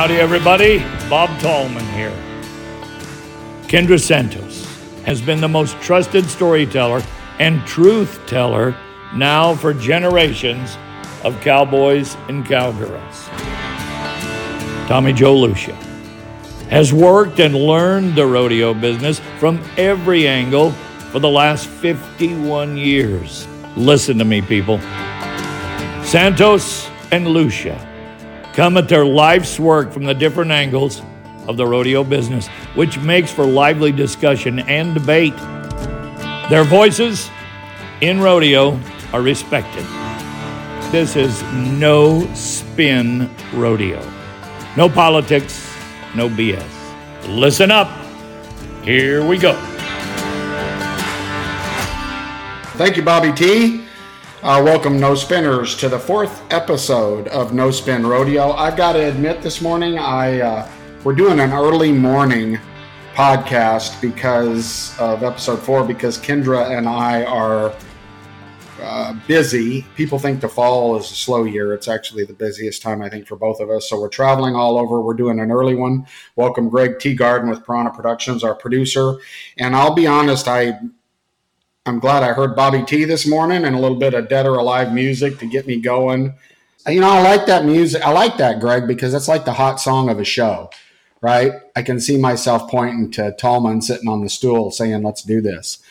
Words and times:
Howdy, 0.00 0.16
everybody. 0.16 0.78
Bob 1.10 1.28
Tallman 1.40 1.84
here. 1.88 2.16
Kendra 3.64 4.00
Santos 4.00 4.64
has 5.02 5.20
been 5.20 5.42
the 5.42 5.48
most 5.48 5.78
trusted 5.82 6.24
storyteller 6.24 7.02
and 7.38 7.62
truth 7.66 8.18
teller 8.26 8.74
now 9.14 9.54
for 9.54 9.74
generations 9.74 10.78
of 11.22 11.38
cowboys 11.42 12.16
and 12.30 12.46
cowgirls. 12.46 13.28
Tommy 14.88 15.12
Joe 15.12 15.36
Lucia 15.36 15.74
has 16.70 16.94
worked 16.94 17.38
and 17.38 17.54
learned 17.54 18.14
the 18.14 18.24
rodeo 18.24 18.72
business 18.72 19.20
from 19.38 19.62
every 19.76 20.26
angle 20.26 20.70
for 21.12 21.18
the 21.18 21.28
last 21.28 21.66
51 21.66 22.78
years. 22.78 23.46
Listen 23.76 24.16
to 24.16 24.24
me, 24.24 24.40
people. 24.40 24.78
Santos 26.02 26.88
and 27.12 27.28
Lucia 27.28 27.89
come 28.54 28.76
at 28.76 28.88
their 28.88 29.04
life's 29.04 29.58
work 29.58 29.92
from 29.92 30.04
the 30.04 30.14
different 30.14 30.50
angles 30.50 31.02
of 31.46 31.56
the 31.56 31.66
rodeo 31.66 32.04
business, 32.04 32.48
which 32.74 32.98
makes 32.98 33.32
for 33.32 33.44
lively 33.44 33.92
discussion 33.92 34.60
and 34.60 34.94
debate. 34.94 35.36
Their 36.48 36.64
voices 36.64 37.30
in 38.00 38.20
rodeo 38.20 38.78
are 39.12 39.22
respected. 39.22 39.84
This 40.90 41.16
is 41.16 41.42
no 41.52 42.28
spin 42.34 43.30
rodeo. 43.52 44.00
No 44.76 44.88
politics, 44.88 45.72
no 46.14 46.28
BS. 46.28 46.64
Listen 47.28 47.70
up. 47.70 47.88
Here 48.82 49.24
we 49.24 49.38
go. 49.38 49.54
Thank 52.76 52.96
you, 52.96 53.02
Bobby 53.02 53.32
T. 53.32 53.79
Uh, 54.42 54.58
welcome, 54.64 54.98
No 54.98 55.14
Spinners, 55.14 55.76
to 55.76 55.90
the 55.90 55.98
fourth 55.98 56.50
episode 56.50 57.28
of 57.28 57.52
No 57.52 57.70
Spin 57.70 58.06
Rodeo. 58.06 58.52
I've 58.52 58.74
got 58.74 58.94
to 58.94 59.10
admit, 59.10 59.42
this 59.42 59.60
morning 59.60 59.98
I 59.98 60.40
uh, 60.40 60.70
we're 61.04 61.14
doing 61.14 61.40
an 61.40 61.52
early 61.52 61.92
morning 61.92 62.58
podcast 63.12 64.00
because 64.00 64.98
of 64.98 65.22
episode 65.24 65.58
four 65.58 65.84
because 65.84 66.16
Kendra 66.16 66.74
and 66.74 66.88
I 66.88 67.22
are 67.24 67.74
uh, 68.80 69.12
busy. 69.28 69.84
People 69.94 70.18
think 70.18 70.40
the 70.40 70.48
fall 70.48 70.96
is 70.96 71.10
a 71.10 71.14
slow 71.14 71.44
year. 71.44 71.74
It's 71.74 71.86
actually 71.86 72.24
the 72.24 72.32
busiest 72.32 72.80
time, 72.80 73.02
I 73.02 73.10
think, 73.10 73.26
for 73.26 73.36
both 73.36 73.60
of 73.60 73.68
us. 73.68 73.90
So 73.90 74.00
we're 74.00 74.08
traveling 74.08 74.54
all 74.54 74.78
over. 74.78 75.02
We're 75.02 75.12
doing 75.12 75.38
an 75.38 75.52
early 75.52 75.74
one. 75.74 76.06
Welcome, 76.36 76.70
Greg 76.70 76.92
Teagarden 76.92 77.50
with 77.50 77.62
Piranha 77.62 77.90
Productions, 77.90 78.42
our 78.42 78.54
producer. 78.54 79.16
And 79.58 79.76
I'll 79.76 79.94
be 79.94 80.06
honest, 80.06 80.48
I 80.48 80.80
I'm 81.90 81.98
glad 81.98 82.22
I 82.22 82.32
heard 82.32 82.54
Bobby 82.54 82.84
T 82.84 83.04
this 83.04 83.26
morning 83.26 83.64
and 83.64 83.74
a 83.74 83.78
little 83.80 83.98
bit 83.98 84.14
of 84.14 84.28
Dead 84.28 84.46
or 84.46 84.54
Alive 84.54 84.92
music 84.92 85.40
to 85.40 85.46
get 85.46 85.66
me 85.66 85.80
going. 85.80 86.34
You 86.86 87.00
know, 87.00 87.10
I 87.10 87.20
like 87.20 87.46
that 87.46 87.64
music. 87.64 88.00
I 88.02 88.12
like 88.12 88.36
that, 88.36 88.60
Greg, 88.60 88.86
because 88.86 89.12
it's 89.12 89.26
like 89.26 89.44
the 89.44 89.54
hot 89.54 89.80
song 89.80 90.08
of 90.08 90.20
a 90.20 90.24
show, 90.24 90.70
right? 91.20 91.50
I 91.74 91.82
can 91.82 91.98
see 91.98 92.16
myself 92.16 92.70
pointing 92.70 93.10
to 93.12 93.32
Tallman 93.32 93.82
sitting 93.82 94.08
on 94.08 94.22
the 94.22 94.28
stool 94.28 94.70
saying, 94.70 95.02
let's 95.02 95.24
do 95.24 95.40
this. 95.40 95.82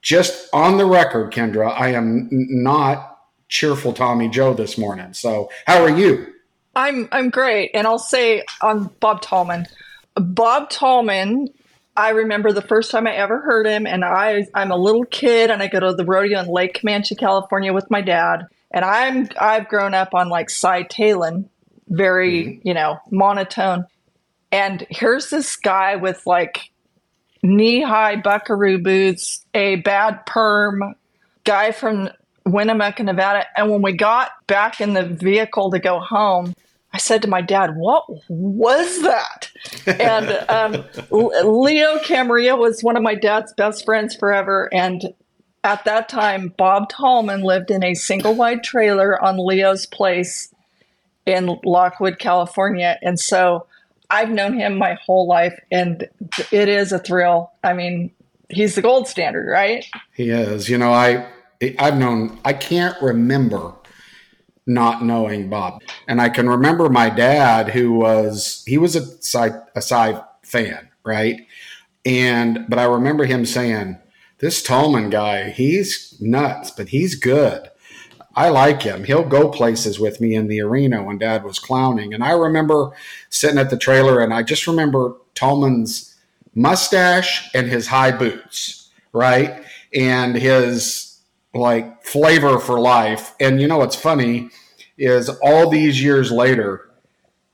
Just 0.00 0.48
on 0.54 0.78
the 0.78 0.86
record, 0.86 1.30
Kendra, 1.30 1.78
I 1.78 1.90
am 1.90 2.26
not 2.30 3.18
cheerful 3.48 3.92
Tommy 3.92 4.30
Joe 4.30 4.54
this 4.54 4.78
morning. 4.78 5.12
So, 5.12 5.50
how 5.66 5.82
are 5.82 5.94
you? 5.94 6.26
I'm 6.74 7.06
I'm 7.12 7.28
great, 7.28 7.70
and 7.74 7.86
I'll 7.86 7.98
say 7.98 8.44
on 8.62 8.90
Bob 8.98 9.20
Tallman. 9.20 9.66
Bob 10.14 10.70
Tallman 10.70 11.50
I 11.96 12.10
remember 12.10 12.52
the 12.52 12.62
first 12.62 12.90
time 12.90 13.06
I 13.06 13.14
ever 13.14 13.40
heard 13.40 13.66
him, 13.66 13.86
and 13.86 14.04
I 14.04 14.46
I'm 14.54 14.70
a 14.70 14.76
little 14.76 15.04
kid, 15.04 15.50
and 15.50 15.62
I 15.62 15.68
go 15.68 15.80
to 15.80 15.94
the 15.94 16.04
rodeo 16.04 16.40
in 16.40 16.48
Lake 16.48 16.74
Camanche, 16.74 17.16
California, 17.16 17.72
with 17.72 17.90
my 17.90 18.00
dad, 18.00 18.46
and 18.72 18.84
I'm 18.84 19.28
I've 19.40 19.68
grown 19.68 19.94
up 19.94 20.14
on 20.14 20.28
like 20.28 20.50
Cy 20.50 20.82
Taillon, 20.84 21.48
very 21.88 22.44
mm-hmm. 22.44 22.68
you 22.68 22.74
know 22.74 22.98
monotone, 23.10 23.86
and 24.50 24.86
here's 24.90 25.30
this 25.30 25.54
guy 25.56 25.96
with 25.96 26.26
like 26.26 26.70
knee 27.42 27.82
high 27.82 28.16
buckaroo 28.16 28.78
boots, 28.78 29.44
a 29.54 29.76
bad 29.76 30.26
perm, 30.26 30.94
guy 31.44 31.70
from 31.70 32.08
Winnemucca, 32.46 33.04
Nevada, 33.04 33.46
and 33.56 33.70
when 33.70 33.82
we 33.82 33.92
got 33.92 34.32
back 34.48 34.80
in 34.80 34.94
the 34.94 35.04
vehicle 35.04 35.70
to 35.70 35.78
go 35.78 36.00
home, 36.00 36.54
I 36.94 36.98
said 36.98 37.22
to 37.22 37.28
my 37.28 37.40
dad, 37.40 37.76
"What 37.76 38.04
was 38.28 39.02
that?" 39.02 39.50
And 39.86 40.30
um, 40.48 40.84
Leo 41.10 41.98
Camarillo 41.98 42.56
was 42.56 42.84
one 42.84 42.96
of 42.96 43.02
my 43.02 43.16
dad's 43.16 43.52
best 43.54 43.84
friends 43.84 44.14
forever, 44.14 44.72
and 44.72 45.12
at 45.64 45.84
that 45.86 46.08
time, 46.08 46.54
Bob 46.56 46.88
Tallman 46.88 47.42
lived 47.42 47.72
in 47.72 47.82
a 47.82 47.94
single 47.94 48.34
wide 48.34 48.62
trailer 48.62 49.22
on 49.22 49.44
Leo's 49.44 49.86
place 49.86 50.54
in 51.26 51.58
Lockeford, 51.66 52.20
California, 52.20 52.96
and 53.02 53.18
so 53.18 53.66
I've 54.08 54.30
known 54.30 54.54
him 54.54 54.78
my 54.78 54.94
whole 55.04 55.26
life, 55.26 55.58
and 55.72 56.08
it 56.52 56.68
is 56.68 56.92
a 56.92 57.00
thrill. 57.00 57.50
I 57.64 57.72
mean, 57.72 58.12
he's 58.50 58.76
the 58.76 58.82
gold 58.82 59.08
standard, 59.08 59.50
right? 59.50 59.84
He 60.14 60.30
is. 60.30 60.68
You 60.68 60.78
know, 60.78 60.92
I 60.92 61.26
I've 61.80 61.96
known. 61.96 62.38
I 62.44 62.52
can't 62.52 62.96
remember 63.02 63.74
not 64.66 65.04
knowing 65.04 65.48
Bob. 65.48 65.82
And 66.08 66.20
I 66.20 66.28
can 66.28 66.48
remember 66.48 66.88
my 66.88 67.10
dad, 67.10 67.70
who 67.70 67.92
was 67.92 68.62
he 68.66 68.78
was 68.78 68.96
a 68.96 69.04
Cy, 69.22 69.50
a 69.74 69.82
Cy 69.82 70.22
fan, 70.42 70.88
right? 71.04 71.46
And 72.04 72.66
but 72.68 72.78
I 72.78 72.84
remember 72.84 73.24
him 73.24 73.44
saying, 73.44 73.98
"This 74.38 74.62
Tallman 74.62 75.10
guy, 75.10 75.50
he's 75.50 76.16
nuts, 76.20 76.70
but 76.70 76.88
he's 76.88 77.14
good. 77.14 77.70
I 78.36 78.48
like 78.48 78.82
him. 78.82 79.04
He'll 79.04 79.24
go 79.24 79.48
places 79.48 80.00
with 80.00 80.20
me 80.20 80.34
in 80.34 80.48
the 80.48 80.60
arena 80.60 81.02
when 81.04 81.18
Dad 81.18 81.44
was 81.44 81.58
clowning." 81.58 82.14
And 82.14 82.24
I 82.24 82.32
remember 82.32 82.92
sitting 83.30 83.58
at 83.58 83.70
the 83.70 83.76
trailer, 83.76 84.20
and 84.20 84.32
I 84.32 84.42
just 84.42 84.66
remember 84.66 85.14
Tallman's 85.34 86.14
mustache 86.54 87.50
and 87.54 87.68
his 87.68 87.88
high 87.88 88.12
boots, 88.12 88.88
right, 89.12 89.62
and 89.92 90.36
his 90.36 91.13
like 91.54 92.04
flavor 92.04 92.58
for 92.58 92.78
life. 92.80 93.34
And 93.40 93.60
you 93.60 93.68
know 93.68 93.78
what's 93.78 93.96
funny 93.96 94.50
is 94.98 95.28
all 95.42 95.70
these 95.70 96.02
years 96.02 96.30
later, 96.30 96.90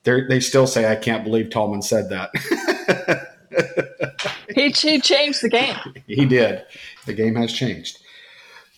they 0.05 0.41
still 0.41 0.67
say, 0.67 0.91
"I 0.91 0.97
can't 0.97 1.25
believe 1.25 1.51
Tallman 1.51 1.83
said 1.83 2.09
that." 2.09 3.29
he, 4.55 4.71
he 4.71 5.01
changed 5.01 5.43
the 5.43 5.49
game. 5.49 5.77
He 6.07 6.25
did. 6.25 6.65
The 7.07 7.13
game 7.13 7.37
has 7.37 7.53
changed. 7.53 7.99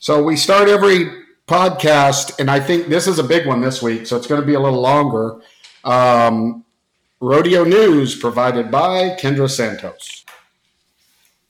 So 0.00 0.22
we 0.22 0.36
start 0.36 0.68
every 0.68 1.10
podcast, 1.46 2.38
and 2.40 2.50
I 2.50 2.60
think 2.60 2.88
this 2.88 3.06
is 3.06 3.18
a 3.18 3.24
big 3.24 3.46
one 3.46 3.60
this 3.60 3.82
week, 3.82 4.06
so 4.06 4.16
it's 4.16 4.26
going 4.26 4.40
to 4.40 4.46
be 4.46 4.54
a 4.54 4.60
little 4.60 4.80
longer. 4.80 5.40
Um, 5.84 6.64
rodeo 7.20 7.64
news 7.64 8.16
provided 8.16 8.70
by 8.70 9.16
Kendra 9.20 9.48
Santos. 9.48 10.24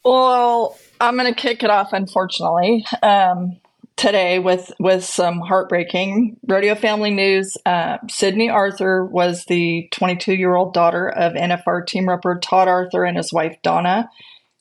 Well, 0.05 0.77
I'm 1.01 1.17
going 1.17 1.33
to 1.33 1.41
kick 1.41 1.63
it 1.63 1.71
off, 1.71 1.93
unfortunately. 1.93 2.85
Um, 3.03 3.59
today 3.97 4.39
with 4.39 4.73
with 4.79 5.05
some 5.05 5.41
heartbreaking 5.41 6.37
rodeo 6.47 6.75
family 6.75 7.11
news. 7.11 7.57
Uh, 7.65 7.99
Sydney 8.09 8.49
Arthur 8.49 9.05
was 9.05 9.45
the 9.47 9.89
22 9.93 10.35
year 10.35 10.55
old 10.55 10.75
daughter 10.75 11.09
of 11.09 11.35
NFR 11.35 11.87
team 11.87 12.07
repper 12.07 12.41
Todd 12.41 12.69
Arthur 12.69 13.05
and 13.05 13.17
his 13.17 13.33
wife 13.33 13.57
Donna, 13.63 14.09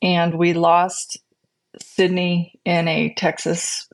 and 0.02 0.38
we 0.38 0.52
lost 0.52 1.18
Sydney 1.80 2.58
in 2.64 2.88
a 2.88 3.14
Texas 3.14 3.88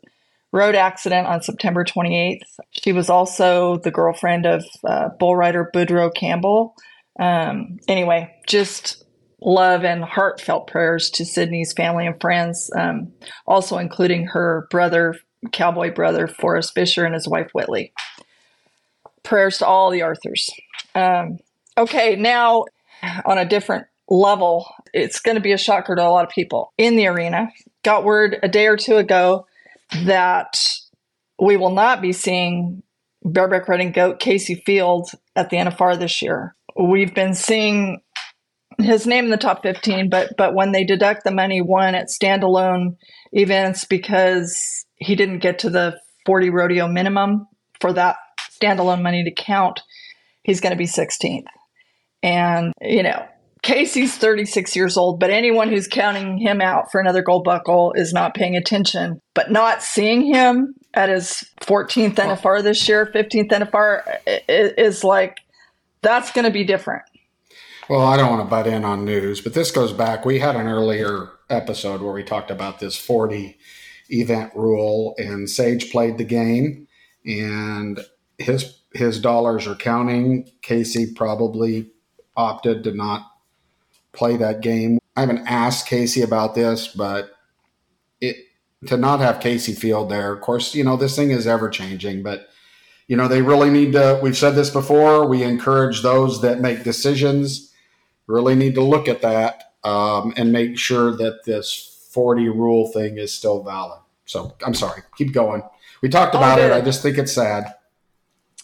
road 0.52 0.74
accident 0.74 1.26
on 1.26 1.42
September 1.42 1.84
28th. 1.84 2.40
She 2.70 2.92
was 2.92 3.10
also 3.10 3.78
the 3.78 3.90
girlfriend 3.90 4.46
of 4.46 4.64
uh, 4.84 5.10
bull 5.18 5.36
rider 5.36 5.70
Boudreaux 5.74 6.14
Campbell. 6.14 6.74
Um, 7.20 7.78
anyway, 7.86 8.34
just 8.46 9.04
love 9.40 9.84
and 9.84 10.02
heartfelt 10.02 10.66
prayers 10.66 11.10
to 11.10 11.24
Sydney's 11.24 11.72
family 11.72 12.06
and 12.06 12.20
friends, 12.20 12.70
um, 12.76 13.12
also 13.46 13.78
including 13.78 14.26
her 14.26 14.66
brother 14.70 15.14
cowboy 15.52 15.92
brother 15.92 16.26
Forrest 16.26 16.74
Fisher 16.74 17.04
and 17.04 17.14
his 17.14 17.28
wife 17.28 17.50
Whitley. 17.52 17.92
Prayers 19.22 19.58
to 19.58 19.66
all 19.66 19.90
the 19.90 20.02
Arthurs. 20.02 20.50
Um, 20.94 21.38
okay, 21.76 22.16
now 22.16 22.64
on 23.24 23.38
a 23.38 23.44
different 23.44 23.86
level, 24.08 24.66
it's 24.94 25.20
going 25.20 25.34
to 25.34 25.40
be 25.40 25.52
a 25.52 25.58
shocker 25.58 25.94
to 25.94 26.02
a 26.02 26.08
lot 26.08 26.24
of 26.24 26.30
people 26.30 26.72
in 26.78 26.96
the 26.96 27.06
arena. 27.06 27.50
Got 27.82 28.04
word 28.04 28.38
a 28.42 28.48
day 28.48 28.66
or 28.66 28.76
two 28.76 28.96
ago 28.96 29.46
that 30.04 30.58
we 31.40 31.56
will 31.56 31.70
not 31.70 32.00
be 32.00 32.12
seeing 32.12 32.82
bareback 33.24 33.68
riding 33.68 33.92
goat 33.92 34.20
Kaycee 34.20 34.62
Feild 34.64 35.14
at 35.36 35.50
the 35.50 35.56
NFR 35.56 35.98
this 35.98 36.22
year. 36.22 36.54
We've 36.76 37.14
been 37.14 37.34
seeing 37.34 38.00
his 38.78 39.06
name 39.06 39.24
in 39.24 39.30
the 39.30 39.36
top 39.36 39.62
15, 39.62 40.08
but 40.08 40.36
but 40.36 40.54
when 40.54 40.72
they 40.72 40.84
deduct 40.84 41.24
the 41.24 41.30
money 41.30 41.60
won 41.60 41.94
at 41.94 42.08
standalone 42.08 42.96
events 43.32 43.84
because 43.84 44.86
he 44.98 45.14
didn't 45.14 45.38
get 45.38 45.58
to 45.60 45.70
the 45.70 45.98
40 46.26 46.50
rodeo 46.50 46.88
minimum 46.88 47.46
for 47.80 47.92
that 47.92 48.16
standalone 48.60 49.02
money 49.02 49.24
to 49.24 49.30
count, 49.30 49.80
he's 50.42 50.60
going 50.60 50.72
to 50.72 50.76
be 50.76 50.86
16th. 50.86 51.46
And, 52.22 52.72
you 52.80 53.02
know, 53.02 53.24
Kaycee's 53.62 54.16
36 54.16 54.76
years 54.76 54.96
old, 54.96 55.20
but 55.20 55.30
anyone 55.30 55.68
who's 55.68 55.88
counting 55.88 56.38
him 56.38 56.60
out 56.60 56.90
for 56.90 57.00
another 57.00 57.22
gold 57.22 57.44
buckle 57.44 57.92
is 57.94 58.12
not 58.12 58.34
paying 58.34 58.56
attention. 58.56 59.20
But 59.34 59.50
not 59.50 59.82
seeing 59.82 60.22
him 60.22 60.74
at 60.94 61.08
his 61.08 61.44
14th 61.60 62.14
NFR 62.14 62.62
this 62.62 62.88
year, 62.88 63.06
15th 63.06 63.50
NFR, 63.50 64.18
is 64.48 65.04
like 65.04 65.38
that's 66.02 66.32
going 66.32 66.44
to 66.44 66.50
be 66.50 66.64
different. 66.64 67.02
Well, 67.88 68.02
I 68.02 68.16
don't 68.16 68.30
want 68.30 68.44
to 68.44 68.50
butt 68.50 68.66
in 68.66 68.84
on 68.84 69.04
news, 69.04 69.40
but 69.40 69.54
this 69.54 69.70
goes 69.70 69.92
back. 69.92 70.24
We 70.24 70.38
had 70.38 70.56
an 70.56 70.68
earlier 70.68 71.30
episode 71.48 72.02
where 72.02 72.12
we 72.12 72.22
talked 72.22 72.50
about 72.50 72.80
this 72.80 72.96
40 72.96 73.56
event 74.10 74.52
rule, 74.54 75.14
and 75.18 75.48
Sage 75.48 75.90
played 75.90 76.18
the 76.18 76.24
game, 76.24 76.86
and 77.24 78.00
his 78.38 78.80
his 78.94 79.20
dollars 79.20 79.66
are 79.66 79.74
counting. 79.74 80.50
Kaycee 80.62 81.14
probably 81.14 81.90
opted 82.36 82.84
to 82.84 82.92
not 82.92 83.30
play 84.12 84.36
that 84.36 84.60
game. 84.60 84.98
I 85.16 85.20
haven't 85.20 85.46
asked 85.46 85.88
Kaycee 85.88 86.24
about 86.24 86.54
this, 86.54 86.88
but 86.88 87.32
it 88.20 88.36
to 88.86 88.96
not 88.96 89.20
have 89.20 89.40
Kaycee 89.40 89.76
Feild 89.76 90.08
there. 90.08 90.32
Of 90.32 90.40
course, 90.40 90.74
you 90.74 90.84
know 90.84 90.96
this 90.96 91.16
thing 91.16 91.30
is 91.30 91.46
ever 91.46 91.68
changing, 91.68 92.22
but 92.22 92.48
you 93.06 93.16
know 93.16 93.28
they 93.28 93.42
really 93.42 93.70
need 93.70 93.92
to. 93.92 94.20
We've 94.22 94.36
said 94.36 94.54
this 94.54 94.70
before. 94.70 95.26
We 95.26 95.42
encourage 95.42 96.02
those 96.02 96.42
that 96.42 96.60
make 96.60 96.84
decisions 96.84 97.68
really 98.28 98.54
need 98.54 98.74
to 98.74 98.82
look 98.82 99.08
at 99.08 99.22
that 99.22 99.72
um, 99.82 100.32
and 100.36 100.52
make 100.52 100.78
sure 100.78 101.16
that 101.16 101.44
this 101.44 101.87
40 102.08 102.48
rule 102.48 102.88
thing 102.88 103.18
is 103.18 103.32
still 103.32 103.62
valid. 103.62 104.00
So 104.24 104.54
I'm 104.64 104.74
sorry. 104.74 105.02
Keep 105.16 105.32
going. 105.32 105.62
We 106.02 106.08
talked 106.08 106.34
about 106.34 106.58
it. 106.58 106.72
I 106.72 106.80
just 106.80 107.02
think 107.02 107.18
it's 107.18 107.32
sad. 107.32 107.74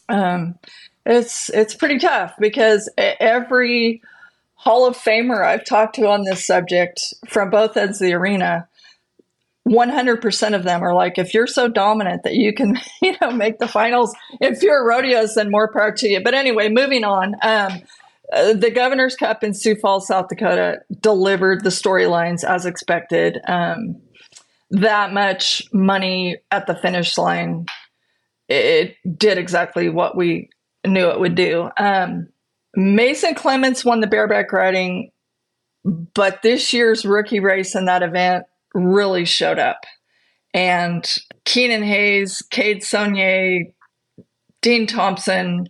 Um, 0.09 0.59
it's 1.07 1.51
it's 1.51 1.75
pretty 1.75 1.99
tough 1.99 2.35
because 2.39 2.89
every 2.97 4.03
Hall 4.55 4.87
of 4.87 4.97
Famer 4.97 5.45
I've 5.45 5.65
talked 5.65 5.97
to 5.97 6.09
on 6.09 6.25
this 6.25 6.47
subject 6.47 7.15
from 7.29 7.51
both 7.51 7.77
ends 7.77 8.01
of 8.01 8.07
the 8.07 8.15
arena, 8.15 8.69
100% 9.69 10.55
of 10.55 10.63
them 10.63 10.83
are 10.83 10.95
like, 10.95 11.19
if 11.19 11.33
you're 11.33 11.47
so 11.47 11.69
dominant 11.69 12.23
that 12.25 12.35
you 12.35 12.53
can, 12.53 12.79
you 13.03 13.15
know, 13.21 13.31
make 13.31 13.59
the 13.59 13.69
finals 13.69 14.15
in 14.41 14.55
fewer 14.57 14.87
rodeos, 14.87 15.35
then 15.35 15.51
more 15.51 15.73
power 15.73 15.93
to 15.93 16.09
you. 16.09 16.23
But 16.23 16.35
anyway, 16.35 16.69
moving 16.69 17.05
on. 17.05 17.35
Um, 17.43 17.83
uh, 18.33 18.55
the 18.55 18.71
Governor's 18.71 19.17
Cup 19.17 19.45
in 19.45 19.55
Sioux 19.55 19.77
Falls, 19.77 20.07
South 20.07 20.29
Dakota, 20.29 20.81
delivered 21.01 21.63
the 21.63 21.71
storylines 21.71 22.45
as 22.45 22.67
expected. 22.67 23.41
Um, 23.47 24.01
that 24.71 25.13
much 25.13 25.63
money 25.73 26.39
at 26.51 26.67
the 26.67 26.75
finish 26.75 27.17
line, 27.19 27.67
it 28.49 28.97
did 29.17 29.39
exactly 29.39 29.89
what 29.89 30.17
we 30.17 30.49
knew 30.87 31.09
it 31.11 31.21
would 31.21 31.35
do. 31.35 31.71
Um, 31.77 32.29
Mason 32.75 33.35
Clements 33.35 33.85
won 33.85 34.01
the 34.01 34.07
bareback 34.07 34.53
riding, 34.53 35.11
but 35.85 36.43
this 36.43 36.73
year's 36.73 37.05
rookie 37.05 37.41
race 37.41 37.75
in 37.75 37.85
that 37.85 38.03
event 38.03 38.47
really 38.75 39.25
showed 39.25 39.59
up. 39.59 39.85
And 40.53 41.09
Keenan 41.45 41.83
Hayes, 41.83 42.43
Cade 42.51 42.83
Sonnier, 42.83 43.73
Dean 44.63 44.87
Thompson, 44.87 45.67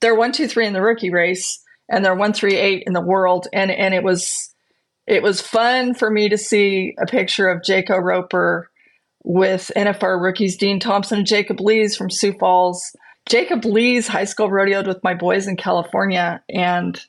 they're 0.00 0.14
one, 0.14 0.32
two, 0.32 0.46
three 0.46 0.66
in 0.66 0.72
the 0.72 0.82
rookie 0.82 1.10
race, 1.10 1.62
and 1.88 2.04
they're 2.04 2.14
one, 2.14 2.32
three, 2.32 2.56
eight 2.56 2.84
in 2.86 2.92
the 2.92 3.00
world. 3.00 3.48
And 3.52 3.70
and 3.70 3.94
it 3.94 4.02
was 4.02 4.54
it 5.06 5.22
was 5.22 5.40
fun 5.40 5.94
for 5.94 6.10
me 6.10 6.28
to 6.28 6.38
see 6.38 6.94
a 7.00 7.06
picture 7.06 7.48
of 7.48 7.62
Jaco 7.62 8.02
Roper 8.02 8.70
with 9.24 9.70
NFR 9.76 10.20
rookies 10.20 10.56
Dean 10.56 10.80
Thompson 10.80 11.18
and 11.18 11.26
Jacob 11.26 11.60
Lees 11.60 11.96
from 11.96 12.10
Sioux 12.10 12.32
Falls. 12.38 12.94
Jacob 13.28 13.64
Lees 13.64 14.06
high 14.06 14.24
school 14.24 14.48
rodeoed 14.48 14.86
with 14.86 15.02
my 15.02 15.14
boys 15.14 15.48
in 15.48 15.56
California, 15.56 16.42
and 16.48 17.00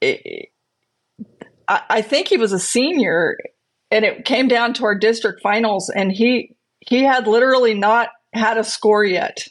it, 0.00 0.48
I, 1.68 1.82
I 1.88 2.02
think 2.02 2.26
he 2.26 2.36
was 2.36 2.52
a 2.52 2.58
senior, 2.58 3.38
and 3.92 4.04
it 4.04 4.24
came 4.24 4.48
down 4.48 4.74
to 4.74 4.84
our 4.84 4.96
district 4.96 5.42
finals, 5.42 5.92
and 5.94 6.10
he 6.10 6.56
he 6.80 7.04
had 7.04 7.28
literally 7.28 7.74
not 7.74 8.08
had 8.32 8.58
a 8.58 8.64
score 8.64 9.04
yet 9.04 9.46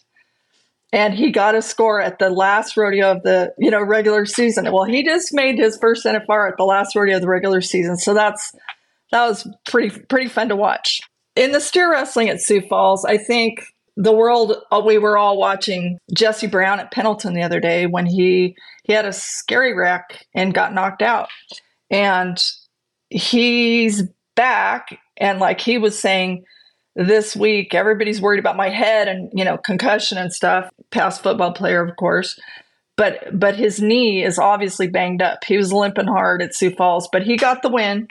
and 0.91 1.13
he 1.13 1.31
got 1.31 1.55
a 1.55 1.61
score 1.61 2.01
at 2.01 2.19
the 2.19 2.29
last 2.29 2.75
rodeo 2.75 3.11
of 3.11 3.23
the 3.23 3.53
you 3.57 3.71
know 3.71 3.81
regular 3.81 4.25
season. 4.25 4.71
Well, 4.71 4.85
he 4.85 5.03
just 5.03 5.33
made 5.33 5.57
his 5.57 5.77
first 5.77 6.05
NFR 6.05 6.49
at 6.49 6.57
the 6.57 6.65
last 6.65 6.95
rodeo 6.95 7.17
of 7.17 7.21
the 7.21 7.27
regular 7.27 7.61
season, 7.61 7.97
so 7.97 8.13
that's 8.13 8.53
that 9.11 9.27
was 9.27 9.47
pretty 9.65 9.97
pretty 10.05 10.29
fun 10.29 10.49
to 10.49 10.55
watch. 10.55 11.01
In 11.35 11.51
the 11.51 11.61
steer 11.61 11.91
wrestling 11.91 12.29
at 12.29 12.41
Sioux 12.41 12.61
Falls, 12.61 13.05
I 13.05 13.17
think 13.17 13.63
the 13.95 14.13
world 14.13 14.53
uh, 14.71 14.81
we 14.83 14.97
were 14.97 15.17
all 15.17 15.37
watching 15.37 15.97
Jesse 16.13 16.47
Brown 16.47 16.79
at 16.79 16.91
Pendleton 16.91 17.33
the 17.33 17.43
other 17.43 17.59
day 17.59 17.85
when 17.85 18.05
he 18.05 18.55
he 18.83 18.93
had 18.93 19.05
a 19.05 19.13
scary 19.13 19.75
wreck 19.75 20.25
and 20.33 20.53
got 20.53 20.73
knocked 20.73 21.01
out 21.01 21.29
and 21.89 22.41
he's 23.09 24.03
back 24.35 24.97
and 25.17 25.39
like 25.39 25.59
he 25.59 25.77
was 25.77 25.99
saying 25.99 26.45
this 26.99 27.35
week 27.35 27.73
everybody's 27.73 28.21
worried 28.21 28.39
about 28.39 28.57
my 28.57 28.69
head 28.69 29.07
and 29.07 29.31
you 29.33 29.45
know 29.45 29.57
concussion 29.57 30.17
and 30.17 30.33
stuff 30.33 30.69
past 30.91 31.23
football 31.23 31.53
player 31.53 31.81
of 31.83 31.95
course 31.95 32.39
but 32.97 33.27
but 33.31 33.55
his 33.55 33.81
knee 33.81 34.23
is 34.23 34.37
obviously 34.37 34.87
banged 34.87 35.21
up 35.21 35.43
he 35.45 35.57
was 35.57 35.71
limping 35.71 36.07
hard 36.07 36.41
at 36.41 36.53
sioux 36.53 36.71
falls 36.71 37.07
but 37.11 37.23
he 37.23 37.37
got 37.37 37.61
the 37.61 37.69
win 37.69 38.07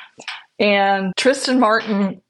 and 0.59 1.13
tristan 1.17 1.61
martin 1.61 2.21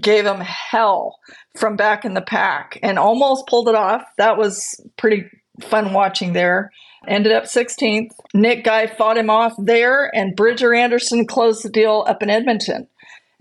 gave 0.00 0.26
him 0.26 0.40
hell 0.40 1.18
from 1.56 1.76
back 1.76 2.04
in 2.04 2.14
the 2.14 2.20
pack 2.20 2.78
and 2.82 2.98
almost 2.98 3.46
pulled 3.46 3.68
it 3.68 3.74
off. 3.74 4.02
That 4.18 4.36
was 4.36 4.80
pretty 4.96 5.24
fun 5.60 5.92
watching 5.92 6.32
there. 6.32 6.70
Ended 7.06 7.32
up 7.32 7.44
16th. 7.44 8.10
Nick 8.34 8.64
Guy 8.64 8.86
fought 8.86 9.16
him 9.16 9.30
off 9.30 9.54
there, 9.56 10.14
and 10.14 10.36
Bridger 10.36 10.74
Anderson 10.74 11.26
closed 11.26 11.64
the 11.64 11.70
deal 11.70 12.04
up 12.06 12.22
in 12.22 12.28
Edmonton. 12.28 12.88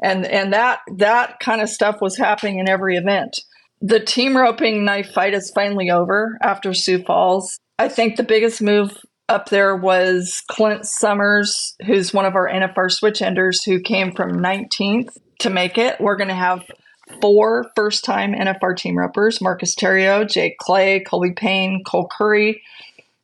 And 0.01 0.25
and 0.25 0.53
that 0.53 0.79
that 0.97 1.39
kind 1.39 1.61
of 1.61 1.69
stuff 1.69 2.01
was 2.01 2.17
happening 2.17 2.59
in 2.59 2.69
every 2.69 2.97
event. 2.97 3.39
The 3.81 3.99
team 3.99 4.35
roping 4.35 4.85
knife 4.85 5.11
fight 5.11 5.33
is 5.33 5.51
finally 5.53 5.89
over 5.89 6.38
after 6.41 6.73
Sioux 6.73 7.03
Falls. 7.03 7.59
I 7.79 7.89
think 7.89 8.15
the 8.15 8.23
biggest 8.23 8.61
move 8.61 8.97
up 9.29 9.49
there 9.49 9.75
was 9.75 10.41
Clint 10.49 10.85
Summers, 10.85 11.75
who's 11.85 12.13
one 12.13 12.25
of 12.25 12.35
our 12.35 12.49
NFR 12.49 12.91
switch 12.91 13.21
enders, 13.21 13.63
who 13.63 13.79
came 13.79 14.13
from 14.13 14.31
19th 14.31 15.09
to 15.39 15.49
make 15.49 15.77
it. 15.77 16.00
We're 16.00 16.15
going 16.15 16.29
to 16.29 16.33
have 16.33 16.63
four 17.21 17.69
first 17.75 18.03
time 18.03 18.33
NFR 18.33 18.75
team 18.75 18.97
ropers 18.97 19.41
Marcus 19.41 19.75
Theriot, 19.75 20.29
Jake 20.29 20.57
Clay, 20.57 21.03
Coleby 21.03 21.36
Payne, 21.36 21.83
Cole 21.86 22.10
Curry 22.17 22.62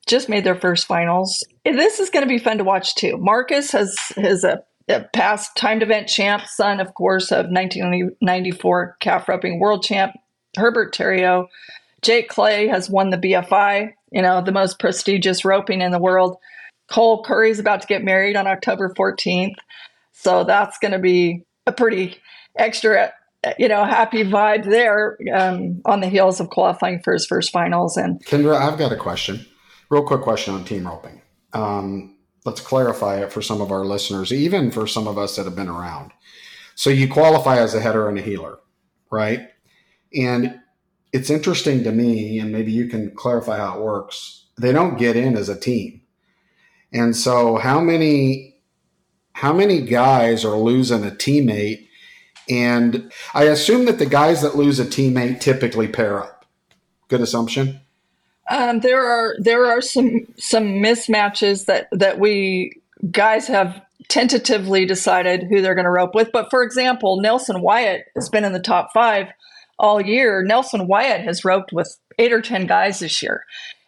just 0.08 0.30
made 0.30 0.44
their 0.44 0.60
first 0.60 0.86
finals. 0.86 1.44
This 1.64 2.00
is 2.00 2.10
going 2.10 2.24
to 2.24 2.30
be 2.30 2.38
fun 2.38 2.58
to 2.58 2.64
watch 2.64 2.96
too. 2.96 3.18
Marcus 3.18 3.72
has, 3.72 3.96
has 4.18 4.44
a, 4.44 4.62
past 5.14 5.56
timed 5.56 5.84
event 5.84 6.08
champ, 6.08 6.44
son, 6.46 6.80
of 6.80 6.94
course, 6.94 7.32
of 7.32 7.48
1994 7.48 8.98
calf 9.00 9.28
roping 9.28 9.60
world 9.60 9.84
champ 9.84 10.14
Herbert 10.58 10.94
Theriot. 10.94 11.48
Jake 12.02 12.28
Clay 12.28 12.68
has 12.68 12.90
won 12.90 13.10
the 13.10 13.18
BFI, 13.18 13.94
you 14.12 14.22
know, 14.22 14.42
the 14.42 14.52
most 14.52 14.80
prestigious 14.80 15.46
roping 15.46 15.82
in 15.82 15.92
the 15.92 16.00
world. 16.00 16.38
Cole 16.92 17.24
Curry's 17.24 17.60
about 17.60 17.82
to 17.82 17.88
get 17.88 18.04
married 18.04 18.36
on 18.36 18.46
October 18.46 18.94
14th. 18.98 19.56
So 20.12 20.44
that's 20.44 20.78
going 20.80 20.92
to 20.92 21.00
be 21.00 21.46
a 21.66 21.72
pretty 21.72 22.18
extra 22.58 23.14
you 23.58 23.68
know 23.68 23.84
happy 23.84 24.24
vibe 24.24 24.66
there 24.66 25.18
um, 25.34 25.82
on 25.86 26.00
the 26.00 26.08
heels 26.08 26.40
of 26.40 26.50
qualifying 26.50 27.02
for 27.02 27.14
his 27.14 27.26
first 27.26 27.52
finals 27.52 27.98
and 27.98 28.24
kendra 28.26 28.56
i've 28.56 28.78
got 28.78 28.92
a 28.92 28.96
question 28.96 29.46
real 29.90 30.04
quick 30.04 30.22
question 30.22 30.54
on 30.54 30.64
team 30.64 30.86
roping 30.86 31.22
um, 31.54 32.13
let's 32.46 32.62
clarify 32.62 33.22
it 33.22 33.32
for 33.32 33.42
some 33.42 33.62
of 33.62 33.72
our 33.72 33.86
listeners 33.86 34.32
even 34.32 34.72
for 34.72 34.88
some 34.88 35.08
of 35.08 35.18
us 35.18 35.36
that 35.36 35.46
have 35.46 35.56
been 35.56 35.70
around 35.70 36.12
so 36.76 36.90
you 36.90 37.08
qualify 37.08 37.58
as 37.58 37.76
a 37.76 37.80
header 37.80 38.10
and 38.10 38.18
a 38.18 38.22
heeler, 38.22 38.60
right 39.12 39.50
and 40.16 40.60
it's 41.12 41.30
interesting 41.30 41.84
to 41.84 41.92
me 41.92 42.40
and 42.40 42.52
maybe 42.52 42.72
you 42.72 42.88
can 42.88 43.12
clarify 43.12 43.58
how 43.58 43.78
it 43.78 43.84
works 43.84 44.48
they 44.58 44.72
don't 44.72 44.98
get 44.98 45.16
in 45.16 45.36
as 45.36 45.50
a 45.50 45.60
team 45.60 46.02
and 46.92 47.16
so 47.16 47.58
how 47.58 47.80
many 47.80 48.54
how 49.34 49.52
many 49.52 49.82
guys 49.82 50.46
are 50.46 50.56
losing 50.56 51.04
a 51.04 51.12
teammate? 51.12 51.88
And 52.50 53.12
I 53.34 53.46
assume 53.46 53.86
that 53.86 54.00
the 54.00 54.06
guys 54.06 54.42
that 54.42 54.56
lose 54.56 54.80
a 54.80 54.86
teammate 54.86 55.42
typically 55.42 55.88
pair 55.88 56.24
up. 56.24 56.46
Good 57.08 57.22
assumption. 57.22 57.82
Um, 58.50 58.82
there 58.82 59.06
are 59.06 59.36
there 59.40 59.66
are 59.66 59.82
some 59.82 60.28
some 60.38 60.66
mismatches 60.76 61.66
that 61.66 61.88
that 61.92 62.20
we 62.20 62.74
guys 63.12 63.48
have 63.48 63.82
tentatively 64.10 64.86
decided 64.86 65.44
who 65.44 65.62
they're 65.62 65.76
going 65.76 65.86
to 65.86 65.92
rope 65.92 66.14
with. 66.14 66.32
But 66.32 66.50
for 66.50 66.62
example, 66.64 67.22
Nelson 67.22 67.62
Wyatt 67.62 68.06
has 68.16 68.30
been 68.30 68.44
in 68.44 68.54
the 68.54 68.60
top 68.60 68.90
five 68.94 69.28
all 69.80 70.02
year. 70.02 70.44
Nelson 70.44 70.88
Wyatt 70.88 71.22
has 71.22 71.46
roped 71.46 71.72
with 71.72 71.98
eight 72.20 72.34
or 72.34 72.42
ten 72.42 72.68
guys 72.68 73.00
this 73.00 73.24
year, 73.24 73.44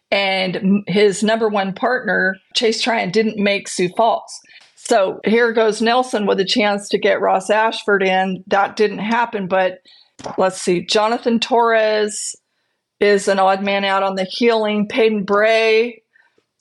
and 0.10 0.84
his 0.88 1.22
number 1.22 1.50
one 1.50 1.74
partner 1.74 2.38
Chase 2.54 2.82
Tryan 2.82 3.12
didn't 3.12 3.38
make 3.38 3.68
Sioux 3.68 3.90
Falls. 3.98 4.40
So 4.76 5.20
here 5.26 5.52
goes 5.52 5.82
Nelson 5.82 6.28
with 6.28 6.40
a 6.40 6.46
chance 6.46 6.88
to 6.90 7.00
get 7.00 7.20
Ross 7.20 7.50
Ashford 7.50 8.04
in. 8.04 8.44
That 8.48 8.76
didn't 8.76 9.00
happen, 9.00 9.48
but 9.48 9.80
let's 10.38 10.62
see. 10.62 10.86
Jonathan 10.86 11.40
Torres 11.40 12.36
is 13.00 13.28
an 13.28 13.40
odd 13.40 13.64
man 13.64 13.84
out 13.84 14.04
on 14.04 14.16
the 14.16 14.24
heeling. 14.24 14.88
Paden 14.88 15.26
Bray 15.26 16.02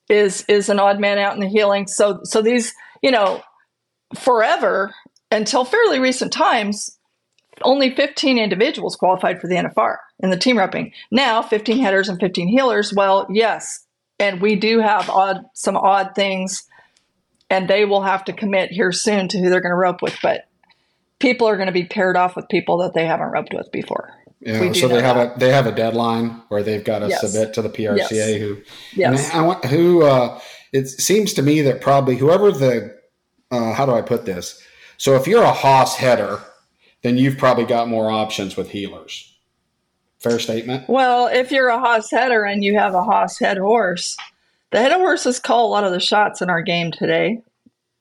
is 0.08 0.44
is 0.48 0.68
an 0.68 0.78
odd 0.78 1.00
man 1.00 1.18
out 1.18 1.34
in 1.34 1.40
the 1.40 1.48
heeling. 1.48 1.86
So 1.86 2.20
so 2.24 2.42
these, 2.42 2.74
you 3.02 3.10
know, 3.10 3.42
forever 4.14 4.94
until 5.30 5.64
fairly 5.64 5.98
recent 5.98 6.32
times, 6.32 6.98
only 7.62 7.94
15 7.94 8.38
individuals 8.38 8.96
qualified 8.96 9.40
for 9.40 9.48
the 9.48 9.56
NFR 9.56 9.96
in 10.20 10.30
the 10.30 10.36
team 10.36 10.58
roping. 10.58 10.92
Now 11.10 11.42
15 11.42 11.78
headers 11.78 12.08
and 12.08 12.20
15 12.20 12.56
heelers. 12.56 12.94
Well, 12.94 13.26
yes, 13.30 13.84
and 14.18 14.40
we 14.40 14.56
do 14.56 14.80
have 14.80 15.08
odd 15.10 15.44
some 15.54 15.76
odd 15.76 16.14
things, 16.14 16.64
and 17.50 17.68
they 17.68 17.84
will 17.84 18.02
have 18.02 18.24
to 18.26 18.32
commit 18.32 18.70
here 18.70 18.92
soon 18.92 19.28
to 19.28 19.38
who 19.38 19.50
they're 19.50 19.60
going 19.60 19.70
to 19.70 19.76
rope 19.76 20.02
with. 20.02 20.16
But 20.22 20.46
people 21.18 21.48
are 21.48 21.56
going 21.56 21.66
to 21.66 21.72
be 21.72 21.84
paired 21.84 22.16
off 22.16 22.36
with 22.36 22.48
people 22.48 22.78
that 22.78 22.94
they 22.94 23.06
haven't 23.06 23.30
roped 23.30 23.54
with 23.54 23.70
before. 23.72 24.12
Yeah, 24.44 24.72
so 24.72 24.88
they 24.88 25.00
have 25.00 25.16
that. 25.16 25.36
a 25.36 25.38
they 25.38 25.50
have 25.50 25.66
a 25.66 25.72
deadline 25.72 26.42
where 26.48 26.62
they've 26.62 26.84
got 26.84 26.98
to 26.98 27.08
yes. 27.08 27.20
submit 27.22 27.54
to 27.54 27.62
the 27.62 27.70
PRCA. 27.70 28.10
Yes. 28.10 28.40
Who, 28.40 28.58
yes, 28.94 29.34
I 29.34 29.40
want 29.40 29.64
who. 29.64 30.02
Uh, 30.02 30.38
it 30.72 30.88
seems 30.88 31.32
to 31.34 31.42
me 31.42 31.62
that 31.62 31.80
probably 31.80 32.16
whoever 32.16 32.52
the 32.52 32.94
uh, 33.50 33.72
how 33.72 33.86
do 33.86 33.92
I 33.92 34.02
put 34.02 34.26
this? 34.26 34.60
So 34.98 35.14
if 35.16 35.26
you're 35.26 35.42
a 35.42 35.52
hoss 35.52 35.96
header, 35.96 36.40
then 37.02 37.16
you've 37.16 37.38
probably 37.38 37.64
got 37.64 37.88
more 37.88 38.10
options 38.10 38.56
with 38.56 38.70
heelers. 38.70 39.30
Fair 40.18 40.38
statement. 40.38 40.88
Well, 40.88 41.26
if 41.28 41.50
you're 41.50 41.68
a 41.68 41.78
hoss 41.78 42.10
header 42.10 42.44
and 42.44 42.64
you 42.64 42.78
have 42.78 42.94
a 42.94 43.04
hoss 43.04 43.38
head 43.38 43.58
horse, 43.58 44.16
the 44.72 44.78
head 44.78 44.92
horses 44.92 45.38
call 45.38 45.66
a 45.66 45.70
lot 45.70 45.84
of 45.84 45.92
the 45.92 46.00
shots 46.00 46.42
in 46.42 46.50
our 46.50 46.62
game 46.62 46.90
today. 46.90 47.42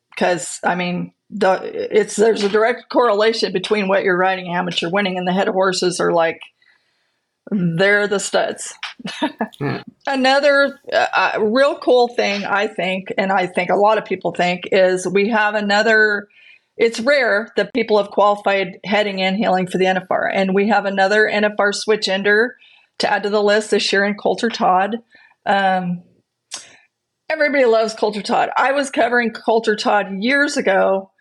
Because 0.09 0.59
I 0.63 0.75
mean, 0.75 1.13
the 1.33 1.97
it's 1.97 2.15
there's 2.15 2.43
a 2.43 2.49
direct 2.49 2.89
correlation 2.89 3.51
between 3.51 3.87
what 3.87 4.03
you're 4.03 4.17
riding 4.17 4.47
and 4.47 4.55
how 4.55 4.63
much 4.63 4.81
you're 4.81 4.91
winning, 4.91 5.17
and 5.17 5.27
the 5.27 5.33
head 5.33 5.47
horses 5.47 5.99
are 5.99 6.13
like 6.13 6.39
they're 7.51 8.07
the 8.07 8.19
studs. 8.19 8.73
hmm. 9.59 9.77
Another 10.07 10.79
uh, 10.93 11.39
real 11.41 11.77
cool 11.79 12.07
thing, 12.07 12.45
I 12.45 12.67
think, 12.67 13.13
and 13.17 13.31
I 13.31 13.47
think 13.47 13.69
a 13.69 13.75
lot 13.75 13.97
of 13.97 14.05
people 14.05 14.33
think, 14.33 14.63
is 14.71 15.07
we 15.07 15.29
have 15.29 15.55
another 15.55 16.27
it's 16.77 16.99
rare 16.99 17.51
that 17.55 17.73
people 17.73 17.97
have 17.97 18.09
qualified 18.09 18.79
heading 18.83 19.21
and 19.21 19.37
heeling 19.37 19.67
for 19.67 19.77
the 19.77 19.85
NFR. 19.85 20.29
And 20.33 20.55
we 20.55 20.69
have 20.69 20.85
another 20.85 21.29
NFR 21.31 21.73
switch 21.73 22.07
ender 22.07 22.55
to 22.99 23.11
add 23.11 23.23
to 23.23 23.29
the 23.29 23.43
list 23.43 23.71
this 23.71 23.91
year 23.93 24.03
in 24.03 24.15
Colter 24.15 24.49
Todd. 24.49 24.97
Um, 25.45 26.03
everybody 27.29 27.65
loves 27.65 27.93
Colter 27.93 28.21
Todd. 28.21 28.49
I 28.57 28.71
was 28.71 28.89
covering 28.89 29.31
Colter 29.31 29.75
Todd 29.75 30.07
years 30.19 30.57
ago, 30.57 31.11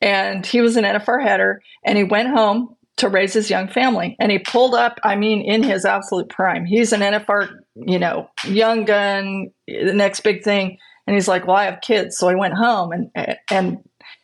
and 0.00 0.44
he 0.44 0.60
was 0.60 0.76
an 0.76 0.84
NFR 0.84 1.22
header, 1.22 1.62
and 1.84 1.96
he 1.96 2.04
went 2.04 2.28
home 2.28 2.76
to 2.98 3.08
raise 3.08 3.34
his 3.34 3.50
young 3.50 3.68
family. 3.68 4.16
And 4.18 4.32
he 4.32 4.38
pulled 4.38 4.74
up, 4.74 4.98
I 5.04 5.16
mean, 5.16 5.42
in 5.42 5.62
his 5.62 5.84
absolute 5.84 6.28
prime. 6.28 6.64
He's 6.64 6.92
an 6.92 7.00
NFR, 7.00 7.50
you 7.74 7.98
know, 7.98 8.28
young 8.44 8.84
gun, 8.84 9.50
the 9.66 9.92
next 9.92 10.20
big 10.20 10.42
thing. 10.42 10.78
And 11.06 11.14
he's 11.14 11.28
like, 11.28 11.46
Well, 11.46 11.56
I 11.56 11.64
have 11.64 11.80
kids. 11.82 12.16
So 12.16 12.28
I 12.28 12.34
went 12.34 12.54
home 12.54 12.92
and 12.92 13.10
and 13.50 13.78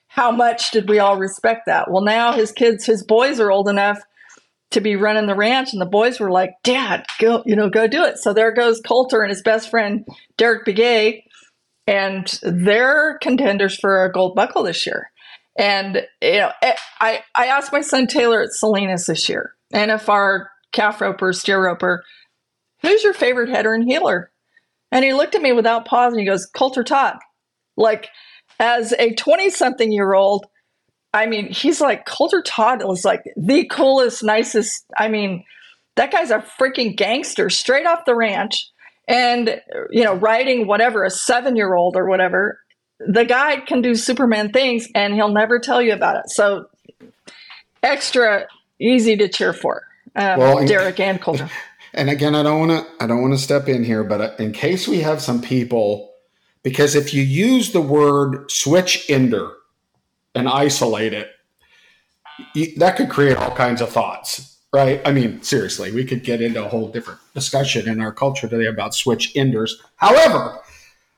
how 0.09 0.31
much 0.31 0.73
did 0.73 0.91
we 0.91 0.99
all 0.99 1.17
respect 1.17 1.63
that? 1.67 1.91
Well, 1.91 2.03
now 2.03 2.33
his 2.33 2.53
kids, 2.53 2.85
his 2.85 3.03
boys 3.03 3.41
are 3.41 3.51
old 3.51 3.69
enough 3.69 3.99
to 4.73 4.81
be 4.81 4.97
running 4.97 5.27
the 5.27 5.35
ranch, 5.35 5.73
and 5.73 5.81
the 5.81 5.87
boys 5.87 6.21
were 6.21 6.31
like, 6.31 6.55
"Dad, 6.63 7.07
go, 7.19 7.43
you 7.47 7.57
know, 7.57 7.71
go 7.71 7.87
do 7.87 8.05
it." 8.05 8.19
So 8.19 8.35
there 8.35 8.53
goes 8.53 8.81
Colter 8.81 9.23
and 9.23 9.31
his 9.31 9.43
best 9.43 9.71
friend 9.71 10.07
Derrick 10.37 10.67
Begay, 10.67 11.23
and 11.87 12.27
they're 12.43 13.19
contenders 13.23 13.79
for 13.79 14.05
a 14.05 14.13
gold 14.13 14.35
buckle 14.35 14.65
this 14.65 14.87
year. 14.87 15.11
And 15.57 16.07
you 16.21 16.39
know, 16.39 16.53
eh, 16.63 16.77
I 17.01 17.23
I 17.35 17.47
asked 17.47 17.73
my 17.73 17.83
son 17.83 18.07
Taylor 18.07 18.43
at 18.43 18.53
Salinas 18.53 19.07
this 19.07 19.29
year, 19.29 19.55
NFR 19.75 20.47
calf 20.73 21.01
roper, 21.01 21.33
steer 21.33 21.63
roper, 21.63 22.03
who's 22.81 23.03
your 23.03 23.13
favorite 23.13 23.49
header 23.49 23.75
and 23.75 23.85
heeler? 23.85 24.31
And 24.91 25.05
he 25.05 25.15
looked 25.15 25.35
at 25.35 25.43
me 25.43 25.53
without 25.53 25.87
pause 25.87 26.13
and 26.13 26.21
he 26.21 26.27
goes, 26.27 26.47
Colter 26.47 26.85
Todd. 26.85 27.17
Like 27.77 28.09
as 28.59 28.93
a 28.99 29.15
20 29.15 29.51
something 29.51 29.91
year 29.91 30.13
old, 30.13 30.47
I 31.15 31.27
mean, 31.27 31.51
he's 31.51 31.81
like 31.81 32.07
Colter 32.07 32.43
Todd 32.43 32.83
was 32.85 33.05
like 33.05 33.23
the 33.37 33.67
coolest, 33.67 34.23
nicest. 34.23 34.85
I 34.97 35.09
mean, 35.09 35.45
that 35.97 36.11
guy's 36.11 36.31
a 36.31 36.45
freaking 36.61 36.97
gangster 36.97 37.51
straight 37.51 37.87
off 37.87 38.05
the 38.05 38.15
ranch 38.15 38.71
and, 39.09 39.61
you 39.91 40.05
know, 40.05 40.15
riding 40.15 40.67
whatever, 40.67 41.05
a 41.05 41.11
seven 41.11 41.57
year 41.57 41.75
old 41.75 41.97
or 41.97 42.09
whatever. 42.09 42.61
The 43.09 43.25
guy 43.25 43.61
can 43.61 43.83
do 43.83 43.95
Superman 43.95 44.53
things 44.53 44.89
and 44.95 45.15
he'll 45.15 45.33
never 45.33 45.59
tell 45.59 45.83
you 45.83 45.93
about 45.93 46.17
it. 46.17 46.31
So, 46.31 46.69
extra 47.83 48.47
easy 48.81 49.17
to 49.17 49.29
cheer 49.29 49.53
for. 49.53 49.83
Um, 50.15 50.39
well, 50.39 50.67
Derrick 50.67 51.01
and 51.01 51.21
Colter. 51.21 51.51
And 51.95 52.09
again, 52.09 52.35
I 52.35 52.43
don't 52.43 52.59
want 52.59 52.71
to 52.71 53.05
I 53.05 53.07
don't 53.07 53.21
want 53.21 53.35
to 53.35 53.39
step 53.39 53.69
in 53.69 53.85
here, 53.85 54.03
but 54.03 54.41
in 54.41 54.53
case 54.53 54.89
we 54.89 55.01
have 55.01 55.21
some 55.21 55.43
people 55.43 56.13
because 56.63 56.95
if 56.95 57.13
you 57.13 57.23
use 57.23 57.73
the 57.73 57.81
word 57.81 58.51
switch 58.51 59.11
ender 59.11 59.51
and 60.35 60.49
isolate 60.49 61.13
it, 61.13 61.29
you, 62.55 62.75
that 62.79 62.97
could 62.97 63.11
create 63.11 63.37
all 63.37 63.55
kinds 63.55 63.83
of 63.83 63.91
thoughts, 63.91 64.59
right? 64.73 65.03
I 65.05 65.13
mean, 65.13 65.43
seriously, 65.43 65.93
we 65.93 66.05
could 66.05 66.25
get 66.25 66.41
into 66.41 66.65
a 66.65 66.69
whole 66.69 66.89
different 66.89 67.21
discussion 67.35 67.89
in 67.89 68.01
our 68.01 68.13
culture 68.13 68.49
today 68.49 68.67
about 68.67 68.95
switch 68.95 69.37
enders. 69.37 69.83
However, 69.97 70.61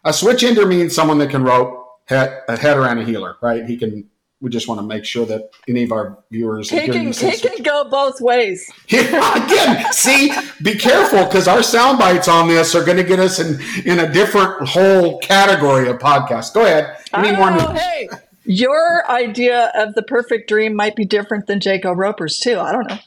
a 0.05 0.13
switch 0.13 0.45
ender 0.45 0.67
means 0.67 0.95
someone 0.95 1.19
that 1.19 1.31
can 1.31 1.43
rope 1.43 1.81
a 2.11 2.57
header 2.57 2.85
and 2.85 3.01
a 3.01 3.05
heeler, 3.05 3.37
right? 3.41 3.65
He 3.65 3.77
can 3.77 4.09
we 4.41 4.51
just 4.51 4.69
want 4.69 4.79
to 4.79 4.87
make 4.87 5.07
sure 5.07 5.25
that 5.25 5.49
any 5.69 5.85
of 5.85 5.93
our 5.93 6.19
viewers 6.31 6.69
he 6.69 6.79
can, 6.81 7.13
he 7.13 7.39
can 7.39 7.63
go 7.63 7.89
both 7.89 8.21
ways. 8.21 8.71
Yeah, 8.89 9.45
again, 9.45 9.91
see, 9.91 10.35
be 10.63 10.75
careful 10.75 11.25
because 11.25 11.49
our 11.49 11.63
sound 11.63 11.99
bites 11.99 12.29
on 12.29 12.49
this 12.49 12.75
are 12.75 12.85
going 12.85 12.99
to 12.99 13.05
get 13.05 13.21
us 13.21 13.39
in 13.39 13.59
in 13.87 14.01
a 14.01 14.13
different 14.13 14.69
whole 14.69 15.19
category 15.21 15.89
of 15.89 15.99
podcast. 15.99 16.53
Go 16.53 16.63
ahead. 16.63 16.95
Any 17.15 17.35
more 17.35 17.53
know, 17.53 17.73
hey, 17.73 18.11
your 18.45 19.11
idea 19.11 19.73
of 19.75 19.95
the 19.95 20.03
perfect 20.03 20.49
dream 20.49 20.77
might 20.77 20.95
be 20.95 21.07
different 21.07 21.47
than 21.47 21.59
Jaco 21.59 21.97
Roper's 21.97 22.39
too. 22.39 22.59
I 22.59 22.73
don't 22.73 22.89
know. 22.89 22.99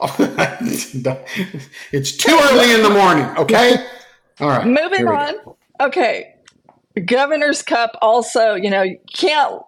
it's 1.92 2.16
too 2.16 2.36
early 2.42 2.72
in 2.74 2.82
the 2.82 2.90
morning. 2.90 3.24
Okay. 3.36 3.86
All 4.40 4.48
right. 4.48 4.66
Moving 4.66 5.06
on. 5.06 5.34
Go. 5.44 5.56
Okay. 5.80 6.31
Governor's 7.06 7.62
Cup 7.62 7.96
also, 8.00 8.54
you 8.54 8.70
know, 8.70 8.84
can't 9.14 9.62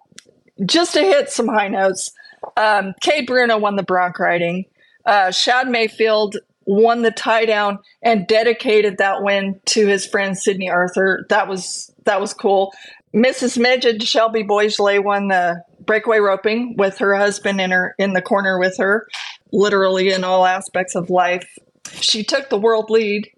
just 0.65 0.93
to 0.93 1.01
hit 1.01 1.29
some 1.29 1.47
high 1.47 1.67
notes, 1.67 2.11
um, 2.57 2.93
Kade 3.03 3.27
Bruno 3.27 3.57
won 3.57 3.75
the 3.75 3.83
bronc 3.83 4.19
riding. 4.19 4.65
Uh, 5.05 5.31
Shad 5.31 5.67
Mayfield 5.67 6.37
won 6.65 7.01
the 7.01 7.11
tie 7.11 7.45
down 7.45 7.79
and 8.01 8.27
dedicated 8.27 8.97
that 8.97 9.21
win 9.21 9.59
to 9.65 9.87
his 9.87 10.05
friend 10.05 10.37
Sydney 10.37 10.69
Arthur. 10.69 11.25
That 11.29 11.47
was 11.47 11.91
that 12.05 12.19
was 12.21 12.33
cool. 12.33 12.73
Mrs. 13.13 13.57
Meged 13.57 14.05
Shelby 14.05 14.43
Boisjoli 14.43 15.03
won 15.03 15.27
the 15.27 15.63
breakaway 15.85 16.19
roping 16.19 16.75
with 16.77 16.97
her 16.97 17.15
husband 17.15 17.61
in 17.61 17.71
her 17.71 17.95
in 17.97 18.13
the 18.13 18.21
corner 18.21 18.59
with 18.59 18.77
her, 18.77 19.07
literally 19.51 20.09
in 20.11 20.23
all 20.23 20.45
aspects 20.45 20.95
of 20.95 21.09
life. 21.09 21.47
She 21.91 22.23
took 22.23 22.49
the 22.49 22.57
world 22.57 22.89
lead 22.89 23.29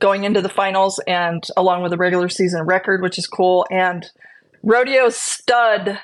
going 0.00 0.24
into 0.24 0.42
the 0.42 0.48
finals 0.48 1.00
and 1.06 1.46
along 1.56 1.82
with 1.82 1.92
the 1.92 1.96
regular 1.96 2.28
season 2.28 2.62
record, 2.62 3.02
which 3.02 3.18
is 3.18 3.26
cool. 3.26 3.66
And 3.70 4.10
rodeo 4.62 5.08
stud 5.10 5.98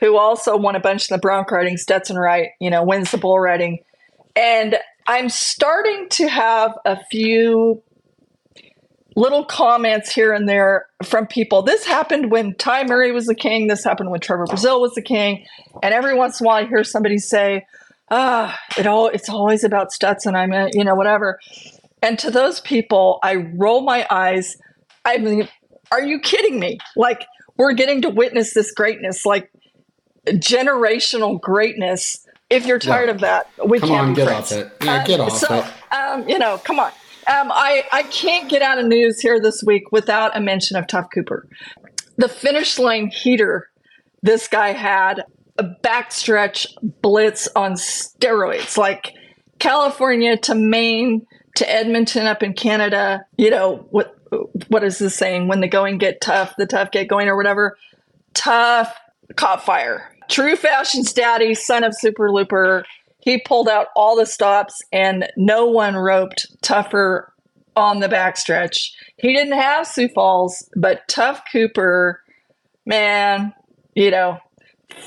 who 0.00 0.18
also 0.18 0.56
won 0.56 0.74
a 0.76 0.80
bunch 0.80 1.08
in 1.08 1.14
the 1.14 1.20
bronc 1.20 1.50
riding, 1.50 1.76
Stetson 1.76 2.16
Wright, 2.16 2.50
you 2.60 2.70
know, 2.70 2.82
wins 2.82 3.12
the 3.12 3.18
bull 3.18 3.38
riding. 3.38 3.78
And 4.34 4.76
I'm 5.06 5.28
starting 5.28 6.08
to 6.10 6.28
have 6.28 6.76
a 6.84 6.98
few 7.10 7.82
little 9.14 9.44
comments 9.44 10.12
here 10.12 10.32
and 10.32 10.48
there 10.48 10.86
from 11.04 11.26
people. 11.26 11.62
This 11.62 11.84
happened 11.84 12.30
when 12.30 12.54
Ty 12.56 12.84
Murray 12.84 13.12
was 13.12 13.26
the 13.26 13.34
king. 13.34 13.68
This 13.68 13.84
happened 13.84 14.10
when 14.10 14.20
Trevor 14.20 14.46
Brazile 14.46 14.80
was 14.80 14.94
the 14.94 15.02
king. 15.02 15.44
And 15.82 15.94
every 15.94 16.14
once 16.14 16.40
in 16.40 16.46
a 16.46 16.48
while, 16.48 16.64
I 16.64 16.66
hear 16.66 16.82
somebody 16.82 17.18
say, 17.18 17.66
"Ah, 18.10 18.58
it 18.78 18.86
all 18.86 19.08
it's 19.08 19.28
always 19.28 19.64
about 19.64 19.92
Stetson." 19.92 20.34
I 20.34 20.46
mean, 20.46 20.70
you 20.72 20.84
know, 20.84 20.94
whatever. 20.94 21.38
And 22.02 22.18
to 22.18 22.30
those 22.30 22.60
people, 22.60 23.20
I 23.22 23.36
roll 23.36 23.80
my 23.82 24.06
eyes. 24.10 24.56
I 25.04 25.18
mean, 25.18 25.48
are 25.90 26.02
you 26.02 26.18
kidding 26.18 26.58
me? 26.58 26.78
Like 26.96 27.24
we're 27.56 27.72
getting 27.72 28.02
to 28.02 28.10
witness 28.10 28.54
this 28.54 28.72
greatness. 28.72 29.24
Like 29.24 29.50
generational 30.26 31.40
greatness. 31.40 32.26
If 32.50 32.66
you're 32.66 32.78
tired 32.78 33.08
yeah. 33.08 33.14
of 33.14 33.20
that, 33.20 33.46
we 33.66 33.80
come 33.80 33.88
can't 33.88 34.08
on, 34.08 34.14
get 34.14 34.28
friends. 34.28 34.52
off 34.52 34.58
it. 34.58 34.72
Yeah, 34.82 35.06
get 35.06 35.20
uh, 35.20 35.24
off 35.24 35.32
so, 35.32 35.54
it. 35.54 35.94
Um, 35.94 36.28
you 36.28 36.38
know, 36.38 36.58
come 36.58 36.78
on. 36.78 36.90
Um, 37.28 37.52
I 37.52 37.84
I 37.92 38.02
can't 38.04 38.50
get 38.50 38.62
out 38.62 38.78
of 38.78 38.86
news 38.86 39.20
here 39.20 39.40
this 39.40 39.62
week 39.64 39.92
without 39.92 40.36
a 40.36 40.40
mention 40.40 40.76
of 40.76 40.86
Tuf 40.86 41.06
Cooper, 41.14 41.48
the 42.16 42.28
finish 42.28 42.78
line 42.78 43.08
heater. 43.08 43.68
This 44.22 44.48
guy 44.48 44.72
had 44.72 45.24
a 45.58 45.64
backstretch 45.64 46.66
blitz 47.00 47.48
on 47.56 47.72
steroids, 47.74 48.76
like 48.76 49.12
California 49.58 50.36
to 50.38 50.54
Maine 50.54 51.26
to 51.56 51.70
Edmonton 51.70 52.26
up 52.26 52.42
in 52.42 52.52
Canada. 52.54 53.24
You 53.36 53.50
know 53.50 53.86
what? 53.90 54.16
What 54.68 54.82
is 54.82 54.98
this 54.98 55.14
saying? 55.14 55.48
When 55.48 55.60
the 55.60 55.68
going 55.68 55.98
get 55.98 56.22
tough, 56.22 56.54
the 56.56 56.66
tough 56.66 56.90
get 56.90 57.08
going, 57.08 57.28
or 57.28 57.36
whatever. 57.36 57.76
Tuf 58.34 58.90
caught 59.36 59.64
fire. 59.64 60.16
True 60.30 60.56
fashion's 60.56 61.12
daddy, 61.12 61.54
son 61.54 61.84
of 61.84 61.94
Super 61.94 62.30
Looper, 62.30 62.84
he 63.22 63.38
pulled 63.38 63.68
out 63.68 63.88
all 63.94 64.16
the 64.16 64.26
stops 64.26 64.82
and 64.92 65.28
no 65.36 65.66
one 65.66 65.94
roped 65.94 66.46
tougher 66.60 67.32
on 67.76 68.00
the 68.00 68.08
backstretch. 68.08 68.90
He 69.16 69.32
didn't 69.32 69.58
have 69.58 69.86
Sioux 69.86 70.08
Falls, 70.08 70.68
but 70.74 71.06
Tuf 71.08 71.40
Cooper, 71.52 72.20
man, 72.84 73.52
you 73.94 74.10
know, 74.10 74.38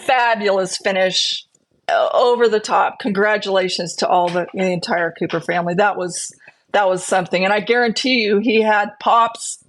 fabulous 0.05 0.77
finish 0.77 1.45
over 1.89 2.47
the 2.47 2.59
top. 2.59 2.99
Congratulations 2.99 3.95
to 3.95 4.07
all 4.07 4.29
the, 4.29 4.47
the 4.53 4.71
entire 4.71 5.11
Cooper 5.11 5.39
family. 5.39 5.75
That 5.75 5.97
was 5.97 6.33
that 6.71 6.89
was 6.89 7.05
something. 7.05 7.43
And 7.43 7.53
I 7.53 7.61
guarantee 7.61 8.23
you 8.23 8.39
he 8.39 8.61
had 8.61 8.91
pops 8.99 9.63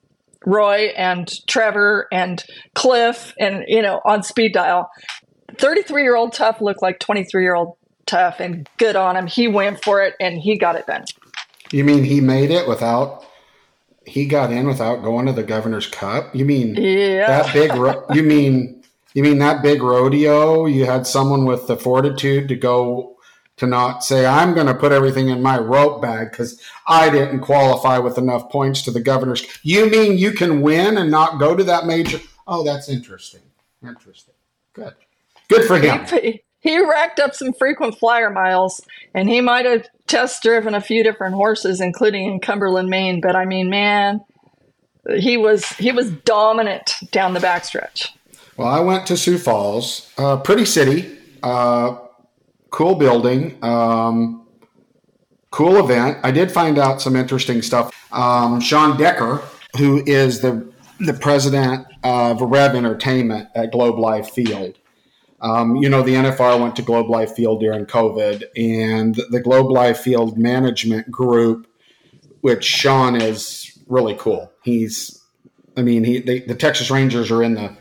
Roy 0.44 0.92
and 0.96 1.32
Trevor 1.46 2.08
and 2.10 2.42
Cliff 2.74 3.34
and, 3.38 3.64
you 3.68 3.80
know, 3.80 4.00
on 4.04 4.22
speed 4.22 4.52
dial. 4.52 4.90
33 5.56 6.02
year 6.02 6.16
old 6.16 6.34
Tuf 6.34 6.60
looked 6.60 6.82
like 6.82 6.98
23 6.98 7.42
year 7.42 7.54
old 7.54 7.76
Tuf 8.06 8.40
and 8.40 8.68
good 8.78 8.96
on 8.96 9.16
him. 9.16 9.26
He 9.26 9.46
went 9.46 9.82
for 9.84 10.02
it 10.02 10.14
and 10.20 10.38
he 10.38 10.58
got 10.58 10.76
it 10.76 10.86
done. 10.86 11.04
You 11.70 11.84
mean 11.84 12.04
he 12.04 12.20
made 12.20 12.50
it 12.50 12.68
without 12.68 13.24
he 14.04 14.26
got 14.26 14.52
in 14.52 14.68
without 14.68 15.02
going 15.02 15.26
to 15.26 15.32
the 15.32 15.42
governor's 15.42 15.88
cup? 15.88 16.34
You 16.34 16.44
mean 16.44 16.76
yeah. 16.76 17.26
that 17.26 17.52
big 17.52 17.74
ro- 17.74 18.04
you 18.12 18.22
mean 18.22 18.75
you 19.16 19.22
mean 19.22 19.38
that 19.38 19.62
big 19.62 19.82
rodeo? 19.82 20.66
You 20.66 20.84
had 20.84 21.06
someone 21.06 21.46
with 21.46 21.66
the 21.66 21.78
fortitude 21.78 22.48
to 22.48 22.54
go 22.54 23.16
to 23.56 23.66
not 23.66 24.04
say 24.04 24.26
I'm 24.26 24.52
going 24.52 24.66
to 24.66 24.74
put 24.74 24.92
everything 24.92 25.30
in 25.30 25.40
my 25.40 25.58
rope 25.58 26.02
bag 26.02 26.32
cuz 26.32 26.60
I 26.86 27.08
didn't 27.08 27.40
qualify 27.40 27.96
with 27.96 28.18
enough 28.18 28.50
points 28.50 28.82
to 28.82 28.90
the 28.90 29.00
governor's. 29.00 29.46
You 29.62 29.88
mean 29.88 30.18
you 30.18 30.32
can 30.32 30.60
win 30.60 30.98
and 30.98 31.10
not 31.10 31.40
go 31.40 31.56
to 31.56 31.64
that 31.64 31.86
major? 31.86 32.20
Oh, 32.46 32.62
that's 32.62 32.90
interesting. 32.90 33.40
Interesting. 33.82 34.34
Good. 34.74 34.92
Good 35.48 35.64
for 35.64 35.78
him. 35.78 36.04
He, 36.04 36.42
he 36.60 36.84
racked 36.84 37.18
up 37.18 37.34
some 37.34 37.54
frequent 37.54 37.98
flyer 37.98 38.28
miles 38.28 38.82
and 39.14 39.30
he 39.30 39.40
might 39.40 39.64
have 39.64 39.88
test 40.06 40.42
driven 40.42 40.74
a 40.74 40.80
few 40.82 41.02
different 41.02 41.36
horses 41.36 41.80
including 41.80 42.26
in 42.26 42.38
Cumberland, 42.38 42.90
Maine, 42.90 43.22
but 43.22 43.34
I 43.34 43.46
mean, 43.46 43.70
man, 43.70 44.20
he 45.16 45.38
was 45.38 45.66
he 45.76 45.90
was 45.90 46.10
dominant 46.10 46.96
down 47.12 47.32
the 47.32 47.40
backstretch. 47.40 48.10
Well, 48.56 48.68
I 48.68 48.80
went 48.80 49.06
to 49.08 49.16
Sioux 49.16 49.38
Falls, 49.38 50.10
uh, 50.16 50.38
pretty 50.38 50.64
city, 50.64 51.18
uh, 51.42 51.98
cool 52.70 52.94
building, 52.94 53.62
um, 53.62 54.46
cool 55.50 55.76
event. 55.78 56.18
I 56.22 56.30
did 56.30 56.50
find 56.50 56.78
out 56.78 57.02
some 57.02 57.16
interesting 57.16 57.60
stuff. 57.62 57.92
Um, 58.12 58.60
Sean 58.60 58.96
Decker, 58.96 59.42
who 59.78 60.02
is 60.06 60.40
the 60.40 60.72
the 60.98 61.12
president 61.12 61.86
of 62.02 62.40
Rev 62.40 62.74
Entertainment 62.74 63.50
at 63.54 63.70
Globe 63.72 63.98
Life 63.98 64.30
Field, 64.30 64.78
um, 65.40 65.76
you 65.76 65.88
know, 65.88 66.02
the 66.02 66.14
NFR 66.14 66.60
went 66.60 66.76
to 66.76 66.82
Globe 66.82 67.10
Life 67.10 67.34
Field 67.34 67.60
during 67.60 67.84
COVID, 67.86 68.44
and 68.56 69.14
the 69.30 69.40
Globe 69.40 69.70
Life 69.70 69.98
Field 69.98 70.38
management 70.38 71.10
group, 71.10 71.66
which 72.40 72.64
Sean 72.64 73.20
is 73.20 73.78
really 73.86 74.14
cool. 74.14 74.50
He's, 74.62 75.22
I 75.76 75.82
mean, 75.82 76.04
he 76.04 76.20
they, 76.20 76.40
the 76.40 76.54
Texas 76.54 76.90
Rangers 76.90 77.30
are 77.30 77.42
in 77.42 77.54
the 77.54 77.76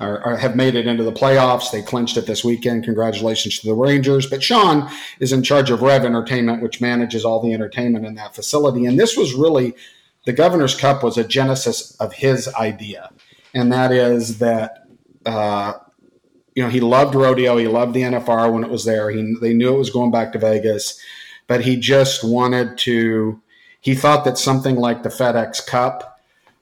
are, 0.00 0.20
are, 0.20 0.36
have 0.36 0.56
made 0.56 0.74
it 0.74 0.86
into 0.86 1.04
the 1.04 1.12
playoffs. 1.12 1.70
They 1.70 1.82
clinched 1.82 2.16
it 2.16 2.26
this 2.26 2.44
weekend. 2.44 2.84
Congratulations 2.84 3.58
to 3.58 3.66
the 3.66 3.74
Rangers. 3.74 4.26
But 4.26 4.42
Sean 4.42 4.90
is 5.20 5.32
in 5.32 5.42
charge 5.42 5.70
of 5.70 5.82
Rev 5.82 6.04
Entertainment, 6.04 6.62
which 6.62 6.80
manages 6.80 7.24
all 7.24 7.42
the 7.42 7.52
entertainment 7.52 8.06
in 8.06 8.14
that 8.14 8.34
facility. 8.34 8.86
And 8.86 8.98
this 8.98 9.16
was 9.16 9.34
really 9.34 9.74
the 10.24 10.32
Governor's 10.32 10.74
Cup 10.74 11.02
was 11.02 11.16
a 11.16 11.24
genesis 11.24 11.96
of 11.96 12.12
his 12.12 12.48
idea, 12.54 13.10
and 13.54 13.72
that 13.72 13.92
is 13.92 14.38
that. 14.38 14.84
Uh, 15.26 15.74
you 16.54 16.64
know, 16.64 16.70
he 16.70 16.80
loved 16.80 17.14
rodeo. 17.14 17.56
He 17.56 17.68
loved 17.68 17.94
the 17.94 18.02
NFR 18.02 18.52
when 18.52 18.64
it 18.64 18.70
was 18.70 18.84
there. 18.84 19.10
He, 19.10 19.36
they 19.40 19.54
knew 19.54 19.76
it 19.76 19.78
was 19.78 19.90
going 19.90 20.10
back 20.10 20.32
to 20.32 20.40
Vegas, 20.40 21.00
but 21.46 21.60
he 21.60 21.76
just 21.76 22.24
wanted 22.24 22.76
to. 22.78 23.40
He 23.80 23.94
thought 23.94 24.24
that 24.24 24.38
something 24.38 24.74
like 24.74 25.04
the 25.04 25.08
FedEx 25.08 25.64
Cup, 25.64 26.07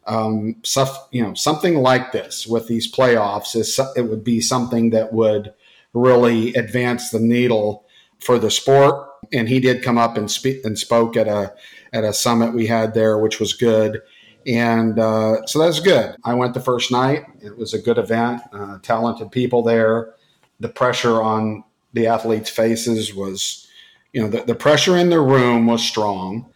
um, 0.06 0.56
stuff, 0.62 1.08
you 1.10 1.22
know, 1.22 1.34
something 1.34 1.76
like 1.76 2.12
this 2.12 2.46
with 2.46 2.68
these 2.68 2.90
playoffs 2.90 3.56
is 3.56 3.78
it 3.96 4.02
would 4.02 4.24
be 4.24 4.40
something 4.40 4.90
that 4.90 5.12
would 5.12 5.52
really 5.92 6.54
advance 6.54 7.10
the 7.10 7.20
needle 7.20 7.84
for 8.20 8.38
the 8.38 8.50
sport. 8.50 9.08
And 9.32 9.48
he 9.48 9.60
did 9.60 9.82
come 9.82 9.98
up 9.98 10.16
and 10.16 10.30
speak 10.30 10.64
and 10.64 10.78
spoke 10.78 11.16
at 11.16 11.26
a 11.26 11.54
at 11.92 12.04
a 12.04 12.12
summit 12.12 12.54
we 12.54 12.66
had 12.66 12.94
there, 12.94 13.18
which 13.18 13.40
was 13.40 13.52
good. 13.52 14.00
And 14.46 14.98
uh, 14.98 15.44
so 15.46 15.58
that's 15.58 15.80
good. 15.80 16.14
I 16.24 16.34
went 16.34 16.54
the 16.54 16.60
first 16.60 16.92
night. 16.92 17.24
It 17.42 17.58
was 17.58 17.74
a 17.74 17.82
good 17.82 17.98
event, 17.98 18.42
uh, 18.52 18.78
talented 18.82 19.32
people 19.32 19.62
there. 19.62 20.14
The 20.60 20.68
pressure 20.68 21.20
on 21.20 21.64
the 21.92 22.06
athletes' 22.06 22.50
faces 22.50 23.12
was, 23.14 23.66
you 24.12 24.22
know, 24.22 24.28
the, 24.28 24.44
the 24.44 24.54
pressure 24.54 24.96
in 24.96 25.10
the 25.10 25.20
room 25.20 25.66
was 25.66 25.82
strong. 25.82 26.48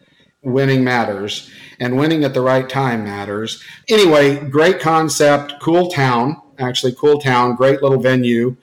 Winning 0.43 0.83
matters, 0.83 1.51
and 1.81 1.97
winning 1.97 2.23
at 2.23 2.33
the 2.33 2.39
right 2.39 2.69
time 2.69 3.03
matters. 3.03 3.61
Anyway, 3.89 4.37
great 4.49 4.79
concept, 4.79 5.55
cool 5.61 5.89
town, 5.89 6.41
actually, 6.57 6.93
cool 6.93 7.19
town, 7.19 7.55
great 7.55 7.81
little 7.83 7.99
venue. 7.99 8.55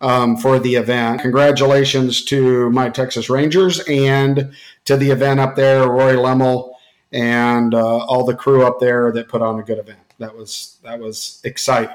Um, 0.00 0.36
for 0.36 0.58
the 0.58 0.74
event. 0.74 1.20
Congratulations 1.20 2.24
to 2.24 2.68
my 2.70 2.90
Texas 2.90 3.30
Rangers 3.30 3.78
and 3.88 4.52
to 4.84 4.96
the 4.96 5.12
event 5.12 5.38
up 5.38 5.54
there, 5.54 5.88
Roy 5.88 6.14
Lemmel 6.14 6.72
and 7.12 7.74
uh, 7.74 7.98
all 7.98 8.24
the 8.24 8.34
crew 8.34 8.66
up 8.66 8.80
there 8.80 9.12
that 9.12 9.28
put 9.28 9.42
on 9.42 9.60
a 9.60 9.62
good 9.62 9.78
event. 9.78 9.98
That 10.18 10.34
was 10.36 10.78
that 10.82 10.98
was 10.98 11.40
exciting. 11.44 11.94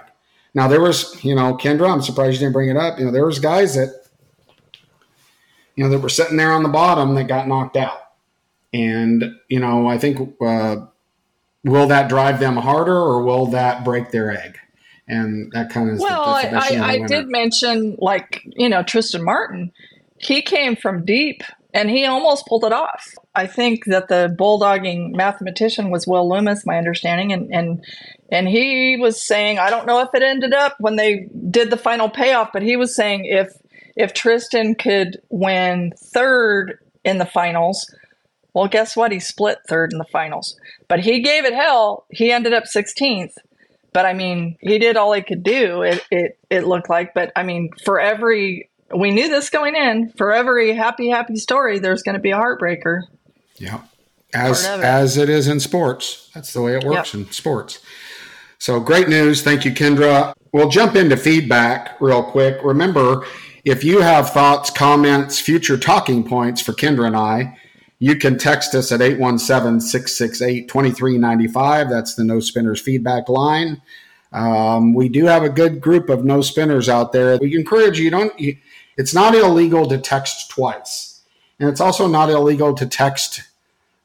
Now 0.53 0.67
there 0.67 0.81
was, 0.81 1.23
you 1.23 1.35
know, 1.35 1.55
Kendra. 1.55 1.91
I'm 1.91 2.01
surprised 2.01 2.33
you 2.33 2.39
didn't 2.39 2.53
bring 2.53 2.69
it 2.69 2.77
up. 2.77 2.99
You 2.99 3.05
know, 3.05 3.11
there 3.11 3.25
was 3.25 3.39
guys 3.39 3.75
that, 3.75 4.05
you 5.75 5.83
know, 5.83 5.89
that 5.89 5.99
were 5.99 6.09
sitting 6.09 6.37
there 6.37 6.51
on 6.51 6.63
the 6.63 6.69
bottom 6.69 7.15
that 7.15 7.27
got 7.27 7.47
knocked 7.47 7.77
out, 7.77 8.06
and 8.77 9.35
you 9.49 9.59
know, 9.59 9.87
I 9.87 9.97
think 9.97 10.35
uh, 10.41 10.77
will 11.63 11.87
that 11.87 12.09
drive 12.09 12.39
them 12.39 12.55
harder 12.55 12.95
or 12.95 13.23
will 13.23 13.47
that 13.47 13.83
break 13.83 14.11
their 14.11 14.31
egg? 14.31 14.57
And 15.07 15.51
that 15.53 15.69
kind 15.69 15.89
of 15.89 15.99
well, 15.99 16.21
I, 16.21 16.51
I, 16.53 16.85
I 16.85 16.99
did 17.07 17.29
mention 17.29 17.95
like 17.99 18.41
you 18.45 18.69
know 18.69 18.83
Tristan 18.83 19.23
Martin. 19.23 19.71
He 20.19 20.41
came 20.41 20.75
from 20.75 21.05
deep 21.05 21.43
and 21.73 21.89
he 21.89 22.05
almost 22.05 22.45
pulled 22.47 22.63
it 22.63 22.73
off. 22.73 23.13
I 23.35 23.47
think 23.47 23.85
that 23.85 24.07
the 24.07 24.35
bulldogging 24.37 25.15
mathematician 25.15 25.91
was 25.91 26.07
Will 26.07 26.27
Lummus, 26.27 26.65
my 26.65 26.77
understanding, 26.77 27.31
and 27.31 27.53
and 27.53 27.83
and 28.29 28.47
he 28.47 28.97
was 28.99 29.25
saying, 29.25 29.59
I 29.59 29.69
don't 29.69 29.87
know 29.87 30.01
if 30.01 30.09
it 30.13 30.23
ended 30.23 30.53
up 30.53 30.75
when 30.79 30.97
they 30.97 31.29
did 31.49 31.69
the 31.69 31.77
final 31.77 32.09
payoff, 32.09 32.49
but 32.51 32.63
he 32.63 32.75
was 32.75 32.95
saying 32.95 33.25
if 33.25 33.53
if 33.95 34.13
Tristan 34.13 34.75
could 34.75 35.21
win 35.29 35.93
third 36.13 36.79
in 37.05 37.17
the 37.17 37.25
finals, 37.25 37.89
well, 38.57 38.67
guess 38.67 38.95
what? 38.95 39.11
He 39.11 39.19
split 39.19 39.59
third 39.69 39.91
in 39.91 39.99
the 39.99 40.05
finals, 40.05 40.59
but 40.87 41.01
he 41.01 41.21
gave 41.21 41.45
it 41.45 41.53
hell. 41.53 42.07
He 42.09 42.31
ended 42.31 42.53
up 42.53 42.63
16th. 42.63 43.33
But 43.93 44.07
I 44.07 44.13
mean, 44.13 44.57
he 44.61 44.79
did 44.79 44.97
all 44.97 45.13
he 45.13 45.21
could 45.21 45.43
do. 45.43 45.83
It, 45.83 46.03
it 46.09 46.39
it 46.49 46.65
looked 46.65 46.89
like, 46.89 47.13
but 47.13 47.31
I 47.35 47.43
mean, 47.43 47.69
for 47.85 47.99
every 47.99 48.71
we 48.95 49.11
knew 49.11 49.29
this 49.29 49.51
going 49.51 49.75
in. 49.75 50.09
For 50.17 50.33
every 50.33 50.73
happy, 50.73 51.07
happy 51.09 51.35
story, 51.35 51.77
there's 51.77 52.01
going 52.01 52.15
to 52.15 52.19
be 52.19 52.31
a 52.31 52.35
heartbreaker. 52.35 53.01
Yeah, 53.57 53.81
as 54.33 54.65
as 54.65 55.17
it 55.17 55.29
is 55.29 55.47
in 55.47 55.59
sports. 55.59 56.31
That's 56.33 56.51
the 56.51 56.61
way 56.61 56.75
it 56.75 56.83
works 56.83 57.13
yep. 57.13 57.27
in 57.27 57.31
sports. 57.31 57.79
So 58.57 58.79
great 58.79 59.07
news. 59.07 59.43
Thank 59.43 59.65
you, 59.65 59.71
Kendra. 59.71 60.33
We'll 60.51 60.69
jump 60.69 60.95
into 60.95 61.15
feedback 61.15 62.01
real 62.01 62.23
quick. 62.23 62.57
Remember, 62.63 63.23
if 63.65 63.83
you 63.83 64.01
have 64.01 64.31
thoughts, 64.31 64.71
comments, 64.71 65.39
future 65.39 65.77
talking 65.77 66.23
points 66.23 66.59
for 66.59 66.73
Kendra 66.73 67.05
and 67.05 67.15
I, 67.15 67.55
you 67.99 68.15
can 68.15 68.37
text 68.37 68.75
us 68.75 68.91
at 68.91 69.01
817 69.01 69.81
668 69.81 70.67
2395. 70.67 71.89
That's 71.89 72.15
the 72.15 72.23
No 72.23 72.39
Spinners 72.39 72.81
feedback 72.81 73.29
line. 73.29 73.81
Um, 74.31 74.93
we 74.93 75.09
do 75.09 75.25
have 75.25 75.43
a 75.43 75.49
good 75.49 75.81
group 75.81 76.09
of 76.09 76.25
no 76.25 76.41
spinners 76.41 76.89
out 76.89 77.11
there. 77.11 77.37
We 77.37 77.55
encourage 77.55 77.99
you 77.99 78.09
don't. 78.09 78.37
You, 78.39 78.57
it's 78.97 79.13
not 79.13 79.35
illegal 79.35 79.87
to 79.87 79.97
text 79.97 80.49
twice. 80.49 81.21
And 81.59 81.69
it's 81.69 81.81
also 81.81 82.07
not 82.07 82.29
illegal 82.29 82.73
to 82.75 82.85
text 82.85 83.41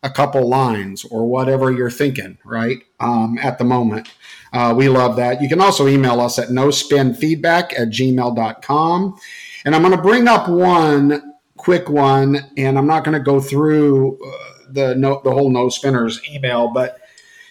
a 0.02 0.10
couple 0.10 0.48
lines 0.48 1.04
or 1.04 1.26
whatever 1.26 1.70
you're 1.70 1.90
thinking, 1.90 2.38
right? 2.44 2.78
Um, 2.98 3.38
at 3.40 3.58
the 3.58 3.64
moment. 3.64 4.08
Uh, 4.52 4.74
we 4.76 4.88
love 4.88 5.16
that. 5.16 5.40
You 5.40 5.48
can 5.48 5.60
also 5.60 5.86
email 5.86 6.20
us 6.20 6.38
at 6.38 6.48
nospinfeedback 6.48 7.78
at 7.78 7.88
gmail.com. 7.88 9.18
And 9.64 9.74
I'm 9.74 9.82
going 9.82 9.96
to 9.96 10.02
bring 10.02 10.28
up 10.28 10.48
one 10.48 11.31
quick 11.62 11.88
one, 11.88 12.50
and 12.56 12.76
I'm 12.76 12.86
not 12.86 13.04
going 13.04 13.16
to 13.16 13.24
go 13.24 13.40
through 13.40 14.18
uh, 14.24 14.64
the, 14.68 14.94
no, 14.96 15.20
the 15.22 15.30
whole 15.30 15.50
no 15.50 15.68
spinners 15.68 16.20
email, 16.28 16.68
but 16.68 16.98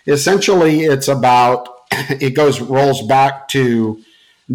essentially 0.06 0.82
it's 0.82 1.08
about, 1.08 1.68
it 1.92 2.36
goes, 2.36 2.60
rolls 2.60 3.06
back 3.08 3.48
to 3.50 4.02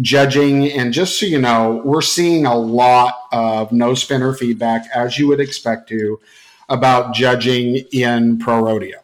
judging. 0.01 0.71
And 0.71 0.93
just 0.93 1.19
so 1.19 1.25
you 1.25 1.39
know, 1.39 1.81
we're 1.83 2.01
seeing 2.01 2.45
a 2.45 2.55
lot 2.55 3.15
of 3.31 3.71
no 3.71 3.95
spinner 3.95 4.33
feedback, 4.33 4.85
as 4.93 5.17
you 5.17 5.27
would 5.27 5.39
expect 5.39 5.89
to, 5.89 6.19
about 6.69 7.15
judging 7.15 7.77
in 7.91 8.37
pro 8.37 8.59
rodeo. 8.59 8.99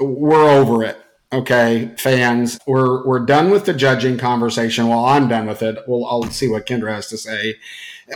We're 0.00 0.50
over 0.50 0.82
it. 0.82 1.00
Okay, 1.32 1.90
fans, 1.98 2.58
we're 2.66 3.04
we're 3.04 3.18
done 3.18 3.50
with 3.50 3.64
the 3.64 3.74
judging 3.74 4.16
conversation. 4.16 4.86
Well, 4.88 5.04
I'm 5.04 5.26
done 5.28 5.46
with 5.46 5.60
it. 5.60 5.76
Well, 5.86 6.06
I'll 6.06 6.22
see 6.30 6.48
what 6.48 6.66
Kendra 6.66 6.94
has 6.94 7.08
to 7.08 7.18
say 7.18 7.56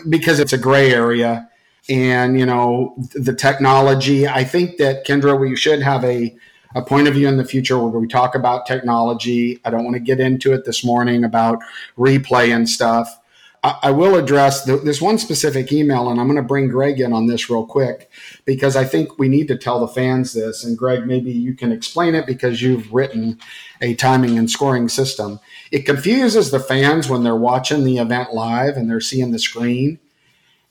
because 0.09 0.39
it's 0.39 0.53
a 0.53 0.59
gray 0.59 0.93
area, 0.95 1.50
and 1.91 2.39
you 2.39 2.47
know 2.47 2.95
the 3.15 3.35
technology. 3.35 4.27
I 4.27 4.45
think 4.45 4.79
that 4.79 5.05
Kendra, 5.05 5.39
we 5.39 5.57
should 5.57 5.83
have 5.83 6.05
a 6.05 6.35
a 6.77 6.83
point 6.83 7.09
of 7.09 7.15
view 7.15 7.27
in 7.27 7.37
the 7.37 7.45
future 7.45 7.77
where 7.79 8.01
we 8.01 8.07
talk 8.07 8.37
about 8.37 8.65
technology. 8.65 9.61
I 9.65 9.71
don't 9.71 9.85
want 9.85 9.95
to 9.95 10.01
get 10.01 10.21
into 10.21 10.53
it 10.53 10.65
this 10.65 10.85
morning 10.85 11.25
about 11.25 11.59
replay 11.99 12.55
and 12.55 12.69
stuff. 12.69 13.17
I, 13.63 13.91
will 13.91 14.17
address 14.17 14.65
the, 14.65 14.79
this 14.79 15.03
one 15.03 15.19
specific 15.19 15.71
email, 15.71 16.09
and 16.09 16.19
I'm 16.19 16.27
going 16.29 16.39
to 16.39 16.43
bring 16.43 16.69
Greg 16.69 16.99
in 16.99 17.13
on 17.13 17.27
this 17.27 17.51
real 17.51 17.67
quick 17.67 18.11
because 18.47 18.75
I 18.75 18.85
think 18.85 19.19
we 19.19 19.29
need 19.29 19.49
to 19.49 19.57
tell 19.59 19.81
the 19.81 19.89
fans 19.89 20.33
this. 20.33 20.65
And 20.65 20.79
Greg, 20.79 21.07
maybe 21.07 21.31
you 21.31 21.55
can 21.55 21.71
explain 21.71 22.15
it 22.15 22.25
because 22.25 22.63
you've 22.63 22.91
written 22.91 23.39
a 23.83 23.95
timing 23.97 24.39
and 24.39 24.51
scoring 24.51 24.89
system. 24.89 25.41
It 25.71 25.85
confuses 25.85 26.51
the 26.51 26.61
fans 26.61 27.11
when 27.11 27.23
they're 27.23 27.37
watching 27.37 27.85
the 27.85 27.99
event 27.99 28.33
live 28.33 28.79
and 28.79 28.89
they're 28.89 28.99
seeing 28.99 29.31
the 29.31 29.39
screen 29.39 29.99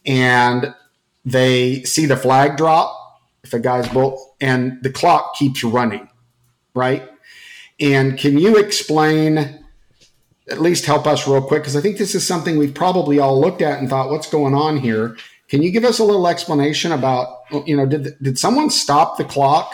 and 0.03 0.73
they 1.31 1.83
see 1.83 2.05
the 2.05 2.17
flag 2.17 2.57
drop 2.57 2.95
if 3.43 3.53
a 3.53 3.59
guy's 3.59 3.87
bolt 3.89 4.35
and 4.41 4.81
the 4.83 4.89
clock 4.89 5.35
keeps 5.35 5.63
running, 5.63 6.09
right? 6.73 7.09
And 7.79 8.17
can 8.17 8.37
you 8.37 8.57
explain? 8.57 9.59
at 10.49 10.59
least 10.61 10.85
help 10.85 11.05
us 11.07 11.27
real 11.27 11.41
quick 11.41 11.63
because 11.63 11.75
I 11.75 11.81
think 11.81 11.97
this 11.97 12.15
is 12.15 12.25
something 12.25 12.57
we've 12.57 12.73
probably 12.73 13.19
all 13.19 13.39
looked 13.39 13.61
at 13.61 13.79
and 13.79 13.89
thought, 13.89 14.09
what's 14.09 14.29
going 14.29 14.55
on 14.55 14.77
here? 14.77 15.15
Can 15.47 15.63
you 15.63 15.71
give 15.71 15.83
us 15.83 15.99
a 15.99 16.03
little 16.03 16.27
explanation 16.27 16.91
about, 16.91 17.39
you 17.65 17.75
know, 17.75 17.85
did 17.85 18.15
did 18.21 18.37
someone 18.37 18.69
stop 18.69 19.17
the 19.17 19.23
clock 19.23 19.73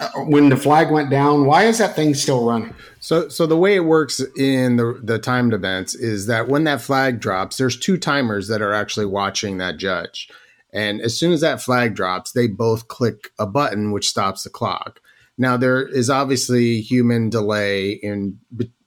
uh, 0.00 0.10
when 0.24 0.48
the 0.48 0.56
flag 0.56 0.90
went 0.90 1.10
down? 1.10 1.46
Why 1.46 1.64
is 1.64 1.78
that 1.78 1.94
thing 1.94 2.14
still 2.14 2.44
running? 2.46 2.74
So, 3.00 3.28
so 3.28 3.46
the 3.46 3.56
way 3.56 3.76
it 3.76 3.84
works 3.84 4.20
in 4.36 4.76
the 4.76 4.98
the 5.02 5.18
timed 5.18 5.54
events 5.54 5.94
is 5.94 6.26
that 6.26 6.48
when 6.48 6.64
that 6.64 6.80
flag 6.80 7.20
drops, 7.20 7.56
there's 7.56 7.78
two 7.78 7.96
timers 7.96 8.48
that 8.48 8.60
are 8.60 8.72
actually 8.72 9.06
watching 9.06 9.58
that 9.58 9.76
judge, 9.76 10.28
and 10.72 11.00
as 11.00 11.18
soon 11.18 11.32
as 11.32 11.40
that 11.40 11.62
flag 11.62 11.94
drops, 11.94 12.32
they 12.32 12.46
both 12.46 12.88
click 12.88 13.30
a 13.38 13.46
button 13.46 13.92
which 13.92 14.08
stops 14.08 14.42
the 14.42 14.50
clock. 14.50 15.00
Now, 15.38 15.56
there 15.56 15.86
is 15.86 16.10
obviously 16.10 16.80
human 16.80 17.30
delay 17.30 17.92
in 17.92 18.38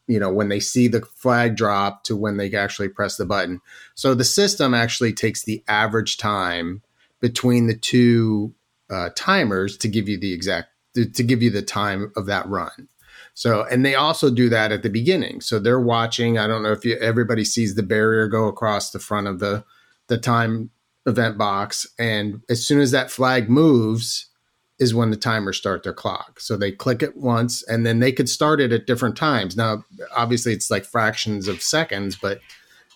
you 0.07 0.19
know 0.19 0.31
when 0.31 0.49
they 0.49 0.59
see 0.59 0.89
the 0.89 1.01
flag 1.15 1.55
drop 1.55 2.03
to 2.03 2.15
when 2.17 2.37
they 2.37 2.53
actually 2.53 2.89
press 2.89 3.15
the 3.15 3.25
button. 3.25 3.61
So 3.95 4.13
the 4.13 4.25
system 4.25 4.73
actually 4.73 5.13
takes 5.13 5.43
the 5.43 5.63
average 5.67 6.17
time 6.17 6.81
between 7.21 7.67
the 7.67 7.77
two 7.77 8.53
uh, 8.89 9.11
timers 9.15 9.77
to 9.77 9.87
give 9.87 10.09
you 10.09 10.19
the 10.19 10.33
exact 10.33 10.69
to, 10.95 11.05
give 11.05 11.41
you 11.41 11.49
the 11.49 11.61
time 11.61 12.11
of 12.17 12.25
that 12.25 12.45
run. 12.49 12.89
So 13.33 13.63
and 13.71 13.85
they 13.85 13.95
also 13.95 14.29
do 14.29 14.49
that 14.49 14.73
at 14.73 14.83
the 14.83 14.89
beginning. 14.89 15.39
So 15.39 15.57
they're 15.57 15.79
watching. 15.79 16.37
I 16.37 16.47
don't 16.47 16.63
know 16.63 16.73
if 16.73 16.83
you, 16.83 16.97
everybody 16.97 17.45
sees 17.45 17.75
the 17.75 17.83
barrier 17.83 18.27
go 18.27 18.47
across 18.47 18.91
the 18.91 18.99
front 18.99 19.27
of 19.27 19.39
the 19.39 19.63
the 20.07 20.17
time 20.17 20.71
event 21.05 21.37
box 21.37 21.87
and 21.97 22.41
as 22.49 22.65
soon 22.65 22.79
as 22.79 22.91
that 22.91 23.09
flag 23.09 23.49
moves 23.49 24.27
is 24.81 24.95
when 24.95 25.11
the 25.11 25.15
timers 25.15 25.57
start 25.57 25.83
their 25.83 25.93
clock. 25.93 26.39
So 26.39 26.57
they 26.57 26.71
click 26.71 27.03
it 27.03 27.15
once 27.15 27.61
and 27.63 27.85
then 27.85 27.99
they 27.99 28.11
could 28.11 28.27
start 28.27 28.59
it 28.59 28.71
at 28.71 28.87
different 28.87 29.15
times. 29.15 29.55
Now, 29.55 29.85
obviously, 30.15 30.53
it's 30.53 30.71
like 30.71 30.85
fractions 30.85 31.47
of 31.47 31.61
seconds, 31.61 32.15
but 32.15 32.39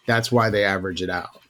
that's 0.08 0.32
why 0.32 0.50
they 0.50 0.64
average 0.64 1.04
it 1.04 1.12
out. 1.12 1.42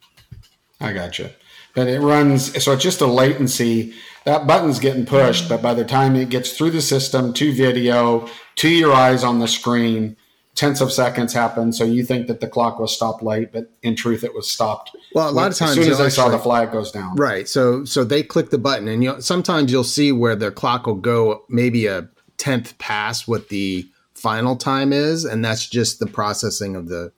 I 0.82 0.92
gotcha. 0.92 1.32
But 1.74 1.88
it 1.88 2.02
runs, 2.02 2.62
so 2.62 2.74
it's 2.74 2.84
just 2.84 3.00
a 3.00 3.06
latency. 3.06 3.94
That 4.26 4.46
button's 4.46 4.80
getting 4.80 5.06
pushed, 5.06 5.48
but 5.48 5.62
by 5.62 5.74
the 5.74 5.86
time 5.86 6.18
it 6.18 6.30
gets 6.30 6.52
through 6.52 6.72
the 6.72 6.82
system 6.82 7.32
to 7.34 7.54
video, 7.54 8.28
to 8.58 8.70
your 8.70 8.94
eyes 8.94 9.24
on 9.24 9.40
the 9.40 9.48
screen, 9.48 10.18
tenths 10.54 10.82
of 10.82 10.92
seconds 10.92 11.34
happen. 11.34 11.72
So 11.72 11.86
you 11.86 12.04
think 12.04 12.28
that 12.28 12.42
the 12.42 12.48
clock 12.48 12.78
was 12.78 12.94
stopped 12.94 13.24
late, 13.24 13.54
but 13.54 13.72
in 13.84 13.96
truth, 13.96 14.24
it 14.24 14.34
was 14.34 14.50
stopped. 14.50 14.95
Well, 15.16 15.30
a 15.30 15.32
lot 15.32 15.50
of 15.50 15.58
times, 15.58 15.78
as 15.78 15.86
soon 15.86 15.94
as 15.94 15.98
they 15.98 16.10
saw 16.10 16.28
the 16.28 16.38
flag 16.38 16.74
goes 16.74 16.92
down, 16.92 17.16
right? 17.16 17.48
So, 17.48 17.86
so 17.86 18.04
they 18.04 18.22
click 18.22 18.50
the 18.50 18.58
button, 18.58 18.90
and 18.90 19.02
you 19.02 19.22
sometimes 19.22 19.72
you'll 19.72 19.86
see 19.86 20.12
where 20.12 20.36
the 20.36 20.52
clock 20.52 20.88
will 20.88 20.96
go 20.96 21.46
maybe 21.48 21.88
a 21.88 22.10
tenth 22.36 22.78
past 22.80 23.26
what 23.26 23.48
the 23.48 23.90
final 24.14 24.58
time 24.58 24.92
is, 24.92 25.24
and 25.24 25.44
that's 25.44 25.70
just 25.70 26.00
the 26.00 26.06
processing 26.06 26.76
of 26.76 26.90
the 26.90 27.14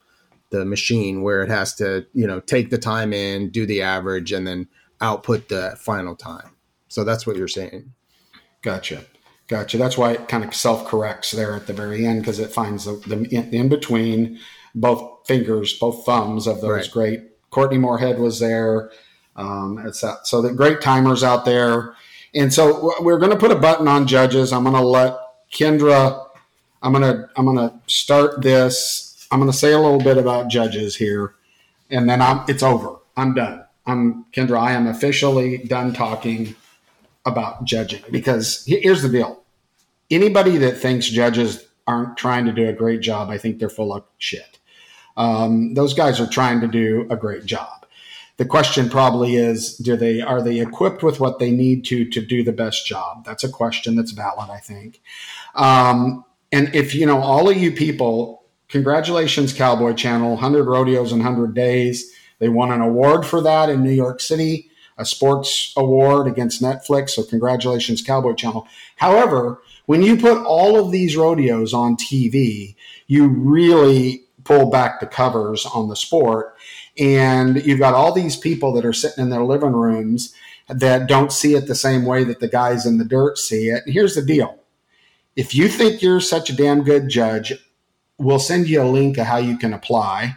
the 0.52 0.64
machine 0.64 1.24
where 1.24 1.42
it 1.42 1.50
has 1.50 1.74
to 1.78 2.06
you 2.14 2.28
know 2.28 2.40
take 2.40 2.70
the 2.70 2.78
time 2.78 3.14
in, 3.14 3.50
do 3.50 3.66
the 3.66 3.82
average, 3.82 4.32
and 4.32 4.46
then 4.46 4.68
output 5.02 5.50
the 5.50 5.76
final 5.80 6.16
time. 6.16 6.52
So 6.90 7.04
that's 7.04 7.26
what 7.26 7.36
you're 7.36 7.48
saying. 7.48 7.94
Gotcha. 8.62 9.06
Gotcha. 9.48 9.80
That's 9.80 9.98
why 9.98 10.12
it 10.12 10.28
kind 10.28 10.44
of 10.44 10.54
self 10.54 10.86
corrects 10.86 11.32
there 11.32 11.56
at 11.56 11.66
the 11.66 11.74
very 11.74 12.06
end 12.06 12.22
because 12.22 12.38
it 12.38 12.52
finds 12.52 12.86
the, 12.86 12.92
the 13.08 13.24
in, 13.36 13.52
in, 13.52 13.70
between 13.70 14.40
both 14.76 15.26
fingers, 15.26 15.74
both 15.80 16.06
thumbs 16.06 16.46
of 16.46 16.62
those 16.62 16.70
right. 16.70 16.92
great. 16.92 17.22
Courtney 17.50 17.78
Moorhead 17.78 18.20
was 18.20 18.40
there. 18.40 18.92
Um, 19.36 19.80
it's 19.86 20.04
so 20.24 20.42
the 20.42 20.54
great 20.54 20.82
timers 20.82 21.24
out 21.24 21.46
there. 21.46 21.96
And 22.34 22.54
so 22.54 22.94
we're 23.02 23.20
going 23.20 23.32
to 23.32 23.38
put 23.38 23.52
a 23.52 23.56
button 23.56 23.88
on 23.88 24.08
judges. 24.08 24.52
I'm 24.52 24.64
going 24.64 24.76
to 24.76 24.82
let 24.82 25.18
Kendra. 25.52 26.28
I'm 26.82 26.94
going 26.94 27.04
to 27.04 27.30
I'm 27.36 27.46
going 27.46 27.58
to 27.58 27.74
start 27.88 28.42
this. 28.42 29.28
I'm 29.32 29.40
going 29.40 29.52
to 29.52 29.58
say 29.58 29.74
a 29.74 29.80
little 29.80 30.00
bit 30.00 30.18
about 30.18 30.50
judges 30.50 30.96
here, 30.96 31.36
and 31.90 32.10
then 32.10 32.22
I'm 32.22 32.46
it's 32.48 32.64
over. 32.64 32.98
I'm 33.16 33.34
done. 33.34 33.66
I'm 33.86 34.26
Kendra. 34.32 34.60
I 34.60 34.74
am 34.74 34.88
officially 34.88 35.58
done 35.58 35.94
talking 35.94 36.56
about 37.26 37.66
judging 37.66 38.04
because 38.10 38.64
here's 38.66 39.02
the 39.02 39.10
deal 39.10 39.44
anybody 40.10 40.58
that 40.58 40.78
thinks 40.78 41.08
judges 41.08 41.66
aren't 41.86 42.18
trying 42.18 42.46
to 42.46 42.52
do 42.52 42.68
a 42.68 42.74
great 42.74 43.02
job, 43.02 43.30
I 43.30 43.38
think 43.38 43.60
they're 43.60 43.70
full 43.70 43.94
of 43.94 44.04
shit. 44.18 44.57
Um, 45.18 45.74
those 45.74 45.94
guys 45.94 46.20
are 46.20 46.28
trying 46.28 46.62
to 46.62 46.68
do 46.68 47.08
a 47.10 47.18
great 47.18 47.46
job. 47.46 47.86
The 48.38 48.46
question 48.46 48.90
probably 48.90 49.36
is, 49.36 49.76
do 49.78 49.98
they 49.98 50.22
are 50.22 50.42
they 50.42 50.60
equipped 50.60 51.02
with 51.02 51.20
what 51.20 51.40
they 51.40 51.52
need 51.52 51.86
to 51.86 52.08
to 52.10 52.24
do 52.24 52.44
the 52.44 52.54
best 52.54 52.86
job? 52.86 53.26
That's 53.26 53.44
a 53.44 53.50
question 53.50 53.96
that's 53.96 54.12
valid, 54.12 54.50
I 54.50 54.60
think. 54.60 55.02
Um, 55.56 56.24
and 56.52 56.74
if 56.76 56.94
you 56.94 57.06
know 57.06 57.20
all 57.20 57.50
of 57.50 57.58
you 57.58 57.72
people, 57.72 58.44
congratulations, 58.70 59.54
Cowboy 59.54 59.94
Channel, 59.94 60.32
100 60.32 60.66
rodeos 60.66 61.12
in 61.12 61.20
100 61.20 61.54
days. 61.56 62.14
They 62.40 62.50
won 62.50 62.72
an 62.72 62.82
award 62.82 63.26
for 63.26 63.42
that 63.42 63.70
in 63.70 63.84
New 63.84 63.92
York 63.92 64.20
City 64.20 64.70
a 64.98 65.06
sports 65.06 65.74
award 65.78 66.28
against 66.28 66.62
Netflix. 66.62 67.12
So 67.12 67.24
congratulations, 67.24 68.02
Cowboy 68.02 68.34
Channel. 68.34 68.68
However, 68.96 69.62
when 69.86 70.02
you 70.02 70.18
put 70.18 70.44
all 70.44 70.84
of 70.84 70.92
these 70.92 71.16
rodeos 71.16 71.74
on 71.74 71.96
TV, 71.96 72.76
you 73.06 73.28
really 73.28 74.27
pull 74.48 74.70
back 74.70 75.00
the 75.00 75.08
covers 75.08 75.66
on 75.66 75.90
the 75.90 75.96
sport. 75.96 76.56
And 76.98 77.64
you've 77.66 77.80
got 77.80 77.94
all 77.94 78.14
these 78.14 78.38
people 78.38 78.72
that 78.74 78.86
are 78.86 78.94
sitting 78.94 79.24
in 79.24 79.30
their 79.30 79.44
living 79.44 79.74
rooms 79.74 80.34
that 80.70 81.08
don't 81.08 81.32
see 81.32 81.56
it 81.56 81.68
the 81.68 81.76
same 81.76 82.06
way 82.06 82.24
that 82.24 82.40
the 82.40 82.48
guys 82.48 82.86
in 82.86 82.98
the 82.98 83.06
dirt 83.06 83.38
see 83.38 83.70
it. 83.70 83.84
And 83.86 83.94
here's 83.94 84.16
the 84.16 84.22
deal 84.22 84.58
if 85.36 85.54
you 85.54 85.68
think 85.68 86.02
you're 86.02 86.20
such 86.20 86.50
a 86.50 86.56
damn 86.56 86.84
good 86.84 87.10
judge, 87.10 87.54
we'll 88.18 88.40
send 88.40 88.68
you 88.68 88.82
a 88.82 88.86
link 88.86 89.18
of 89.18 89.28
how 89.28 89.38
you 89.38 89.58
can 89.58 89.74
apply 89.74 90.36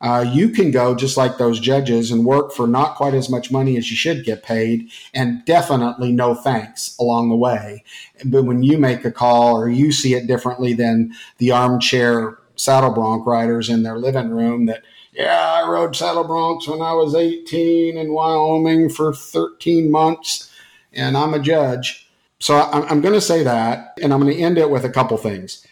uh, 0.00 0.24
you 0.30 0.50
can 0.50 0.70
go 0.70 0.94
just 0.94 1.16
like 1.16 1.38
those 1.38 1.58
judges 1.58 2.10
and 2.10 2.26
work 2.26 2.52
for 2.52 2.66
not 2.66 2.96
quite 2.96 3.14
as 3.14 3.30
much 3.30 3.50
money 3.50 3.78
as 3.78 3.90
you 3.90 3.96
should 3.96 4.24
get 4.24 4.42
paid, 4.42 4.90
and 5.14 5.44
definitely 5.46 6.12
no 6.12 6.34
thanks 6.34 6.94
along 7.00 7.30
the 7.30 7.36
way. 7.36 7.82
But 8.24 8.44
when 8.44 8.62
you 8.62 8.76
make 8.76 9.04
a 9.04 9.10
call 9.10 9.56
or 9.56 9.70
you 9.70 9.92
see 9.92 10.14
it 10.14 10.26
differently 10.26 10.74
than 10.74 11.14
the 11.38 11.52
armchair 11.52 12.38
saddle 12.56 12.90
bronc 12.90 13.26
riders 13.26 13.68
in 13.68 13.82
their 13.82 13.98
living 13.98 14.30
room 14.30 14.66
that, 14.66 14.82
yeah, 15.12 15.62
I 15.62 15.68
rode 15.68 15.96
saddle 15.96 16.24
broncs 16.24 16.68
when 16.68 16.82
I 16.82 16.92
was 16.92 17.14
18 17.14 17.96
in 17.96 18.12
Wyoming 18.12 18.90
for 18.90 19.14
13 19.14 19.90
months, 19.90 20.50
and 20.92 21.16
I'm 21.16 21.34
a 21.34 21.38
judge. 21.38 22.10
So 22.38 22.60
I'm, 22.60 23.00
going 23.00 23.14
to 23.14 23.20
say 23.20 23.42
that, 23.44 23.94
and 24.02 24.12
I'm 24.12 24.20
going 24.20 24.34
to 24.34 24.42
end 24.42 24.58
it 24.58 24.68
with 24.68 24.84
a 24.84 24.90
couple 24.90 25.16
things 25.16 25.66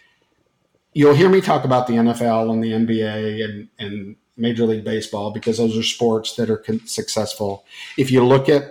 you'll 0.95 1.15
hear 1.15 1.29
me 1.29 1.41
talk 1.41 1.65
about 1.65 1.87
the 1.87 1.95
NFL 1.95 2.51
and 2.51 2.65
the 2.65 2.73
NBA 2.73 3.45
and, 3.45 3.69
and 3.79 4.17
Major 4.37 4.65
League 4.65 4.85
Baseball 4.85 5.33
because 5.33 5.59
those 5.59 5.77
are 5.77 5.83
sports 5.83 6.35
that 6.37 6.49
are 6.49 6.65
successful. 6.87 7.65
If 7.99 8.11
you 8.11 8.25
look 8.25 8.49
at 8.49 8.63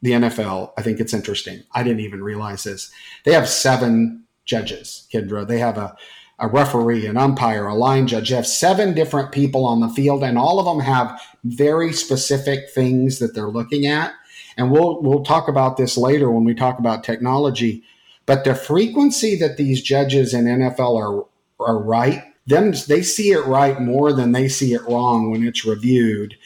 the 0.00 0.12
NFL, 0.12 0.72
I 0.78 0.82
think 0.82 1.00
it's 1.00 1.12
interesting. 1.12 1.62
I 1.72 1.82
didn't 1.82 2.00
even 2.00 2.22
realize 2.22 2.64
this. 2.64 2.90
They 3.24 3.32
have 3.32 3.48
seven 3.48 4.24
judges, 4.46 5.06
Kendra. 5.12 5.46
They 5.46 5.58
have 5.58 5.76
a, 5.76 5.96
a 6.40 6.48
referee, 6.48 7.06
an 7.06 7.16
umpire, 7.16 7.66
a 7.66 7.74
line 7.74 8.06
judge. 8.06 8.30
They 8.30 8.36
have 8.36 8.46
seven 8.46 8.94
different 8.94 9.30
people 9.30 9.66
on 9.66 9.80
the 9.80 9.90
field, 9.90 10.24
and 10.24 10.38
all 10.38 10.58
of 10.58 10.64
them 10.64 10.80
have 10.84 11.20
very 11.44 11.92
specific 11.92 12.70
things 12.70 13.18
that 13.18 13.34
they're 13.34 13.48
looking 13.48 13.86
at. 13.86 14.12
And 14.56 14.70
we'll 14.70 15.00
we'll 15.02 15.22
talk 15.22 15.48
about 15.48 15.76
this 15.76 15.96
later 15.96 16.30
when 16.30 16.44
we 16.44 16.54
talk 16.54 16.78
about 16.78 17.04
technology. 17.04 17.84
But 18.26 18.44
the 18.44 18.54
frequency 18.54 19.36
that 19.36 19.56
these 19.56 19.82
judges 19.82 20.34
in 20.34 20.46
NFL 20.46 20.98
are 20.98 21.26
are 21.64 21.78
right. 21.78 22.24
Them 22.46 22.72
they 22.88 23.02
see 23.02 23.32
it 23.32 23.44
right 23.44 23.80
more 23.80 24.12
than 24.12 24.32
they 24.32 24.48
see 24.48 24.72
it 24.72 24.82
wrong 24.88 25.30
when 25.30 25.46
it's 25.46 25.64
reviewed. 25.64 26.36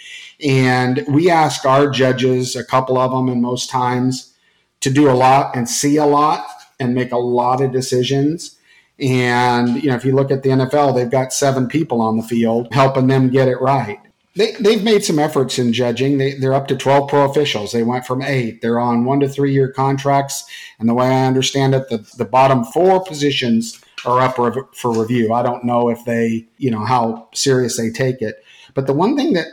And 0.44 1.04
we 1.08 1.30
ask 1.30 1.64
our 1.64 1.88
judges, 1.88 2.56
a 2.56 2.64
couple 2.64 2.98
of 2.98 3.12
them, 3.12 3.28
and 3.28 3.40
most 3.40 3.70
times, 3.70 4.34
to 4.80 4.90
do 4.90 5.08
a 5.08 5.12
lot 5.12 5.56
and 5.56 5.68
see 5.68 5.96
a 5.96 6.04
lot 6.04 6.44
and 6.80 6.94
make 6.94 7.12
a 7.12 7.16
lot 7.18 7.62
of 7.62 7.72
decisions. 7.72 8.53
And 8.98 9.82
you 9.82 9.90
know, 9.90 9.96
if 9.96 10.04
you 10.04 10.14
look 10.14 10.30
at 10.30 10.42
the 10.42 10.50
NFL, 10.50 10.94
they've 10.94 11.10
got 11.10 11.32
seven 11.32 11.66
people 11.66 12.00
on 12.00 12.16
the 12.16 12.22
field 12.22 12.68
helping 12.72 13.08
them 13.08 13.30
get 13.30 13.48
it 13.48 13.60
right. 13.60 13.98
They, 14.36 14.52
they've 14.52 14.82
made 14.82 15.04
some 15.04 15.20
efforts 15.20 15.58
in 15.58 15.72
judging. 15.72 16.18
They, 16.18 16.34
they're 16.34 16.54
up 16.54 16.66
to 16.68 16.76
12 16.76 17.08
pro 17.08 17.30
officials. 17.30 17.70
They 17.70 17.84
went 17.84 18.04
from 18.04 18.20
eight. 18.20 18.62
They're 18.62 18.80
on 18.80 19.04
one 19.04 19.20
to 19.20 19.28
three 19.28 19.52
year 19.52 19.70
contracts. 19.70 20.44
And 20.78 20.88
the 20.88 20.94
way 20.94 21.06
I 21.06 21.26
understand 21.26 21.74
it, 21.74 21.88
the, 21.88 21.98
the 22.16 22.24
bottom 22.24 22.64
four 22.64 23.04
positions 23.04 23.80
are 24.04 24.20
up 24.20 24.36
for 24.36 24.92
review. 24.92 25.32
I 25.32 25.42
don't 25.42 25.64
know 25.64 25.88
if 25.88 26.04
they, 26.04 26.46
you 26.58 26.70
know, 26.70 26.84
how 26.84 27.28
serious 27.32 27.76
they 27.76 27.90
take 27.90 28.22
it. 28.22 28.44
But 28.74 28.86
the 28.86 28.92
one 28.92 29.16
thing 29.16 29.34
that 29.34 29.46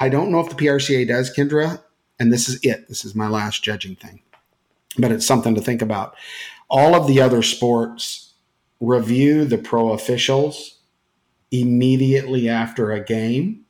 I 0.00 0.08
don't 0.08 0.30
know 0.30 0.40
if 0.40 0.48
the 0.48 0.56
PRCA 0.56 1.06
does, 1.06 1.34
Kendra, 1.34 1.80
and 2.18 2.32
this 2.32 2.48
is 2.48 2.58
it. 2.64 2.88
This 2.88 3.04
is 3.04 3.14
my 3.14 3.28
last 3.28 3.62
judging 3.62 3.96
thing, 3.96 4.20
but 4.98 5.12
it's 5.12 5.26
something 5.26 5.54
to 5.54 5.60
think 5.60 5.80
about. 5.80 6.14
All 6.68 6.94
of 6.94 7.06
the 7.06 7.20
other 7.20 7.42
sports 7.42 8.23
review 8.80 9.44
the 9.44 9.58
pro 9.58 9.92
officials 9.92 10.80
immediately 11.50 12.48
after 12.48 12.90
a 12.92 13.04
game 13.04 13.64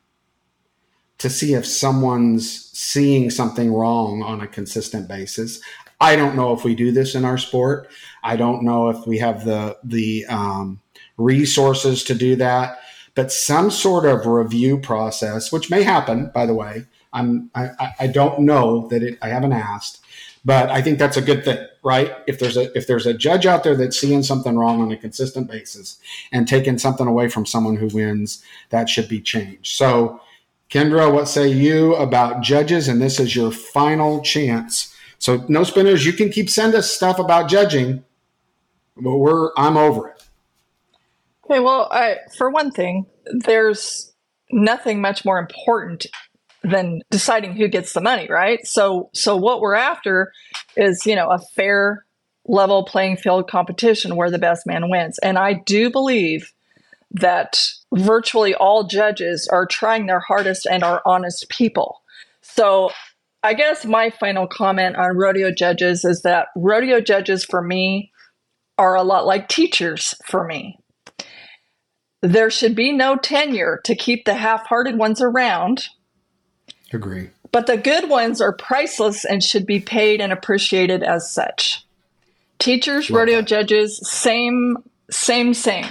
to 1.17 1.29
see 1.29 1.53
if 1.53 1.65
someone's 1.65 2.69
seeing 2.71 3.29
something 3.29 3.73
wrong 3.73 4.21
on 4.21 4.41
a 4.41 4.47
consistent 4.47 5.07
basis. 5.07 5.61
I 6.01 6.15
don't 6.15 6.35
know 6.35 6.53
if 6.53 6.63
we 6.63 6.75
do 6.75 6.91
this 6.91 7.15
in 7.15 7.23
our 7.23 7.37
sport. 7.37 7.87
I 8.23 8.35
don't 8.35 8.63
know 8.63 8.89
if 8.89 9.07
we 9.07 9.19
have 9.19 9.45
the 9.45 9.77
the 9.83 10.25
um, 10.25 10.81
resources 11.17 12.03
to 12.05 12.15
do 12.15 12.35
that, 12.35 12.79
but 13.15 13.31
some 13.31 13.71
sort 13.71 14.05
of 14.05 14.25
review 14.25 14.77
process, 14.77 15.51
which 15.51 15.69
may 15.69 15.83
happen, 15.83 16.31
by 16.33 16.45
the 16.45 16.53
way. 16.53 16.85
I'm 17.13 17.49
I, 17.55 17.93
I 18.01 18.07
don't 18.07 18.39
know 18.41 18.87
that 18.89 19.01
it. 19.01 19.17
I 19.21 19.29
haven't 19.29 19.53
asked, 19.53 20.01
but 20.45 20.69
I 20.69 20.81
think 20.83 20.99
that's 20.99 21.17
a 21.17 21.21
good 21.21 21.43
thing, 21.43 21.57
right? 21.83 22.15
If 22.27 22.37
there's 22.37 22.55
a 22.55 22.71
if 22.77 22.85
there's 22.85 23.07
a 23.07 23.13
judge 23.13 23.47
out 23.47 23.63
there 23.63 23.75
that's 23.75 23.99
seeing 23.99 24.21
something 24.21 24.55
wrong 24.55 24.79
on 24.79 24.91
a 24.91 24.97
consistent 24.97 25.49
basis 25.49 25.97
and 26.31 26.47
taking 26.47 26.77
something 26.77 27.07
away 27.07 27.29
from 27.29 27.47
someone 27.47 27.77
who 27.77 27.87
wins, 27.87 28.43
that 28.69 28.87
should 28.87 29.09
be 29.09 29.19
changed. 29.19 29.75
So, 29.75 30.21
Kendra, 30.69 31.11
what 31.11 31.27
say 31.27 31.47
you 31.47 31.95
about 31.95 32.43
judges? 32.43 32.87
And 32.87 33.01
this 33.01 33.19
is 33.19 33.35
your 33.35 33.51
final 33.51 34.21
chance. 34.21 34.95
So, 35.17 35.43
no 35.47 35.63
spinners, 35.63 36.05
you 36.05 36.13
can 36.13 36.29
keep 36.29 36.49
send 36.49 36.75
us 36.75 36.91
stuff 36.91 37.17
about 37.17 37.49
judging, 37.49 38.03
but 38.95 39.17
we're 39.17 39.49
I'm 39.57 39.77
over 39.77 40.09
it. 40.09 40.23
Okay, 41.45 41.59
well, 41.59 41.87
I, 41.91 42.17
for 42.37 42.49
one 42.49 42.71
thing, 42.71 43.07
there's 43.25 44.13
nothing 44.51 45.01
much 45.01 45.25
more 45.25 45.39
important 45.39 46.05
than 46.65 47.01
deciding 47.11 47.53
who 47.53 47.67
gets 47.67 47.93
the 47.93 48.01
money, 48.01 48.27
right? 48.29 48.65
So, 48.65 49.09
so 49.13 49.37
what 49.37 49.61
we're 49.61 49.75
after 49.75 50.31
is, 50.75 51.05
you 51.05 51.15
know, 51.15 51.29
a 51.29 51.39
fair, 51.55 52.05
level 52.47 52.85
playing 52.85 53.17
field 53.17 53.49
competition 53.49 54.15
where 54.15 54.29
the 54.29 54.37
best 54.37 54.67
man 54.67 54.89
wins. 54.89 55.17
And 55.19 55.37
I 55.37 55.53
do 55.53 55.89
believe 55.89 56.53
that 57.11 57.59
virtually 57.93 58.53
all 58.53 58.85
judges 58.87 59.47
are 59.51 59.65
trying 59.65 60.05
their 60.05 60.19
hardest 60.19 60.67
and 60.69 60.83
are 60.83 61.01
honest 61.05 61.49
people. 61.49 62.01
So, 62.41 62.91
I 63.43 63.53
guess 63.53 63.85
my 63.85 64.09
final 64.09 64.47
comment 64.47 64.95
on 64.95 65.17
rodeo 65.17 65.51
judges 65.51 66.03
is 66.03 66.23
that 66.23 66.47
rodeo 66.55 66.99
judges 66.99 67.45
for 67.45 67.61
me 67.61 68.11
are 68.79 68.95
a 68.95 69.03
lot 69.03 69.27
like 69.27 69.47
teachers 69.47 70.15
for 70.25 70.43
me. 70.45 70.79
There 72.23 72.49
should 72.49 72.75
be 72.75 72.91
no 72.91 73.17
tenure 73.17 73.81
to 73.83 73.95
keep 73.95 74.25
the 74.25 74.33
half 74.33 74.65
hearted 74.65 74.97
ones 74.97 75.21
around. 75.21 75.89
Agree. 76.93 77.29
But 77.51 77.67
the 77.67 77.77
good 77.77 78.09
ones 78.09 78.41
are 78.41 78.53
priceless 78.53 79.25
and 79.25 79.43
should 79.43 79.65
be 79.65 79.79
paid 79.79 80.21
and 80.21 80.31
appreciated 80.31 81.03
as 81.03 81.31
such. 81.31 81.85
Teachers, 82.59 83.09
Love 83.09 83.19
rodeo 83.19 83.37
that. 83.37 83.47
judges, 83.47 83.99
same, 84.07 84.77
same, 85.09 85.53
same. 85.53 85.85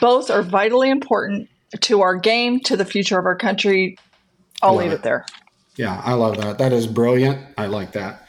Both 0.00 0.30
are 0.30 0.42
vitally 0.42 0.90
important 0.90 1.48
to 1.80 2.02
our 2.02 2.16
game, 2.16 2.60
to 2.60 2.76
the 2.76 2.84
future 2.84 3.18
of 3.18 3.26
our 3.26 3.36
country. 3.36 3.98
I'll 4.62 4.76
leave 4.76 4.92
it. 4.92 4.96
it 4.96 5.02
there. 5.02 5.26
Yeah, 5.76 6.00
I 6.04 6.14
love 6.14 6.36
that. 6.38 6.58
That 6.58 6.72
is 6.72 6.86
brilliant. 6.86 7.44
I 7.58 7.66
like 7.66 7.92
that. 7.92 8.28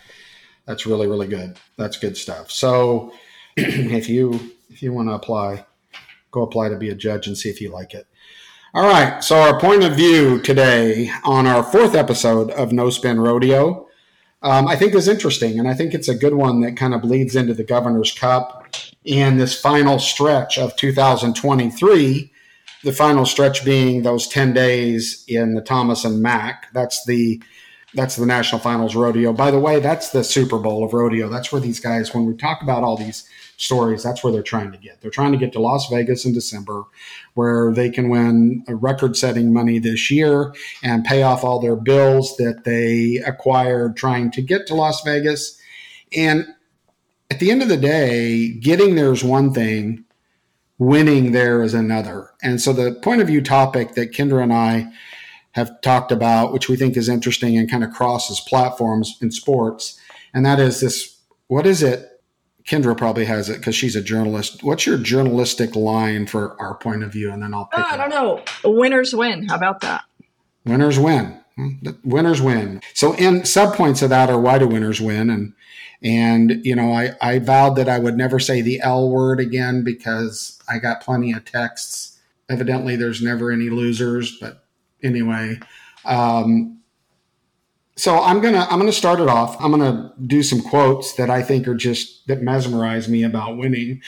That's 0.66 0.86
really, 0.86 1.08
really 1.08 1.28
good. 1.28 1.58
That's 1.78 1.98
good 1.98 2.18
stuff. 2.18 2.50
So 2.50 3.14
if 3.58 4.10
you 4.10 4.52
if 4.70 4.82
you 4.82 4.92
want 4.94 5.10
to 5.10 5.14
apply 5.14 5.66
go 6.36 6.42
apply 6.42 6.68
to 6.68 6.76
be 6.76 6.90
a 6.90 6.96
judge 6.96 7.28
and 7.28 7.38
see 7.38 7.50
if 7.50 7.62
you 7.62 7.72
like 7.72 7.94
it. 7.94 8.08
All 8.76 8.84
right. 8.84 9.24
So, 9.24 9.38
our 9.38 9.58
point 9.58 9.86
of 9.86 9.96
view 9.96 10.42
today 10.42 11.10
on 11.24 11.48
our 11.48 11.64
fourth 11.64 11.96
episode 11.96 12.52
of 12.52 12.74
No 12.74 12.90
Spin 12.90 13.22
Rodeo, 13.22 13.88
um, 14.42 14.68
I 14.68 14.76
think 14.76 14.94
is 14.94 15.08
interesting. 15.08 15.58
And 15.58 15.66
I 15.70 15.74
think 15.74 15.94
it's 15.94 16.10
a 16.10 16.14
good 16.14 16.34
one 16.34 16.60
that 16.60 16.76
kind 16.76 16.94
of 16.94 17.02
bleeds 17.02 17.38
into 17.38 17.54
the 17.54 17.64
Governor's 17.64 18.12
Cup 18.12 18.68
and 19.10 19.40
this 19.40 19.58
final 19.58 19.98
stretch 19.98 20.58
of 20.58 20.76
2023. 20.76 22.34
The 22.84 22.92
final 22.92 23.26
stretch 23.26 23.64
being 23.64 24.04
those 24.04 24.28
10 24.28 24.52
days 24.52 25.24
in 25.26 25.54
the 25.54 25.62
Thomas 25.62 26.04
and 26.04 26.22
Mack. 26.22 26.68
That's 26.74 27.06
the 27.06 27.42
that's 27.94 28.18
the 28.18 28.26
national 28.26 28.60
finals 28.60 28.94
rodeo. 28.94 29.32
By 29.32 29.52
the 29.52 29.60
way, 29.60 29.80
that's 29.80 30.10
the 30.10 30.22
Super 30.22 30.58
Bowl 30.58 30.84
of 30.84 30.92
rodeo. 30.92 31.30
That's 31.30 31.50
where 31.50 31.62
these 31.62 31.80
guys, 31.80 32.14
when 32.14 32.26
we 32.26 32.36
talk 32.36 32.62
about 32.62 32.84
all 32.84 32.98
these 32.98 33.26
stories. 33.58 34.04
That's 34.04 34.24
where 34.24 34.32
they're 34.32 34.44
trying 34.44 34.72
to 34.72 34.78
get. 34.78 35.02
They're 35.02 35.12
trying 35.12 35.32
to 35.32 35.38
get 35.38 35.54
to 35.54 35.60
Las 35.60 35.90
Vegas 35.90 36.26
in 36.26 36.34
December, 36.34 36.84
where 37.34 37.74
they 37.74 37.90
can 37.90 38.10
win 38.10 38.64
record 38.68 39.16
setting 39.16 39.54
money 39.54 39.80
this 39.80 40.12
year 40.12 40.54
and 40.84 41.06
pay 41.06 41.24
off 41.24 41.44
all 41.44 41.60
their 41.60 41.76
bills 41.76 42.36
that 42.38 42.64
they 42.64 43.22
acquired 43.26 43.96
trying 43.96 44.32
to 44.32 44.42
get 44.42 44.68
to 44.68 44.76
Las 44.76 45.04
Vegas. 45.04 45.60
And 46.16 46.48
at 47.32 47.40
the 47.40 47.52
end 47.52 47.62
of 47.62 47.70
the 47.70 47.78
day, 47.78 48.50
getting 48.50 48.96
there 48.96 49.12
is 49.12 49.24
one 49.24 49.54
thing, 49.54 50.06
winning 50.78 51.32
there 51.32 51.64
is 51.64 51.74
another. 51.74 52.32
And 52.44 52.62
so 52.62 52.74
the 52.74 52.94
point 53.02 53.22
of 53.22 53.28
view 53.28 53.42
topic 53.42 53.96
that 53.96 54.12
Kendra 54.12 54.44
and 54.44 54.54
I 54.54 54.92
have 55.52 55.80
talked 55.82 56.12
about, 56.12 56.52
which 56.52 56.68
we 56.68 56.76
think 56.76 56.98
is 56.98 57.08
interesting 57.08 57.58
and 57.58 57.72
kind 57.72 57.84
of 57.84 57.92
crosses 57.92 58.42
platforms 58.42 59.18
in 59.22 59.32
sports, 59.32 60.00
and 60.34 60.46
that 60.46 60.60
is 60.60 60.82
this 60.82 61.18
what 61.48 61.66
is 61.66 61.82
it 61.82 62.15
Kendra 62.66 62.98
probably 62.98 63.26
has 63.26 63.50
it 63.50 63.58
because 63.58 63.76
she's 63.76 63.96
a 63.96 64.02
journalist. 64.02 64.64
What's 64.64 64.88
your 64.88 64.98
journalistic 64.98 65.76
line 65.76 66.26
for 66.26 66.60
our 66.60 66.76
point 66.76 67.04
of 67.04 67.12
view? 67.12 67.32
And 67.32 67.42
then 67.44 67.54
I'll 67.54 67.66
pick 67.66 67.80
oh, 67.80 67.88
I 67.88 67.98
don't 67.98 68.10
know. 68.10 68.44
Winners 68.64 69.14
win. 69.14 69.48
How 69.48 69.56
about 69.56 69.82
that? 69.82 70.04
Winners 70.66 70.98
win. 70.98 71.40
Winners 72.04 72.42
win. 72.42 72.82
So 72.94 73.14
in 73.14 73.46
sub 73.46 73.76
points 73.76 74.02
of 74.02 74.10
that 74.10 74.30
are 74.30 74.40
why 74.40 74.58
do 74.58 74.68
winners 74.68 75.00
win? 75.00 75.30
And 75.30 75.54
and 76.02 76.66
you 76.66 76.76
know, 76.76 76.92
I, 76.92 77.12
I 77.22 77.40
vowed 77.40 77.76
that 77.76 77.88
I 77.88 78.00
would 78.00 78.18
never 78.18 78.40
say 78.40 78.62
the 78.62 78.82
L 78.82 79.10
word 79.10 79.40
again 79.40 79.84
because 79.84 80.60
I 80.68 80.80
got 80.80 81.02
plenty 81.02 81.34
of 81.34 81.46
texts. 81.46 82.20
Evidently 82.50 82.96
there's 82.96 83.22
never 83.22 83.52
any 83.52 83.70
losers, 83.70 84.38
but 84.40 84.66
anyway. 85.04 85.60
Um, 86.04 86.75
so 87.96 88.22
I'm 88.22 88.42
gonna 88.42 88.68
I'm 88.70 88.78
gonna 88.80 88.92
start 88.92 89.20
it 89.20 89.30
off. 89.30 89.56
I'm 89.62 89.72
gonna 89.72 90.14
do 90.26 90.44
some 90.44 90.62
quotes 90.62 91.14
that 91.14 91.30
I 91.30 91.42
think 91.42 91.68
are 91.68 91.76
just 91.76 92.28
that 92.28 92.42
mesmerize 92.42 93.08
me 93.08 93.24
about 93.24 93.58
winning 93.58 94.02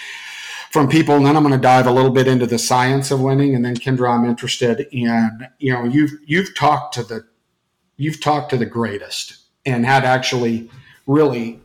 from 0.72 0.90
people, 0.90 1.16
and 1.16 1.26
then 1.26 1.38
I'm 1.38 1.44
gonna 1.44 1.58
dive 1.58 1.88
a 1.88 1.92
little 1.92 2.12
bit 2.12 2.28
into 2.28 2.46
the 2.46 2.60
science 2.60 3.12
of 3.12 3.22
winning. 3.22 3.56
And 3.56 3.64
then 3.64 3.76
Kendra, 3.76 4.10
I'm 4.10 4.26
interested 4.26 4.88
in 4.92 5.48
you 5.60 5.72
know 5.72 5.86
you've 5.86 6.12
you've 6.26 6.54
talked 6.56 6.96
to 6.96 7.04
the 7.04 7.26
you've 7.96 8.22
talked 8.22 8.50
to 8.50 8.58
the 8.58 8.66
greatest 8.66 9.38
and 9.66 9.86
had 9.86 10.04
actually 10.04 10.70
really 11.06 11.62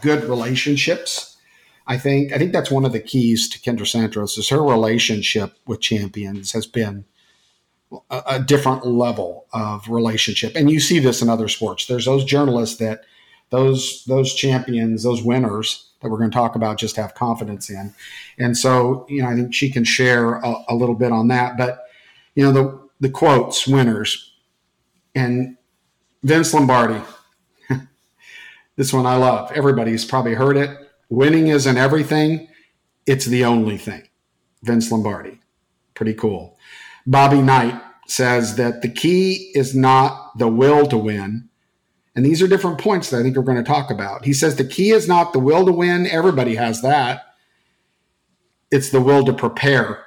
good 0.00 0.24
relationships. 0.24 1.36
I 1.86 1.98
think 1.98 2.32
I 2.32 2.38
think 2.38 2.52
that's 2.52 2.70
one 2.70 2.86
of 2.86 2.92
the 2.92 3.00
keys 3.00 3.48
to 3.50 3.58
Kendra 3.58 3.86
Santos 3.86 4.38
is 4.38 4.48
her 4.48 4.62
relationship 4.62 5.58
with 5.66 5.80
champions 5.80 6.52
has 6.52 6.66
been 6.66 7.04
a, 8.10 8.22
a 8.26 8.40
different 8.40 8.86
level 8.86 9.46
of 9.52 9.88
relationship. 9.88 10.54
And 10.54 10.70
you 10.70 10.80
see 10.80 10.98
this 10.98 11.22
in 11.22 11.28
other 11.28 11.48
sports. 11.48 11.86
There's 11.86 12.04
those 12.04 12.24
journalists 12.24 12.78
that 12.78 13.04
those 13.50 14.04
those 14.06 14.34
champions, 14.34 15.02
those 15.02 15.22
winners 15.22 15.90
that 16.00 16.08
we're 16.08 16.18
going 16.18 16.30
to 16.30 16.36
talk 16.36 16.54
about 16.56 16.78
just 16.78 16.96
have 16.96 17.14
confidence 17.14 17.68
in. 17.68 17.92
And 18.38 18.56
so, 18.56 19.06
you 19.08 19.22
know, 19.22 19.28
I 19.28 19.34
think 19.34 19.52
she 19.52 19.70
can 19.70 19.84
share 19.84 20.34
a, 20.36 20.54
a 20.68 20.74
little 20.74 20.94
bit 20.94 21.12
on 21.12 21.28
that. 21.28 21.58
But, 21.58 21.84
you 22.34 22.44
know, 22.44 22.52
the 22.52 22.80
the 23.00 23.10
quotes, 23.10 23.66
winners, 23.66 24.34
and 25.14 25.56
Vince 26.22 26.54
Lombardi. 26.54 27.00
this 28.76 28.92
one 28.92 29.06
I 29.06 29.16
love. 29.16 29.50
Everybody's 29.52 30.04
probably 30.04 30.34
heard 30.34 30.56
it. 30.56 30.76
Winning 31.08 31.48
isn't 31.48 31.76
everything, 31.76 32.48
it's 33.06 33.24
the 33.24 33.44
only 33.44 33.76
thing. 33.76 34.06
Vince 34.62 34.92
Lombardi. 34.92 35.40
Pretty 35.94 36.14
cool. 36.14 36.58
Bobby 37.10 37.42
Knight 37.42 37.74
says 38.06 38.54
that 38.54 38.82
the 38.82 38.88
key 38.88 39.50
is 39.52 39.74
not 39.74 40.38
the 40.38 40.46
will 40.46 40.86
to 40.86 40.96
win. 40.96 41.48
And 42.14 42.24
these 42.24 42.40
are 42.40 42.46
different 42.46 42.78
points 42.78 43.10
that 43.10 43.18
I 43.18 43.22
think 43.24 43.36
we're 43.36 43.42
going 43.42 43.56
to 43.56 43.64
talk 43.64 43.90
about. 43.90 44.24
He 44.24 44.32
says 44.32 44.54
the 44.54 44.64
key 44.64 44.90
is 44.90 45.08
not 45.08 45.32
the 45.32 45.40
will 45.40 45.66
to 45.66 45.72
win. 45.72 46.06
Everybody 46.06 46.54
has 46.54 46.82
that. 46.82 47.34
It's 48.70 48.90
the 48.90 49.00
will 49.00 49.24
to 49.24 49.32
prepare 49.32 50.04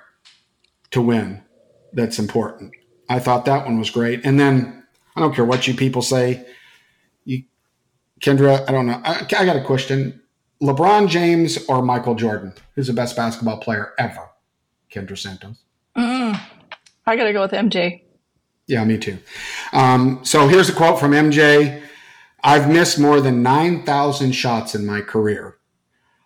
to 0.92 1.02
win 1.02 1.44
that's 1.92 2.20
important. 2.20 2.72
I 3.10 3.20
thought 3.20 3.44
that 3.46 3.66
one 3.66 3.78
was 3.78 3.89
great. 3.89 4.26
And 4.26 4.39
then 4.39 4.86
I 5.18 5.20
don't 5.20 5.36
care 5.36 5.44
what 5.44 5.68
you 5.68 5.74
people 5.74 6.02
say. 6.02 6.46
You, 7.26 7.44
Kendra, 8.22 8.63
I 8.66 8.72
don't 8.72 8.86
know. 8.86 9.02
I, 9.04 9.28
I 9.38 9.46
got 9.46 9.58
a 9.58 9.63
question. 9.63 10.22
LeBron 10.62 11.10
James 11.10 11.66
or 11.68 11.82
Michael 11.82 12.16
Jordan? 12.16 12.54
Who's 12.76 12.88
the 12.88 12.94
best 12.94 13.18
basketball 13.18 13.58
player 13.58 13.92
ever? 14.00 14.30
Kendra 14.89 15.18
Santos. 15.18 15.58
I 17.06 17.16
got 17.16 17.26
to 17.26 17.34
go 17.34 17.42
with 17.42 17.52
MJ. 17.52 18.02
Yeah, 18.68 18.84
me 18.86 18.98
too. 18.98 19.18
Um, 19.74 20.24
so 20.24 20.48
here's 20.48 20.70
a 20.70 20.74
quote 20.74 21.00
from 21.00 21.12
MJ 21.12 21.82
I've 22.44 22.70
missed 22.70 23.00
more 23.00 23.22
than 23.22 23.42
9,000 23.42 24.34
shots 24.34 24.76
in 24.76 24.86
my 24.86 25.02
career. 25.02 25.58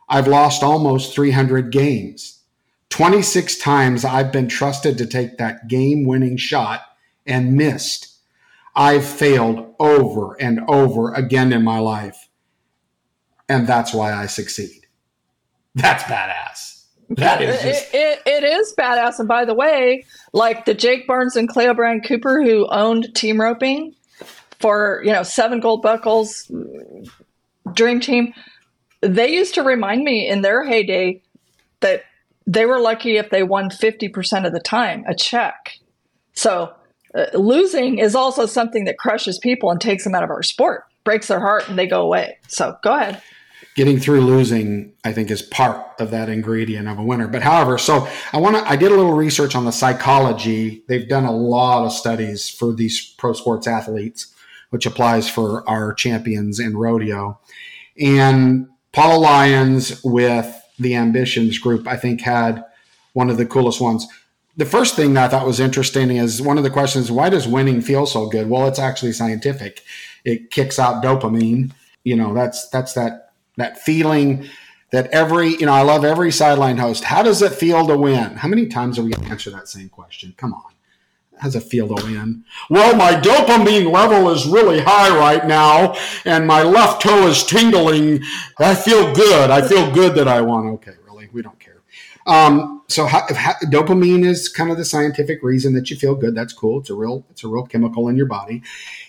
I've 0.09 0.27
lost 0.27 0.63
almost 0.63 1.13
300 1.13 1.71
games. 1.71 2.41
26 2.89 3.57
times 3.57 4.05
I've 4.05 4.31
been 4.31 4.47
trusted 4.47 4.97
to 4.97 5.05
take 5.05 5.37
that 5.37 5.67
game 5.67 6.05
winning 6.05 6.37
shot, 6.37 6.81
and 7.27 7.55
missed. 7.55 8.15
I've 8.75 9.05
failed 9.05 9.75
over 9.79 10.39
and 10.41 10.61
over 10.67 11.13
again 11.13 11.51
in 11.51 11.63
my 11.63 11.79
life. 11.79 12.29
And 13.49 13.67
that's 13.67 13.93
why 13.93 14.13
I 14.13 14.25
succeed. 14.27 14.87
That's 15.75 16.03
badass. 16.03 16.76
That 17.15 17.41
is 17.41 17.61
just... 17.61 17.93
it, 17.93 18.21
it, 18.25 18.43
it 18.43 18.43
is 18.43 18.73
badass. 18.77 19.19
And 19.19 19.27
by 19.27 19.45
the 19.45 19.53
way, 19.53 20.05
like 20.33 20.65
the 20.65 20.73
Jake 20.73 21.07
Barnes 21.07 21.35
and 21.35 21.47
Clay 21.47 21.69
O'Brien 21.69 22.01
Cooper 22.01 22.43
who 22.43 22.67
owned 22.67 23.15
team 23.15 23.39
roping 23.39 23.95
for, 24.59 25.01
you 25.05 25.13
know, 25.13 25.23
seven 25.23 25.61
gold 25.61 25.81
buckles, 25.81 26.51
dream 27.73 28.01
team, 28.01 28.33
they 29.01 29.33
used 29.33 29.53
to 29.55 29.63
remind 29.63 30.03
me 30.03 30.27
in 30.27 30.41
their 30.41 30.65
heyday 30.65 31.21
that 31.79 32.03
they 32.45 32.65
were 32.65 32.79
lucky 32.79 33.17
if 33.17 33.29
they 33.29 33.43
won 33.43 33.69
50% 33.69 34.45
of 34.45 34.53
the 34.53 34.59
time 34.59 35.03
a 35.07 35.15
check. 35.15 35.77
So 36.33 36.73
uh, 37.15 37.25
losing 37.33 37.99
is 37.99 38.15
also 38.15 38.45
something 38.45 38.85
that 38.85 38.97
crushes 38.97 39.39
people 39.39 39.71
and 39.71 39.79
takes 39.79 40.03
them 40.03 40.15
out 40.15 40.23
of 40.23 40.29
our 40.29 40.43
sport, 40.43 40.85
breaks 41.03 41.27
their 41.27 41.39
heart, 41.39 41.69
and 41.69 41.77
they 41.77 41.87
go 41.87 42.01
away. 42.01 42.37
So 42.47 42.77
go 42.83 42.95
ahead. 42.95 43.21
Getting 43.77 43.99
through 43.99 44.21
losing, 44.21 44.93
I 45.05 45.13
think, 45.13 45.31
is 45.31 45.41
part 45.41 45.85
of 45.99 46.11
that 46.11 46.27
ingredient 46.27 46.87
of 46.87 46.99
a 46.99 47.03
winner. 47.03 47.27
But 47.27 47.43
however, 47.43 47.77
so 47.77 48.07
I 48.33 48.37
want 48.37 48.57
to, 48.57 48.69
I 48.69 48.75
did 48.75 48.91
a 48.91 48.95
little 48.95 49.13
research 49.13 49.55
on 49.55 49.63
the 49.65 49.71
psychology. 49.71 50.83
They've 50.87 51.07
done 51.07 51.25
a 51.25 51.31
lot 51.31 51.85
of 51.85 51.93
studies 51.93 52.49
for 52.49 52.73
these 52.73 53.13
pro 53.17 53.33
sports 53.33 53.67
athletes, 53.67 54.33
which 54.71 54.85
applies 54.85 55.29
for 55.29 55.67
our 55.69 55.93
champions 55.93 56.59
in 56.59 56.75
rodeo. 56.75 57.39
And 57.99 58.67
Paul 58.91 59.21
Lyons 59.21 60.03
with 60.03 60.53
the 60.77 60.95
Ambitions 60.95 61.57
group, 61.57 61.87
I 61.87 61.95
think, 61.95 62.21
had 62.21 62.65
one 63.13 63.29
of 63.29 63.37
the 63.37 63.45
coolest 63.45 63.79
ones 63.79 64.07
the 64.57 64.65
first 64.65 64.95
thing 64.95 65.13
that 65.13 65.25
I 65.25 65.27
thought 65.27 65.45
was 65.45 65.59
interesting 65.59 66.09
is 66.09 66.41
one 66.41 66.57
of 66.57 66.63
the 66.63 66.71
questions 66.71 67.11
why 67.11 67.29
does 67.29 67.47
winning 67.47 67.79
feel 67.79 68.07
so 68.07 68.27
good? 68.27 68.49
Well, 68.49 68.67
it's 68.67 68.79
actually 68.79 69.13
scientific. 69.13 69.83
It 70.25 70.49
kicks 70.49 70.79
out 70.79 71.03
dopamine. 71.03 71.71
You 72.03 72.15
know, 72.15 72.33
that's 72.33 72.67
that's 72.69 72.93
that 72.93 73.26
that 73.57 73.77
feeling 73.79 74.47
that 74.91 75.07
every 75.07 75.49
you 75.49 75.65
know 75.65 75.73
I 75.73 75.81
love 75.81 76.05
every 76.05 76.31
sideline 76.31 76.77
host. 76.77 77.03
How 77.03 77.21
does 77.21 77.41
it 77.41 77.51
feel 77.51 77.85
to 77.87 77.97
win? 77.97 78.35
How 78.35 78.47
many 78.47 78.67
times 78.67 78.97
are 78.97 79.03
we 79.03 79.11
going 79.11 79.25
to 79.25 79.31
answer 79.31 79.49
that 79.51 79.67
same 79.67 79.89
question? 79.89 80.33
Come 80.37 80.53
on. 80.53 80.73
How 81.37 81.47
does 81.47 81.55
it 81.55 81.63
feel 81.63 81.87
to 81.93 82.03
win? 82.03 82.45
Well, 82.69 82.95
my 82.95 83.13
dopamine 83.13 83.91
level 83.91 84.29
is 84.31 84.47
really 84.47 84.79
high 84.79 85.15
right 85.15 85.45
now, 85.45 85.95
and 86.25 86.47
my 86.47 86.63
left 86.63 87.01
toe 87.03 87.27
is 87.27 87.43
tingling. 87.43 88.23
I 88.57 88.73
feel 88.73 89.13
good. 89.13 89.51
I 89.51 89.67
feel 89.67 89.91
good 89.91 90.15
that 90.15 90.27
I 90.27 90.41
won. 90.41 90.67
Okay, 90.67 90.93
really, 91.05 91.29
we 91.31 91.41
don't 91.41 91.59
care. 91.59 91.81
Um, 92.25 92.83
so 92.87 93.05
how, 93.05 93.25
how, 93.33 93.53
dopamine 93.63 94.25
is 94.25 94.49
kind 94.49 94.71
of 94.71 94.77
the 94.77 94.83
scientific 94.85 95.43
reason 95.43 95.73
that 95.75 95.89
you 95.89 95.95
feel 95.95 96.15
good. 96.15 96.35
That's 96.35 96.53
cool. 96.53 96.79
It's 96.79 96.89
a 96.89 96.95
real 96.95 97.25
it's 97.29 97.43
a 97.43 97.47
real 97.47 97.65
chemical 97.65 98.07
in 98.09 98.17
your 98.17 98.25
body. 98.25 98.63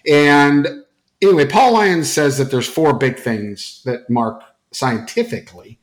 And 0.06 0.84
anyway, 1.22 1.46
Paul 1.46 1.74
Lyons 1.74 2.10
says 2.12 2.38
that 2.38 2.50
there's 2.50 2.68
four 2.68 2.92
big 2.94 3.18
things 3.18 3.82
that 3.84 4.08
mark 4.10 4.42
scientifically 4.72 5.78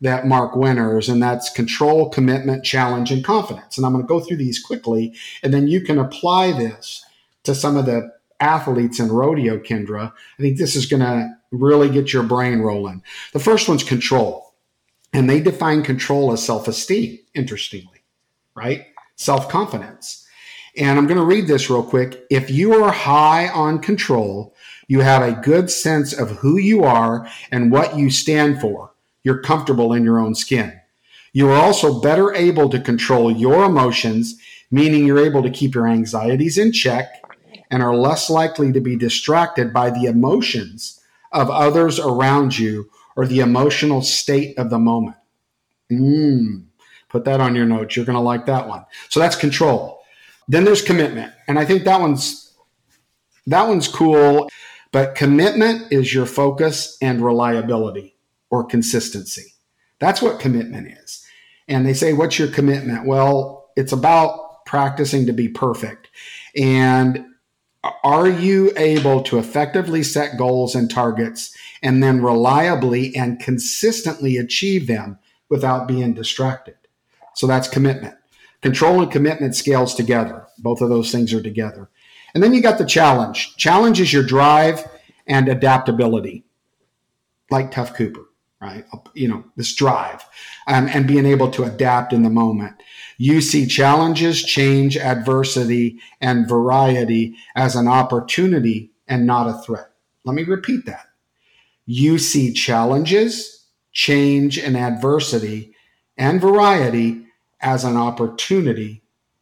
that 0.00 0.26
mark 0.26 0.54
winners, 0.54 1.08
and 1.08 1.22
that's 1.22 1.48
control, 1.48 2.10
commitment, 2.10 2.64
challenge, 2.64 3.10
and 3.10 3.24
confidence. 3.24 3.76
And 3.76 3.86
I'm 3.86 3.92
going 3.92 4.04
to 4.04 4.08
go 4.08 4.20
through 4.20 4.36
these 4.36 4.62
quickly, 4.62 5.14
and 5.42 5.54
then 5.54 5.68
you 5.68 5.80
can 5.80 5.98
apply 5.98 6.52
this 6.52 7.04
to 7.44 7.54
some 7.54 7.76
of 7.76 7.86
the 7.86 8.12
athletes 8.40 9.00
in 9.00 9.10
rodeo, 9.10 9.58
Kendra. 9.58 10.12
I 10.38 10.42
think 10.42 10.58
this 10.58 10.76
is 10.76 10.86
going 10.86 11.00
to 11.00 11.34
really 11.50 11.88
get 11.88 12.12
your 12.12 12.24
brain 12.24 12.58
rolling. 12.58 13.02
The 13.32 13.38
first 13.38 13.68
one's 13.68 13.84
control. 13.84 14.44
And 15.12 15.30
they 15.30 15.40
define 15.40 15.82
control 15.82 16.32
as 16.32 16.44
self 16.44 16.68
esteem, 16.68 17.18
interestingly, 17.32 18.02
right? 18.54 18.86
Self 19.14 19.48
confidence. 19.48 20.26
And 20.76 20.98
I'm 20.98 21.06
going 21.06 21.16
to 21.16 21.24
read 21.24 21.46
this 21.46 21.70
real 21.70 21.82
quick. 21.82 22.26
If 22.28 22.50
you 22.50 22.84
are 22.84 22.92
high 22.92 23.48
on 23.48 23.78
control, 23.78 24.54
you 24.88 25.00
have 25.00 25.22
a 25.22 25.40
good 25.40 25.70
sense 25.70 26.12
of 26.12 26.30
who 26.30 26.58
you 26.58 26.84
are 26.84 27.28
and 27.50 27.72
what 27.72 27.96
you 27.96 28.10
stand 28.10 28.60
for. 28.60 28.92
You're 29.22 29.40
comfortable 29.40 29.92
in 29.92 30.04
your 30.04 30.20
own 30.20 30.34
skin. 30.34 30.80
You 31.32 31.50
are 31.50 31.56
also 31.56 32.00
better 32.00 32.32
able 32.32 32.68
to 32.70 32.80
control 32.80 33.30
your 33.30 33.64
emotions, 33.64 34.40
meaning 34.70 35.04
you're 35.04 35.24
able 35.24 35.42
to 35.42 35.50
keep 35.50 35.74
your 35.74 35.86
anxieties 35.86 36.56
in 36.56 36.72
check 36.72 37.22
and 37.70 37.82
are 37.82 37.96
less 37.96 38.30
likely 38.30 38.72
to 38.72 38.80
be 38.80 38.96
distracted 38.96 39.72
by 39.72 39.90
the 39.90 40.04
emotions 40.04 41.00
of 41.32 41.50
others 41.50 41.98
around 41.98 42.58
you 42.58 42.88
or 43.16 43.26
the 43.26 43.40
emotional 43.40 44.02
state 44.02 44.56
of 44.58 44.70
the 44.70 44.78
moment. 44.78 45.16
Mm, 45.90 46.66
put 47.08 47.24
that 47.24 47.40
on 47.40 47.54
your 47.54 47.66
notes. 47.66 47.96
You're 47.96 48.06
going 48.06 48.16
to 48.16 48.22
like 48.22 48.46
that 48.46 48.68
one. 48.68 48.84
So 49.08 49.20
that's 49.20 49.36
control. 49.36 50.00
Then 50.48 50.64
there's 50.64 50.82
commitment. 50.82 51.32
And 51.48 51.58
I 51.58 51.64
think 51.64 51.84
that 51.84 52.00
one's 52.00 52.54
that 53.48 53.68
one's 53.68 53.86
cool, 53.86 54.48
but 54.92 55.14
commitment 55.14 55.92
is 55.92 56.14
your 56.14 56.26
focus 56.26 56.96
and 57.00 57.24
reliability 57.24 58.16
or 58.50 58.64
consistency. 58.64 59.54
That's 59.98 60.22
what 60.22 60.40
commitment 60.40 60.88
is. 60.88 61.24
And 61.68 61.86
they 61.86 61.94
say, 61.94 62.12
What's 62.12 62.38
your 62.38 62.48
commitment? 62.48 63.06
Well, 63.06 63.70
it's 63.76 63.92
about 63.92 64.64
practicing 64.66 65.26
to 65.26 65.32
be 65.32 65.48
perfect. 65.48 66.08
And 66.56 67.24
are 68.02 68.28
you 68.28 68.72
able 68.76 69.22
to 69.24 69.38
effectively 69.38 70.02
set 70.02 70.38
goals 70.38 70.74
and 70.74 70.90
targets 70.90 71.56
and 71.82 72.02
then 72.02 72.22
reliably 72.22 73.14
and 73.14 73.38
consistently 73.38 74.36
achieve 74.36 74.86
them 74.86 75.18
without 75.48 75.86
being 75.86 76.14
distracted? 76.14 76.76
So 77.34 77.46
that's 77.46 77.68
commitment. 77.68 78.16
Control 78.62 79.02
and 79.02 79.12
commitment 79.12 79.54
scales 79.54 79.94
together. 79.94 80.46
Both 80.58 80.80
of 80.80 80.88
those 80.88 81.12
things 81.12 81.32
are 81.32 81.42
together. 81.42 81.88
And 82.36 82.42
then 82.42 82.52
you 82.52 82.60
got 82.60 82.76
the 82.76 82.84
challenge. 82.84 83.56
Challenge 83.56 83.98
is 83.98 84.12
your 84.12 84.22
drive 84.22 84.86
and 85.26 85.48
adaptability, 85.48 86.44
like 87.50 87.70
Tuf 87.70 87.94
Cooper, 87.94 88.26
right? 88.60 88.84
You 89.14 89.28
know, 89.28 89.44
this 89.56 89.74
drive 89.74 90.22
um, 90.66 90.86
and 90.88 91.08
being 91.08 91.24
able 91.24 91.50
to 91.52 91.64
adapt 91.64 92.12
in 92.12 92.24
the 92.24 92.28
moment. 92.28 92.74
You 93.16 93.40
see 93.40 93.66
challenges, 93.66 94.42
change, 94.42 94.98
adversity, 94.98 95.98
and 96.20 96.46
variety 96.46 97.36
as 97.54 97.74
an 97.74 97.88
opportunity 97.88 98.90
and 99.08 99.26
not 99.26 99.48
a 99.48 99.62
threat. 99.62 99.88
Let 100.26 100.34
me 100.34 100.42
repeat 100.42 100.84
that. 100.84 101.06
You 101.86 102.18
see 102.18 102.52
challenges, 102.52 103.64
change, 103.92 104.58
and 104.58 104.76
adversity 104.76 105.72
and 106.18 106.38
variety 106.38 107.28
as 107.62 107.84
an 107.84 107.96
opportunity 107.96 109.00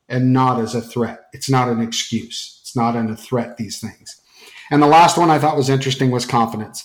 and 0.08 0.32
not 0.32 0.60
as 0.60 0.76
a 0.76 0.80
threat. 0.80 1.24
It's 1.32 1.50
not 1.50 1.68
an 1.68 1.80
excuse. 1.80 2.60
Not 2.76 2.96
an, 2.96 3.10
a 3.10 3.16
threat, 3.16 3.56
these 3.56 3.80
things. 3.80 4.20
And 4.70 4.82
the 4.82 4.86
last 4.86 5.18
one 5.18 5.30
I 5.30 5.38
thought 5.38 5.56
was 5.56 5.70
interesting 5.70 6.10
was 6.10 6.26
confidence. 6.26 6.84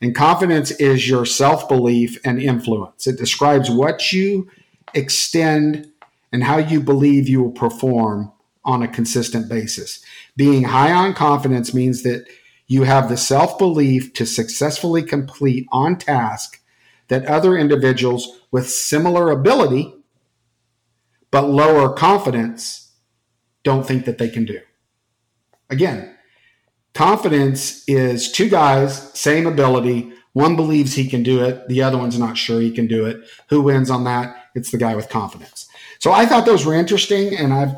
And 0.00 0.14
confidence 0.14 0.70
is 0.72 1.08
your 1.08 1.24
self 1.24 1.68
belief 1.68 2.18
and 2.24 2.40
influence. 2.40 3.06
It 3.06 3.18
describes 3.18 3.70
what 3.70 4.12
you 4.12 4.50
extend 4.92 5.90
and 6.32 6.44
how 6.44 6.58
you 6.58 6.80
believe 6.80 7.28
you 7.28 7.42
will 7.42 7.52
perform 7.52 8.32
on 8.64 8.82
a 8.82 8.88
consistent 8.88 9.48
basis. 9.48 10.04
Being 10.36 10.64
high 10.64 10.92
on 10.92 11.14
confidence 11.14 11.72
means 11.72 12.02
that 12.02 12.26
you 12.66 12.82
have 12.84 13.08
the 13.08 13.16
self 13.16 13.58
belief 13.58 14.12
to 14.14 14.26
successfully 14.26 15.02
complete 15.02 15.66
on 15.70 15.96
task 15.96 16.60
that 17.08 17.26
other 17.26 17.56
individuals 17.56 18.40
with 18.50 18.68
similar 18.68 19.30
ability 19.30 19.94
but 21.30 21.48
lower 21.48 21.92
confidence 21.92 22.92
don't 23.64 23.86
think 23.86 24.04
that 24.04 24.18
they 24.18 24.28
can 24.28 24.44
do. 24.44 24.60
Again, 25.74 26.14
confidence 26.94 27.82
is 27.88 28.30
two 28.30 28.48
guys, 28.48 29.10
same 29.18 29.44
ability. 29.46 30.12
One 30.34 30.54
believes 30.54 30.94
he 30.94 31.08
can 31.08 31.24
do 31.24 31.42
it, 31.42 31.66
the 31.66 31.82
other 31.82 31.98
one's 31.98 32.16
not 32.16 32.38
sure 32.38 32.60
he 32.60 32.70
can 32.70 32.86
do 32.86 33.04
it. 33.06 33.20
Who 33.48 33.60
wins 33.60 33.90
on 33.90 34.04
that? 34.04 34.50
It's 34.54 34.70
the 34.70 34.78
guy 34.78 34.94
with 34.94 35.08
confidence. 35.08 35.68
So 35.98 36.12
I 36.12 36.26
thought 36.26 36.46
those 36.46 36.64
were 36.64 36.74
interesting, 36.74 37.36
and 37.36 37.52
I've 37.52 37.74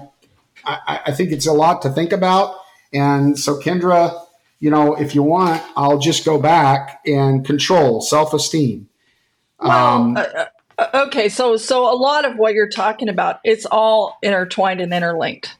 I, 0.66 1.00
I 1.06 1.12
think 1.12 1.32
it's 1.32 1.46
a 1.46 1.52
lot 1.52 1.80
to 1.82 1.90
think 1.90 2.12
about. 2.12 2.56
And 2.92 3.38
so, 3.38 3.58
Kendra, 3.58 4.26
you 4.58 4.70
know, 4.70 4.94
if 4.94 5.14
you 5.14 5.22
want, 5.22 5.62
I'll 5.74 5.98
just 5.98 6.24
go 6.24 6.38
back 6.38 7.00
and 7.06 7.46
control 7.46 8.02
self 8.02 8.34
esteem. 8.34 8.88
Well, 9.58 9.70
um, 9.70 10.16
uh, 10.18 10.46
uh, 10.76 11.06
okay, 11.06 11.30
so 11.30 11.56
so 11.56 11.90
a 11.90 11.96
lot 11.96 12.26
of 12.26 12.36
what 12.36 12.52
you're 12.52 12.68
talking 12.68 13.08
about, 13.08 13.40
it's 13.44 13.64
all 13.64 14.18
intertwined 14.22 14.82
and 14.82 14.92
interlinked. 14.92 15.56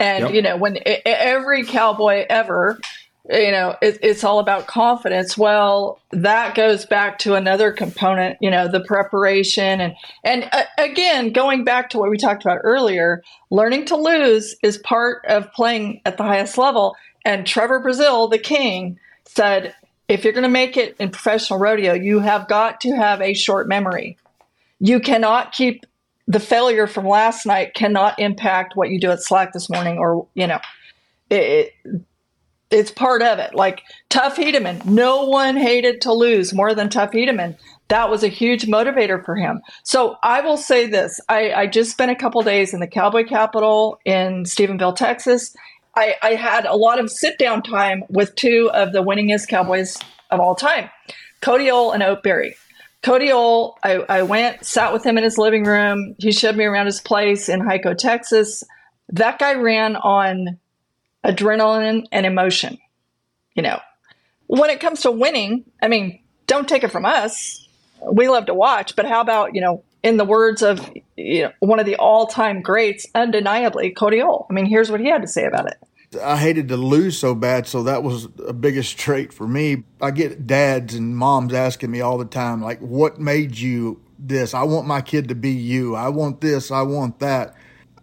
And 0.00 0.24
yep. 0.24 0.34
you 0.34 0.42
know, 0.42 0.56
when 0.56 0.78
every 1.04 1.64
cowboy 1.64 2.24
ever 2.28 2.80
you 3.28 3.52
know 3.52 3.76
it, 3.82 3.98
it's 4.02 4.24
all 4.24 4.38
about 4.38 4.66
confidence. 4.66 5.36
Well 5.36 6.00
that 6.10 6.54
goes 6.54 6.86
back 6.86 7.18
to 7.20 7.34
another 7.34 7.70
component 7.70 8.38
you 8.40 8.50
know 8.50 8.66
the 8.66 8.80
preparation 8.80 9.80
and 9.80 9.94
and 10.24 10.48
uh, 10.52 10.64
again 10.78 11.32
going 11.32 11.64
back 11.64 11.90
to 11.90 11.98
what 11.98 12.10
we 12.10 12.16
talked 12.16 12.42
about 12.42 12.60
earlier 12.62 13.22
learning 13.50 13.84
to 13.86 13.96
lose 13.96 14.56
is 14.62 14.78
part 14.78 15.24
of 15.26 15.52
playing 15.52 16.00
at 16.04 16.16
the 16.16 16.24
highest 16.24 16.56
level. 16.56 16.96
And 17.24 17.46
trevor 17.46 17.80
Brazile, 17.80 18.30
the 18.30 18.38
king 18.38 18.98
said 19.26 19.74
if 20.08 20.24
you're 20.24 20.32
going 20.32 20.42
to 20.42 20.48
make 20.48 20.76
it 20.76 20.96
in 20.98 21.10
professional 21.10 21.58
rodeo 21.58 21.92
you 21.92 22.20
have 22.20 22.48
got 22.48 22.80
to 22.80 22.96
have 22.96 23.20
a 23.20 23.34
short 23.34 23.68
memory. 23.68 24.16
You 24.80 24.98
cannot 24.98 25.52
keep 25.52 25.84
the 26.30 26.40
failure 26.40 26.86
from 26.86 27.08
last 27.08 27.44
night 27.44 27.74
cannot 27.74 28.16
impact 28.20 28.76
what 28.76 28.88
you 28.88 29.00
do 29.00 29.10
at 29.10 29.20
slack 29.20 29.52
this 29.52 29.68
morning 29.68 29.98
or 29.98 30.28
you 30.34 30.46
know 30.46 30.60
it, 31.28 31.72
it's 32.70 32.92
part 32.92 33.20
of 33.20 33.40
it. 33.40 33.52
Like 33.52 33.82
Tuff 34.10 34.36
Hedeman, 34.36 34.84
no 34.84 35.24
one 35.24 35.56
hated 35.56 36.00
to 36.02 36.12
lose 36.12 36.54
more 36.54 36.72
than 36.72 36.88
Tuff 36.88 37.10
Hedeman. 37.10 37.58
That 37.88 38.10
was 38.10 38.22
a 38.22 38.28
huge 38.28 38.66
motivator 38.66 39.24
for 39.24 39.34
him. 39.34 39.60
So 39.82 40.16
I 40.22 40.40
will 40.40 40.56
say 40.56 40.86
this: 40.86 41.20
I, 41.28 41.52
I 41.52 41.66
just 41.66 41.90
spent 41.90 42.12
a 42.12 42.16
couple 42.16 42.40
days 42.42 42.72
in 42.72 42.78
the 42.78 42.86
Cowboy 42.86 43.24
Capital 43.24 43.98
in 44.04 44.44
Stephenville, 44.44 44.94
Texas. 44.94 45.54
I, 45.96 46.14
I 46.22 46.34
had 46.34 46.64
a 46.64 46.76
lot 46.76 47.00
of 47.00 47.10
sit 47.10 47.38
down 47.38 47.62
time 47.62 48.04
with 48.08 48.36
two 48.36 48.70
of 48.72 48.92
the 48.92 49.02
winningest 49.02 49.48
Cowboys 49.48 49.98
of 50.30 50.38
all 50.38 50.54
time, 50.54 50.88
Cody 51.40 51.68
Ohl 51.68 51.90
and 51.90 52.04
Ote 52.04 52.22
Berry. 52.22 52.54
Cody 53.02 53.32
Ohl, 53.32 53.78
I, 53.82 53.94
I 54.08 54.22
went, 54.22 54.64
sat 54.64 54.92
with 54.92 55.04
him 55.04 55.16
in 55.16 55.24
his 55.24 55.38
living 55.38 55.64
room. 55.64 56.14
He 56.18 56.32
showed 56.32 56.56
me 56.56 56.64
around 56.64 56.86
his 56.86 57.00
place 57.00 57.48
in 57.48 57.60
Hico, 57.60 57.96
Texas. 57.96 58.62
That 59.08 59.38
guy 59.38 59.54
ran 59.54 59.96
on 59.96 60.58
adrenaline 61.24 62.06
and 62.12 62.26
emotion. 62.26 62.78
You 63.54 63.62
know, 63.62 63.80
when 64.46 64.70
it 64.70 64.80
comes 64.80 65.00
to 65.02 65.10
winning, 65.10 65.64
I 65.82 65.88
mean, 65.88 66.20
don't 66.46 66.68
take 66.68 66.84
it 66.84 66.92
from 66.92 67.06
us. 67.06 67.66
We 68.10 68.28
love 68.28 68.46
to 68.46 68.54
watch, 68.54 68.96
but 68.96 69.06
how 69.06 69.20
about, 69.20 69.54
you 69.54 69.60
know, 69.60 69.82
in 70.02 70.16
the 70.16 70.24
words 70.24 70.62
of 70.62 70.90
you 71.16 71.44
know, 71.44 71.52
one 71.60 71.78
of 71.78 71.86
the 71.86 71.96
all-time 71.96 72.62
greats, 72.62 73.06
undeniably, 73.14 73.90
Cody 73.90 74.22
Ohl. 74.22 74.46
I 74.48 74.52
mean, 74.52 74.66
here's 74.66 74.90
what 74.90 75.00
he 75.00 75.08
had 75.08 75.22
to 75.22 75.28
say 75.28 75.44
about 75.44 75.66
it. 75.66 75.78
I 76.18 76.36
hated 76.38 76.68
to 76.68 76.76
lose 76.76 77.18
so 77.18 77.36
bad, 77.36 77.68
so 77.68 77.84
that 77.84 78.02
was 78.02 78.26
a 78.44 78.52
biggest 78.52 78.98
trait 78.98 79.32
for 79.32 79.46
me. 79.46 79.84
I 80.00 80.10
get 80.10 80.44
dads 80.46 80.94
and 80.94 81.16
moms 81.16 81.54
asking 81.54 81.92
me 81.92 82.00
all 82.00 82.18
the 82.18 82.24
time, 82.24 82.60
like, 82.60 82.80
what 82.80 83.20
made 83.20 83.56
you 83.56 84.00
this? 84.18 84.52
I 84.52 84.64
want 84.64 84.88
my 84.88 85.02
kid 85.02 85.28
to 85.28 85.36
be 85.36 85.52
you. 85.52 85.94
I 85.94 86.08
want 86.08 86.40
this. 86.40 86.72
I 86.72 86.82
want 86.82 87.20
that. 87.20 87.54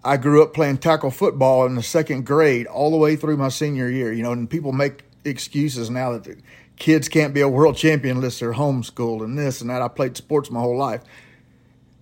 I 0.05 0.15
grew 0.15 0.41
up 0.41 0.53
playing 0.53 0.77
tackle 0.77 1.11
football 1.11 1.65
in 1.65 1.75
the 1.75 1.83
second 1.83 2.25
grade 2.25 2.65
all 2.65 2.91
the 2.91 2.97
way 2.97 3.17
through 3.17 3.35
my 3.35 3.49
senior 3.49 3.89
year. 3.89 4.13
You 4.13 4.23
know, 4.23 4.31
and 4.31 4.49
people 4.49 4.71
make 4.71 5.03
excuses 5.25 5.89
now 5.89 6.13
that 6.13 6.23
the 6.23 6.37
kids 6.77 7.09
can't 7.09 7.33
be 7.33 7.41
a 7.41 7.49
world 7.49 7.75
champion 7.75 8.17
unless 8.17 8.39
they're 8.39 8.53
homeschooled 8.53 9.21
and 9.21 9.37
this 9.37 9.59
and 9.59 9.69
that. 9.69 9.81
I 9.81 9.89
played 9.89 10.15
sports 10.15 10.49
my 10.49 10.61
whole 10.61 10.77
life. 10.77 11.01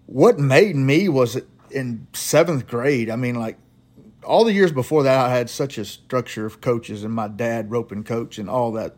What 0.05 0.37
made 0.37 0.75
me 0.75 1.09
was 1.09 1.41
in 1.71 2.05
seventh 2.13 2.67
grade. 2.67 3.09
I 3.09 3.15
mean, 3.15 3.35
like 3.35 3.57
all 4.25 4.43
the 4.43 4.53
years 4.53 4.71
before 4.71 5.03
that, 5.03 5.19
I 5.19 5.35
had 5.35 5.49
such 5.49 5.77
a 5.77 5.85
structure 5.85 6.45
of 6.45 6.61
coaches, 6.61 7.03
and 7.03 7.13
my 7.13 7.27
dad, 7.27 7.71
roping 7.71 8.03
coach, 8.03 8.37
and 8.37 8.49
all 8.49 8.71
that 8.73 8.95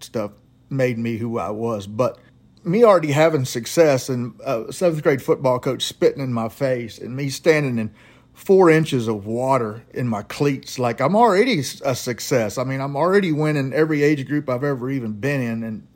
stuff 0.00 0.32
made 0.68 0.98
me 0.98 1.16
who 1.16 1.38
I 1.38 1.50
was. 1.50 1.86
But 1.86 2.18
me 2.62 2.84
already 2.84 3.12
having 3.12 3.44
success 3.44 4.08
and 4.08 4.38
a 4.44 4.72
seventh 4.72 5.02
grade 5.02 5.22
football 5.22 5.58
coach 5.58 5.82
spitting 5.82 6.22
in 6.22 6.32
my 6.32 6.48
face, 6.48 6.98
and 6.98 7.16
me 7.16 7.28
standing 7.30 7.78
in 7.78 7.90
four 8.32 8.70
inches 8.70 9.08
of 9.08 9.26
water 9.26 9.84
in 9.92 10.08
my 10.08 10.22
cleats. 10.22 10.78
Like 10.78 11.00
I'm 11.00 11.16
already 11.16 11.60
a 11.84 11.94
success. 11.94 12.58
I 12.58 12.64
mean, 12.64 12.80
I'm 12.80 12.96
already 12.96 13.32
winning 13.32 13.72
every 13.72 14.02
age 14.02 14.26
group 14.26 14.48
I've 14.48 14.64
ever 14.64 14.90
even 14.90 15.12
been 15.12 15.40
in, 15.40 15.62
and 15.62 15.86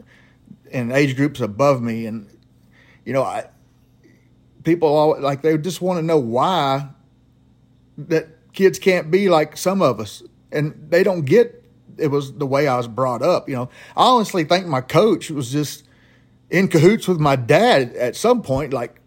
and 0.70 0.93
age 0.93 1.16
groups 1.16 1.41
above 1.41 1.83
me. 1.83 2.07
And 2.07 2.29
you 3.05 3.12
know, 3.12 3.22
I 3.22 3.49
people 4.64 4.89
all 4.89 5.20
like 5.20 5.43
they 5.43 5.57
just 5.59 5.81
want 5.81 5.99
to 5.99 6.03
know 6.03 6.18
why 6.18 6.89
that 7.99 8.29
kids 8.55 8.79
can't 8.79 9.11
be 9.11 9.29
like 9.29 9.57
some 9.57 9.83
of 9.83 10.01
us, 10.01 10.23
and 10.51 10.75
they 10.89 11.03
don't 11.03 11.25
get 11.25 11.63
it 11.97 12.09
was 12.09 12.33
the 12.35 12.47
way 12.47 12.67
I 12.67 12.77
was 12.77 12.89
brought 12.89 13.23
up. 13.23 13.49
You 13.49 13.57
know, 13.57 13.69
I 13.97 14.07
honestly 14.07 14.45
think 14.45 14.67
my 14.67 14.81
coach 14.81 15.31
was 15.31 15.53
just 15.53 15.85
in 16.51 16.69
cahoots 16.69 17.07
with 17.07 17.21
my 17.21 17.37
dad 17.37 17.95
at 17.97 18.17
some 18.17 18.43
point, 18.43 18.73
like 18.73 19.01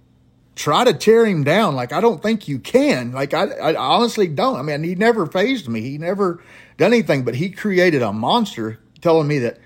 try 0.58 0.84
to 0.84 0.93
tear 0.93 1.26
him 1.26 1.43
down. 1.43 1.76
Like, 1.76 1.93
I 1.93 2.02
don't 2.02 2.22
think 2.22 2.48
you 2.48 2.60
can. 2.60 3.12
Like, 3.12 3.34
I, 3.34 3.45
I 3.45 3.76
honestly 3.76 4.28
don't. 4.28 4.58
I 4.58 4.64
mean, 4.64 4.84
he 4.84 4.95
never 4.95 5.26
phased 5.26 5.70
me. 5.70 5.82
He 5.82 5.98
never 5.98 6.43
done 6.78 6.93
anything, 6.93 7.24
but 7.24 7.36
he 7.36 7.50
created 7.50 8.02
a 8.02 8.12
monster 8.12 8.80
telling 9.02 9.28
me 9.28 9.39
that 9.39 9.60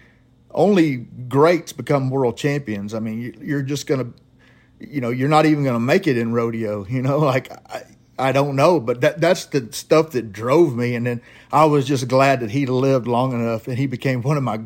only 0.51 0.97
greats 0.97 1.71
become 1.71 2.09
world 2.09 2.37
champions. 2.37 2.93
I 2.93 2.99
mean, 2.99 3.37
you're 3.41 3.61
just 3.61 3.87
going 3.87 4.13
to, 4.13 4.85
you 4.85 4.99
know, 4.99 5.09
you're 5.09 5.29
not 5.29 5.45
even 5.45 5.63
going 5.63 5.75
to 5.75 5.79
make 5.79 6.07
it 6.07 6.17
in 6.17 6.33
rodeo, 6.33 6.85
you 6.85 7.01
know, 7.01 7.19
like, 7.19 7.51
I, 7.71 7.83
I 8.21 8.31
don't 8.31 8.55
know, 8.55 8.79
but 8.79 9.01
that 9.01 9.19
that's 9.19 9.45
the 9.47 9.67
stuff 9.71 10.11
that 10.11 10.31
drove 10.31 10.75
me. 10.75 10.93
And 10.95 11.05
then 11.07 11.21
I 11.51 11.65
was 11.65 11.87
just 11.87 12.07
glad 12.07 12.41
that 12.41 12.51
he 12.51 12.67
lived 12.67 13.07
long 13.07 13.33
enough 13.33 13.67
and 13.67 13.77
he 13.77 13.87
became 13.87 14.21
one 14.21 14.37
of 14.37 14.43
my 14.43 14.61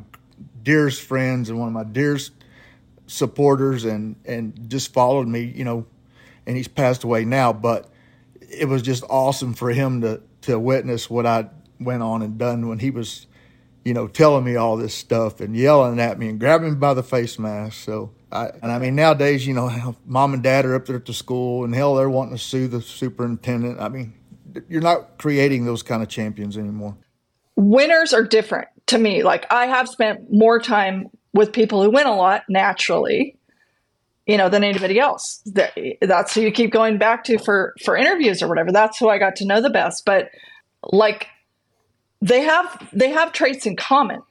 dearest 0.61 1.01
friends 1.01 1.49
and 1.49 1.57
one 1.57 1.69
of 1.69 1.73
my 1.73 1.85
dearest 1.85 2.33
supporters 3.07 3.85
and, 3.85 4.17
and 4.25 4.69
just 4.69 4.91
followed 4.91 5.27
me, 5.27 5.41
you 5.43 5.63
know, 5.63 5.85
and 6.45 6.57
he's 6.57 6.67
passed 6.67 7.03
away 7.05 7.23
now. 7.23 7.53
But 7.53 7.89
it 8.41 8.67
was 8.67 8.81
just 8.81 9.03
awesome 9.09 9.53
for 9.53 9.69
him 9.69 10.01
to 10.01 10.21
to 10.41 10.59
witness 10.59 11.09
what 11.09 11.25
I 11.25 11.49
went 11.79 12.03
on 12.03 12.21
and 12.21 12.37
done 12.37 12.67
when 12.67 12.79
he 12.79 12.91
was, 12.91 13.25
you 13.85 13.93
know, 13.93 14.07
telling 14.07 14.43
me 14.43 14.57
all 14.57 14.75
this 14.75 14.93
stuff 14.93 15.39
and 15.39 15.55
yelling 15.55 15.99
at 15.99 16.19
me 16.19 16.27
and 16.27 16.39
grabbing 16.39 16.73
me 16.73 16.75
by 16.75 16.93
the 16.93 17.03
face 17.03 17.39
mask. 17.39 17.83
So. 17.83 18.11
I, 18.31 18.47
and 18.61 18.71
I 18.71 18.79
mean, 18.79 18.95
nowadays, 18.95 19.45
you 19.45 19.53
know, 19.53 19.95
mom 20.05 20.33
and 20.33 20.43
dad 20.43 20.65
are 20.65 20.75
up 20.75 20.85
there 20.85 20.95
at 20.95 21.05
the 21.05 21.13
school, 21.13 21.63
and 21.63 21.73
hell, 21.73 21.95
they're 21.95 22.09
wanting 22.09 22.35
to 22.35 22.41
sue 22.41 22.67
the 22.67 22.81
superintendent. 22.81 23.79
I 23.79 23.89
mean, 23.89 24.13
you're 24.67 24.81
not 24.81 25.17
creating 25.17 25.65
those 25.65 25.83
kind 25.83 26.01
of 26.03 26.09
champions 26.09 26.57
anymore. 26.57 26.97
Winners 27.55 28.13
are 28.13 28.23
different 28.23 28.67
to 28.87 28.97
me. 28.97 29.23
Like, 29.23 29.51
I 29.51 29.67
have 29.67 29.87
spent 29.87 30.31
more 30.31 30.59
time 30.59 31.09
with 31.33 31.53
people 31.53 31.81
who 31.83 31.89
win 31.89 32.07
a 32.07 32.15
lot 32.15 32.43
naturally 32.49 33.37
you 34.25 34.37
know, 34.37 34.49
than 34.49 34.63
anybody 34.63 34.99
else. 34.99 35.41
That, 35.53 35.77
that's 36.01 36.33
who 36.33 36.41
you 36.41 36.51
keep 36.51 36.71
going 36.71 36.97
back 36.97 37.23
to 37.25 37.37
for 37.37 37.73
for 37.83 37.95
interviews 37.95 38.41
or 38.41 38.47
whatever. 38.47 38.71
That's 38.71 38.97
who 38.97 39.09
I 39.09 39.17
got 39.17 39.35
to 39.37 39.45
know 39.45 39.61
the 39.61 39.69
best. 39.69 40.03
But 40.05 40.29
like 40.91 41.27
they 42.21 42.41
have 42.41 42.89
they 42.91 43.09
have 43.09 43.31
traits 43.31 43.65
in 43.65 43.75
common. 43.75 44.21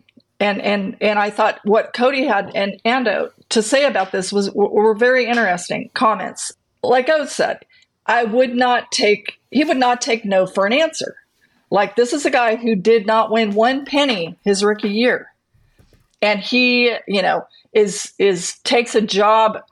And 0.41 0.61
and 0.61 0.97
and 1.01 1.19
I 1.19 1.31
thought 1.31 1.61
what 1.65 1.93
Cody 1.93 2.27
had 2.27 2.51
and 2.55 2.81
Ando 2.85 3.31
to 3.51 3.63
say 3.63 3.87
about 3.87 4.13
this 4.13 4.33
was 4.33 4.51
were 4.53 4.95
very 4.95 5.27
interesting 5.27 5.91
comments. 5.95 6.53
Like 6.83 7.09
Oates 7.09 7.35
said, 7.35 7.61
I 8.07 8.25
would 8.25 8.55
not 8.55 8.91
take 8.91 9.39
he 9.51 9.65
would 9.65 9.77
not 9.77 10.01
take 10.01 10.25
no 10.25 10.47
for 10.47 10.67
an 10.67 10.73
answer. 10.73 11.17
Like 11.71 11.97
this 11.97 12.13
is 12.13 12.27
a 12.27 12.31
guy 12.31 12.57
who 12.57 12.75
did 12.75 13.07
not 13.07 13.31
win 13.31 13.55
one 13.55 13.85
penny 13.85 14.37
his 14.45 14.65
rookie 14.65 14.89
year. 14.89 15.29
And 16.21 16.41
he, 16.41 16.95
you 17.07 17.23
know, 17.23 17.47
is 17.73 18.13
is 18.19 18.59
takes 18.65 18.95
a 18.95 19.01
job 19.01 19.63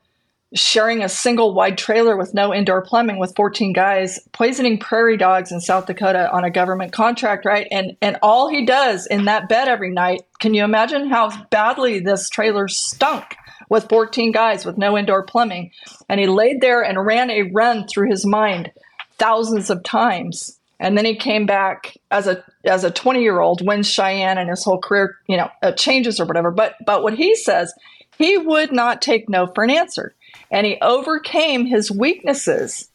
sharing 0.54 1.02
a 1.02 1.08
single 1.08 1.54
wide 1.54 1.78
trailer 1.78 2.16
with 2.16 2.34
no 2.34 2.52
indoor 2.52 2.82
plumbing 2.82 3.18
with 3.18 3.34
14 3.34 3.72
guys 3.72 4.18
poisoning 4.32 4.78
prairie 4.78 5.16
dogs 5.16 5.50
in 5.50 5.60
South 5.60 5.86
Dakota 5.86 6.30
on 6.30 6.44
a 6.44 6.50
government 6.50 6.92
contract 6.92 7.44
right? 7.44 7.66
And 7.70 7.96
and 8.02 8.18
all 8.22 8.48
he 8.48 8.66
does 8.66 9.06
in 9.06 9.24
that 9.24 9.48
bed 9.48 9.68
every 9.68 9.90
night 9.90 10.22
can 10.40 10.54
you 10.54 10.64
imagine 10.64 11.08
how 11.08 11.30
badly 11.46 12.00
this 12.00 12.28
trailer 12.28 12.68
stunk 12.68 13.36
with 13.68 13.88
14 13.88 14.32
guys 14.32 14.66
with 14.66 14.76
no 14.76 14.98
indoor 14.98 15.24
plumbing? 15.24 15.70
And 16.08 16.20
he 16.20 16.26
laid 16.26 16.60
there 16.60 16.82
and 16.82 17.06
ran 17.06 17.30
a 17.30 17.42
run 17.42 17.86
through 17.86 18.10
his 18.10 18.26
mind 18.26 18.70
thousands 19.18 19.70
of 19.70 19.82
times. 19.82 20.58
And 20.80 20.98
then 20.98 21.04
he 21.04 21.14
came 21.14 21.46
back 21.46 21.96
as 22.10 22.26
a 22.26 22.44
as 22.64 22.84
a 22.84 22.90
20 22.90 23.22
year 23.22 23.40
old 23.40 23.66
wins 23.66 23.88
Cheyenne 23.88 24.36
and 24.36 24.50
his 24.50 24.64
whole 24.64 24.80
career 24.80 25.16
you 25.28 25.36
know 25.38 25.48
uh, 25.62 25.72
changes 25.72 26.20
or 26.20 26.26
whatever. 26.26 26.50
But 26.50 26.74
but 26.84 27.02
what 27.02 27.14
he 27.14 27.34
says 27.34 27.72
he 28.18 28.36
would 28.36 28.72
not 28.72 29.00
take 29.00 29.28
no 29.28 29.46
for 29.46 29.64
an 29.64 29.70
answer 29.70 30.14
and 30.52 30.66
he 30.66 30.78
overcame 30.80 31.66
his 31.66 31.90
weaknesses 31.90 32.88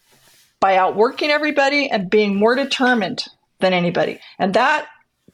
by 0.59 0.77
outworking 0.77 1.29
everybody 1.29 1.89
and 1.89 2.09
being 2.09 2.35
more 2.35 2.55
determined 2.55 3.25
than 3.59 3.73
anybody. 3.73 4.19
And 4.39 4.53
that 4.53 4.87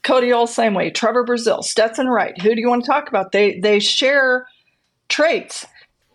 Cody 0.04 0.34
Ohl 0.34 0.48
same 0.48 0.74
way, 0.74 0.90
Trevor 0.90 1.26
Brazile, 1.26 1.64
Stetson 1.64 2.08
Wright. 2.08 2.40
Who 2.42 2.56
do 2.56 2.62
you 2.62 2.70
want 2.70 2.84
to 2.84 2.92
talk 2.92 3.08
about? 3.08 3.32
They 3.32 3.60
they 3.60 3.80
share 3.80 4.48
traits. 5.08 5.66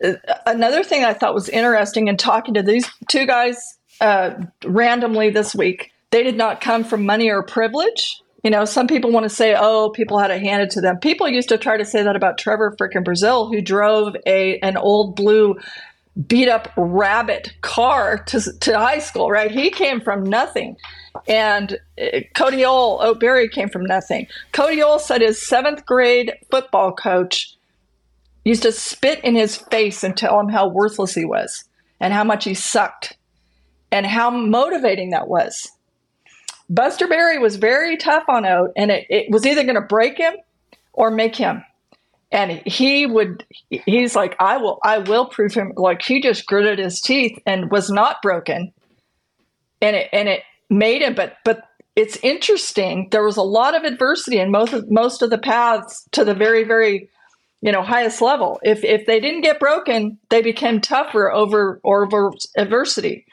Uh, 0.02 0.12
another 0.46 0.84
thing 0.84 1.04
I 1.04 1.14
thought 1.14 1.34
was 1.34 1.48
interesting 1.48 2.09
in 2.09 2.16
talking 2.16 2.54
to 2.54 2.62
these 2.62 2.88
two 3.09 3.26
guys 3.26 3.78
uh, 4.00 4.34
randomly 4.64 5.30
this 5.30 5.54
week, 5.54 5.90
they 6.11 6.22
did 6.22 6.36
not 6.36 6.61
come 6.61 6.84
from 6.84 7.04
money 7.04 7.30
or 7.30 7.42
privilege. 7.42 8.22
You 8.44 8.50
know, 8.50 8.64
some 8.64 8.86
people 8.86 9.11
want 9.11 9.24
to 9.24 9.30
say, 9.30 9.56
"Oh, 9.59 9.90
people 9.90 10.18
had 10.18 10.30
it 10.30 10.42
handed 10.42 10.70
to 10.70 10.80
them." 10.80 10.98
People 10.98 11.28
used 11.28 11.48
to 11.48 11.59
try 11.59 11.76
to 11.76 11.84
say 11.84 12.02
that 12.02 12.14
about 12.14 12.38
Trevor 12.38 12.76
frickin' 12.78 13.04
Brazile, 13.04 13.52
who 13.52 13.61
drove 13.62 14.16
a 14.26 14.59
an 14.61 14.76
old 14.76 15.16
blue 15.16 15.56
beat 16.27 16.49
up 16.49 16.73
rabbit 16.77 17.53
car 17.61 18.19
to, 18.25 18.41
to 18.61 18.79
high 18.79 18.99
school, 18.99 19.31
right? 19.31 19.51
He 19.51 19.71
came 19.71 20.01
from 20.01 20.25
nothing. 20.25 20.77
And 21.29 21.79
uh, 22.01 22.21
Cody 22.35 22.64
Ohl, 22.64 22.99
Ote 23.01 23.21
Berry 23.21 23.49
came 23.49 23.69
from 23.69 23.85
nothing. 23.85 24.27
Cody 24.53 24.83
Ohl 24.83 24.99
said 24.99 25.21
his 25.21 25.41
seventh 25.41 25.87
grade 25.87 26.33
football 26.51 26.93
coach 26.93 27.55
used 28.45 28.62
to 28.62 28.73
spit 28.73 29.23
in 29.23 29.35
his 29.35 29.57
face 29.57 30.03
and 30.03 30.16
tell 30.16 30.41
him 30.41 30.49
how 30.49 30.69
worthless 30.69 31.14
he 31.14 31.25
was 31.25 31.64
and 32.01 32.12
how 32.12 32.25
much 32.25 32.45
he 32.45 32.55
sucked 32.55 33.16
and 33.93 34.07
how 34.07 34.31
motivating 34.31 35.11
that 35.11 35.29
was. 35.29 35.71
Buster 36.71 37.07
Berry 37.07 37.39
was 37.39 37.57
very 37.57 37.97
tough 37.97 38.25
on 38.29 38.45
Ote, 38.45 38.73
and 38.77 38.91
it, 38.91 39.07
it 39.09 39.31
was 39.31 39.47
either 39.47 39.62
going 39.62 39.75
to 39.75 39.81
break 39.81 40.19
him 40.19 40.35
or 40.93 41.11
make 41.11 41.35
him 41.35 41.64
and 42.31 42.62
he 42.66 43.07
would 43.07 43.45
he's 43.70 44.14
like 44.14 44.37
i 44.41 44.57
will 44.57 44.79
i 44.85 44.99
will 44.99 45.26
prove 45.26 45.55
him 45.55 45.72
like 45.76 46.03
he 46.03 46.20
just 46.20 46.47
gritted 46.47 46.79
his 46.79 47.01
teeth 47.01 47.39
and 47.47 47.70
was 47.70 47.91
not 47.91 48.20
broken 48.22 48.72
and 49.81 49.97
it 49.97 50.09
and 50.12 50.29
it 50.29 50.43
made 50.70 51.03
him 51.03 51.14
but 51.14 51.37
but 51.45 51.68
it's 51.99 52.16
interesting. 52.22 53.09
There 53.11 53.24
was 53.24 53.37
a 53.37 53.43
lot 53.43 53.74
of 53.74 53.83
adversity 53.83 54.39
in 54.39 54.53
most 54.53 54.72
of, 54.72 54.89
most 54.89 55.20
of 55.20 55.31
the 55.31 55.39
paths 55.39 56.07
to 56.12 56.24
the 56.24 56.33
very, 56.33 56.62
very, 56.62 57.11
you 57.61 57.72
know, 57.72 57.83
highest 57.83 58.22
level. 58.22 58.61
If 58.62 58.85
if 58.85 59.05
they 59.07 59.18
didn't 59.18 59.41
get 59.41 59.59
broken, 59.59 60.16
they 60.31 60.41
became 60.41 60.81
tougher 60.81 61.29
over 61.29 61.81
over 61.83 62.31
adversity. 62.57 63.26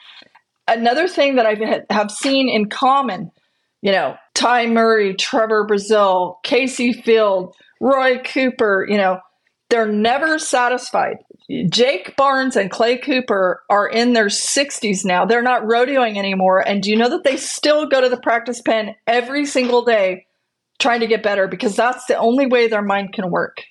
Another 0.66 1.06
thing 1.06 1.36
that 1.36 1.46
I 1.46 1.84
have 1.94 2.10
seen 2.10 2.48
in 2.48 2.68
common, 2.68 3.30
you 3.82 3.92
know, 3.92 4.16
Ty 4.34 4.66
Murray, 4.66 5.14
Trevor 5.14 5.64
Brazile 5.64 6.34
Kaycee 6.44 7.04
Feild, 7.04 7.52
Roy 7.80 8.18
Cooper, 8.18 8.86
you 8.88 8.96
know, 8.96 9.20
they're 9.68 9.90
never 9.90 10.38
satisfied. 10.38 11.16
Jake 11.68 12.16
Barnes 12.16 12.56
and 12.56 12.70
Clay 12.70 12.98
Cooper 12.98 13.62
are 13.68 13.88
in 13.88 14.12
their 14.12 14.26
60s 14.26 15.04
now. 15.04 15.24
They're 15.24 15.42
not 15.42 15.62
rodeoing 15.62 16.16
anymore. 16.16 16.66
And 16.66 16.82
do 16.82 16.90
you 16.90 16.96
know 16.96 17.08
that 17.08 17.24
they 17.24 17.36
still 17.36 17.86
go 17.86 18.00
to 18.00 18.08
the 18.08 18.20
practice 18.20 18.60
pen 18.60 18.94
every 19.06 19.44
single 19.44 19.84
day 19.84 20.26
trying 20.78 21.00
to 21.00 21.06
get 21.06 21.22
better 21.22 21.48
because 21.48 21.76
that's 21.76 22.06
the 22.06 22.16
only 22.16 22.46
way 22.46 22.68
their 22.68 22.82
mind 22.82 23.12
can 23.12 23.30
work. 23.30 23.62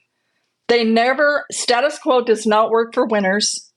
They 0.67 0.83
never, 0.83 1.45
status 1.51 1.99
quo 1.99 2.23
does 2.23 2.45
not 2.45 2.71
work 2.71 2.93
for 2.93 3.05
winners. 3.05 3.71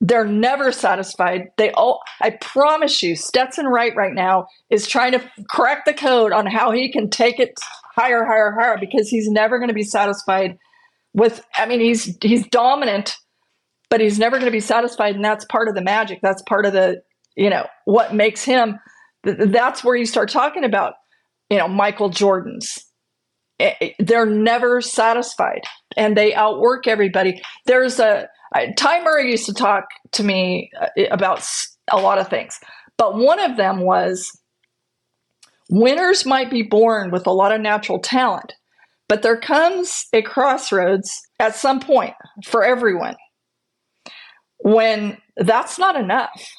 They're 0.00 0.24
never 0.24 0.72
satisfied. 0.72 1.48
They 1.56 1.72
all, 1.72 2.00
I 2.22 2.30
promise 2.30 3.02
you, 3.02 3.16
Stetson 3.16 3.66
Wright 3.66 3.94
right 3.96 4.14
now 4.14 4.46
is 4.70 4.86
trying 4.86 5.12
to 5.12 5.30
crack 5.48 5.84
the 5.84 5.92
code 5.92 6.32
on 6.32 6.46
how 6.46 6.70
he 6.70 6.90
can 6.90 7.10
take 7.10 7.40
it 7.40 7.58
higher, 7.98 8.24
higher, 8.24 8.52
higher 8.52 8.78
because 8.78 9.08
he's 9.08 9.28
never 9.28 9.58
going 9.58 9.68
to 9.68 9.74
be 9.74 9.82
satisfied 9.82 10.58
with 11.14 11.44
I 11.56 11.66
mean 11.66 11.80
he's 11.80 12.16
he's 12.22 12.46
dominant, 12.48 13.14
but 13.90 14.00
he's 14.00 14.18
never 14.18 14.36
going 14.36 14.50
to 14.50 14.52
be 14.52 14.60
satisfied 14.60 15.16
and 15.16 15.24
that's 15.24 15.44
part 15.46 15.68
of 15.68 15.74
the 15.74 15.82
magic. 15.82 16.20
That's 16.22 16.42
part 16.42 16.66
of 16.66 16.72
the, 16.72 17.02
you 17.36 17.50
know, 17.50 17.66
what 17.84 18.14
makes 18.14 18.44
him 18.44 18.78
that's 19.24 19.82
where 19.82 19.96
you 19.96 20.06
start 20.06 20.30
talking 20.30 20.64
about, 20.64 20.94
you 21.50 21.58
know, 21.58 21.68
Michael 21.68 22.08
Jordan's. 22.08 22.78
They're 23.98 24.26
never 24.26 24.80
satisfied 24.80 25.62
and 25.96 26.16
they 26.16 26.32
outwork 26.34 26.86
everybody. 26.86 27.42
There's 27.66 27.98
a 27.98 28.28
Ty 28.76 29.02
Murray 29.02 29.30
used 29.30 29.46
to 29.46 29.52
talk 29.54 29.86
to 30.12 30.22
me 30.22 30.70
uh, 30.80 30.86
about 31.10 31.44
a 31.90 31.98
lot 32.00 32.18
of 32.18 32.28
things, 32.28 32.58
but 32.96 33.16
one 33.16 33.40
of 33.40 33.56
them 33.56 33.80
was 33.80 34.30
winners 35.68 36.26
might 36.26 36.50
be 36.50 36.62
born 36.62 37.10
with 37.10 37.26
a 37.26 37.32
lot 37.32 37.52
of 37.52 37.60
natural 37.60 37.98
talent, 37.98 38.54
but 39.08 39.22
there 39.22 39.38
comes 39.38 40.06
a 40.12 40.22
crossroads 40.22 41.20
at 41.38 41.54
some 41.54 41.80
point 41.80 42.14
for 42.44 42.64
everyone 42.64 43.16
when 44.58 45.18
that's 45.36 45.78
not 45.78 45.96
enough. 45.96 46.52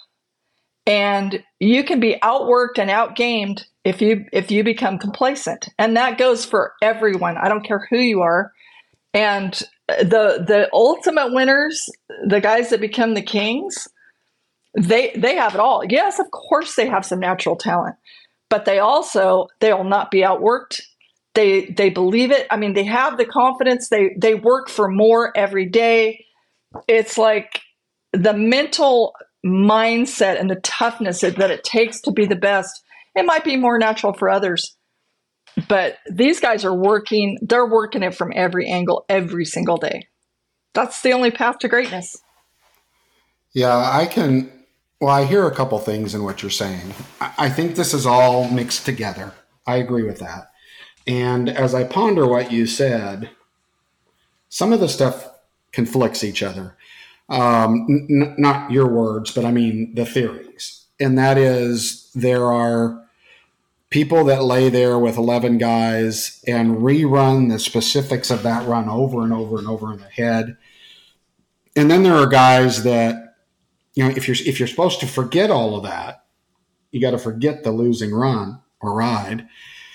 And 0.86 1.44
you 1.60 1.84
can 1.84 2.00
be 2.00 2.18
outworked 2.24 2.80
and 2.80 2.90
outgamed 2.90 3.66
if 3.84 4.02
you 4.02 4.26
if 4.34 4.50
you 4.50 4.64
become 4.64 4.98
complacent. 4.98 5.70
And 5.78 5.96
that 5.96 6.18
goes 6.18 6.46
for 6.46 6.74
everyone. 6.82 7.38
I 7.38 7.48
don't 7.48 7.66
care 7.66 7.86
who 7.90 7.98
you 7.98 8.22
are. 8.22 8.52
And 9.14 9.54
the 9.88 10.44
the 10.46 10.70
ultimate 10.74 11.34
winners, 11.34 11.90
the 12.26 12.42
guys 12.42 12.70
that 12.70 12.82
become 12.82 13.14
the 13.14 13.22
kings, 13.22 13.88
they 14.78 15.12
they 15.16 15.36
have 15.36 15.54
it 15.54 15.60
all. 15.60 15.84
Yes, 15.88 16.20
of 16.20 16.32
course 16.32 16.76
they 16.76 16.88
have 16.88 17.06
some 17.06 17.20
natural 17.20 17.56
talent, 17.56 17.96
but 18.50 18.66
they 18.66 18.80
also 18.80 19.48
they 19.60 19.74
will 19.74 19.84
not 19.84 20.12
be 20.12 20.20
outworked 20.20 20.82
they 21.36 21.66
they 21.66 21.90
believe 21.90 22.32
it. 22.32 22.48
I 22.50 22.58
mean, 22.58 22.74
they 22.74 22.84
have 22.84 23.18
the 23.18 23.26
confidence. 23.26 23.90
They 23.90 24.16
they 24.18 24.36
work 24.36 24.70
for 24.70 24.90
more 24.90 25.36
every 25.38 25.66
day. 25.66 26.26
It's 26.88 27.18
like 27.18 27.62
the 28.14 28.34
mental 28.34 29.16
mindset 29.46 30.40
and 30.40 30.50
the 30.50 30.58
toughness 30.58 31.22
that 31.22 31.52
it 31.52 31.64
takes 31.64 32.02
to 32.02 32.12
be 32.12 32.26
the 32.26 32.36
best. 32.36 32.84
It 33.16 33.26
might 33.26 33.44
be 33.44 33.56
more 33.56 33.78
natural 33.80 34.14
for 34.14 34.30
others, 34.30 34.76
but 35.68 35.98
these 36.12 36.40
guys 36.40 36.66
are 36.66 36.76
working. 36.76 37.38
They're 37.42 37.66
working 37.66 38.04
it 38.04 38.16
from 38.16 38.34
every 38.36 38.68
angle 38.68 39.06
every 39.08 39.46
single 39.46 39.78
day. 39.78 40.08
That's 40.74 41.02
the 41.02 41.14
only 41.14 41.32
path 41.32 41.60
to 41.60 41.68
greatness. 41.68 42.16
Yeah, 43.54 43.78
I 43.78 44.06
can. 44.06 44.52
Well, 45.00 45.10
I 45.10 45.24
hear 45.26 45.48
a 45.48 45.56
couple 45.56 45.80
things 45.80 46.14
in 46.14 46.24
what 46.24 46.42
you're 46.42 46.50
saying. 46.50 46.94
I 47.22 47.50
think 47.50 47.76
this 47.76 47.94
is 47.94 48.06
all 48.06 48.50
mixed 48.50 48.86
together. 48.86 49.34
I 49.66 49.78
agree 49.78 50.04
with 50.04 50.20
that. 50.20 50.52
And 51.08 51.50
as 51.50 51.74
I 51.74 51.86
ponder 51.86 52.28
what 52.28 52.52
you 52.52 52.68
said, 52.68 53.30
some 54.50 54.74
of 54.74 54.80
the 54.80 54.90
stuff 54.90 55.28
conflicts 55.72 56.24
each 56.24 56.44
other. 56.44 56.76
Um, 57.30 57.86
n- 58.10 58.36
not 58.38 58.72
your 58.72 58.88
words, 58.88 59.32
but 59.32 59.46
I 59.46 59.52
mean 59.52 59.96
the 59.96 60.06
theories. 60.06 60.86
And 61.00 61.18
that 61.18 61.38
is 61.38 62.12
there 62.14 62.52
are 62.52 63.06
people 63.90 64.24
that 64.26 64.44
lay 64.44 64.70
there 64.70 65.00
with 65.00 65.18
11 65.18 65.58
guys 65.58 66.44
and 66.46 66.78
rerun 66.78 67.50
the 67.50 67.60
specifics 67.60 68.30
of 68.30 68.44
that 68.44 68.68
run 68.68 68.90
over 68.90 69.24
and 69.24 69.32
over 69.32 69.58
and 69.58 69.68
over 69.68 69.94
in 69.94 70.00
their 70.00 70.10
head. 70.10 70.58
And 71.76 71.90
then 71.90 72.04
there 72.04 72.16
are 72.16 72.28
guys 72.28 72.84
that, 72.84 73.29
you 74.00 74.06
know, 74.06 74.16
if 74.16 74.28
you're, 74.28 74.38
if 74.48 74.60
you're 74.60 74.68
supposed 74.68 75.00
to 75.02 75.08
forget 75.08 75.52
all 75.52 75.76
of 75.76 75.84
that, 75.84 76.24
you 76.92 77.02
got 77.02 77.12
to 77.12 77.18
forget 77.18 77.64
the 77.64 77.72
losing 77.72 78.14
run 78.14 78.60
or 78.82 78.94
ride 78.94 79.48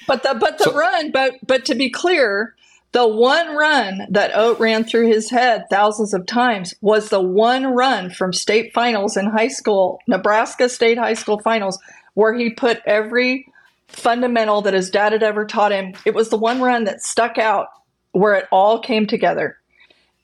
but 0.06 0.22
the 0.22 0.36
but 0.38 0.58
the 0.58 0.64
so, 0.64 0.74
run, 0.74 1.10
but 1.10 1.34
but 1.46 1.64
to 1.66 1.74
be 1.74 1.90
clear, 1.90 2.54
the 2.92 3.06
one 3.06 3.56
run 3.56 4.06
that 4.10 4.36
Ote 4.36 4.58
ran 4.60 4.84
through 4.84 5.08
his 5.08 5.30
head 5.30 5.64
thousands 5.70 6.14
of 6.14 6.26
times 6.26 6.74
was 6.80 7.08
the 7.08 7.20
one 7.20 7.66
run 7.66 8.10
from 8.10 8.32
state 8.32 8.72
finals 8.72 9.16
in 9.16 9.26
high 9.26 9.48
school, 9.48 9.98
Nebraska 10.06 10.68
State 10.68 10.98
High 10.98 11.14
School 11.14 11.40
finals, 11.40 11.78
where 12.14 12.34
he 12.34 12.50
put 12.50 12.80
every 12.86 13.46
fundamental 13.88 14.62
that 14.62 14.74
his 14.74 14.90
dad 14.90 15.12
had 15.12 15.22
ever 15.22 15.44
taught 15.44 15.72
him. 15.72 15.94
It 16.04 16.14
was 16.14 16.28
the 16.28 16.38
one 16.38 16.60
run 16.60 16.84
that 16.84 17.02
stuck 17.02 17.38
out 17.38 17.68
where 18.12 18.34
it 18.34 18.46
all 18.50 18.80
came 18.80 19.06
together. 19.06 19.58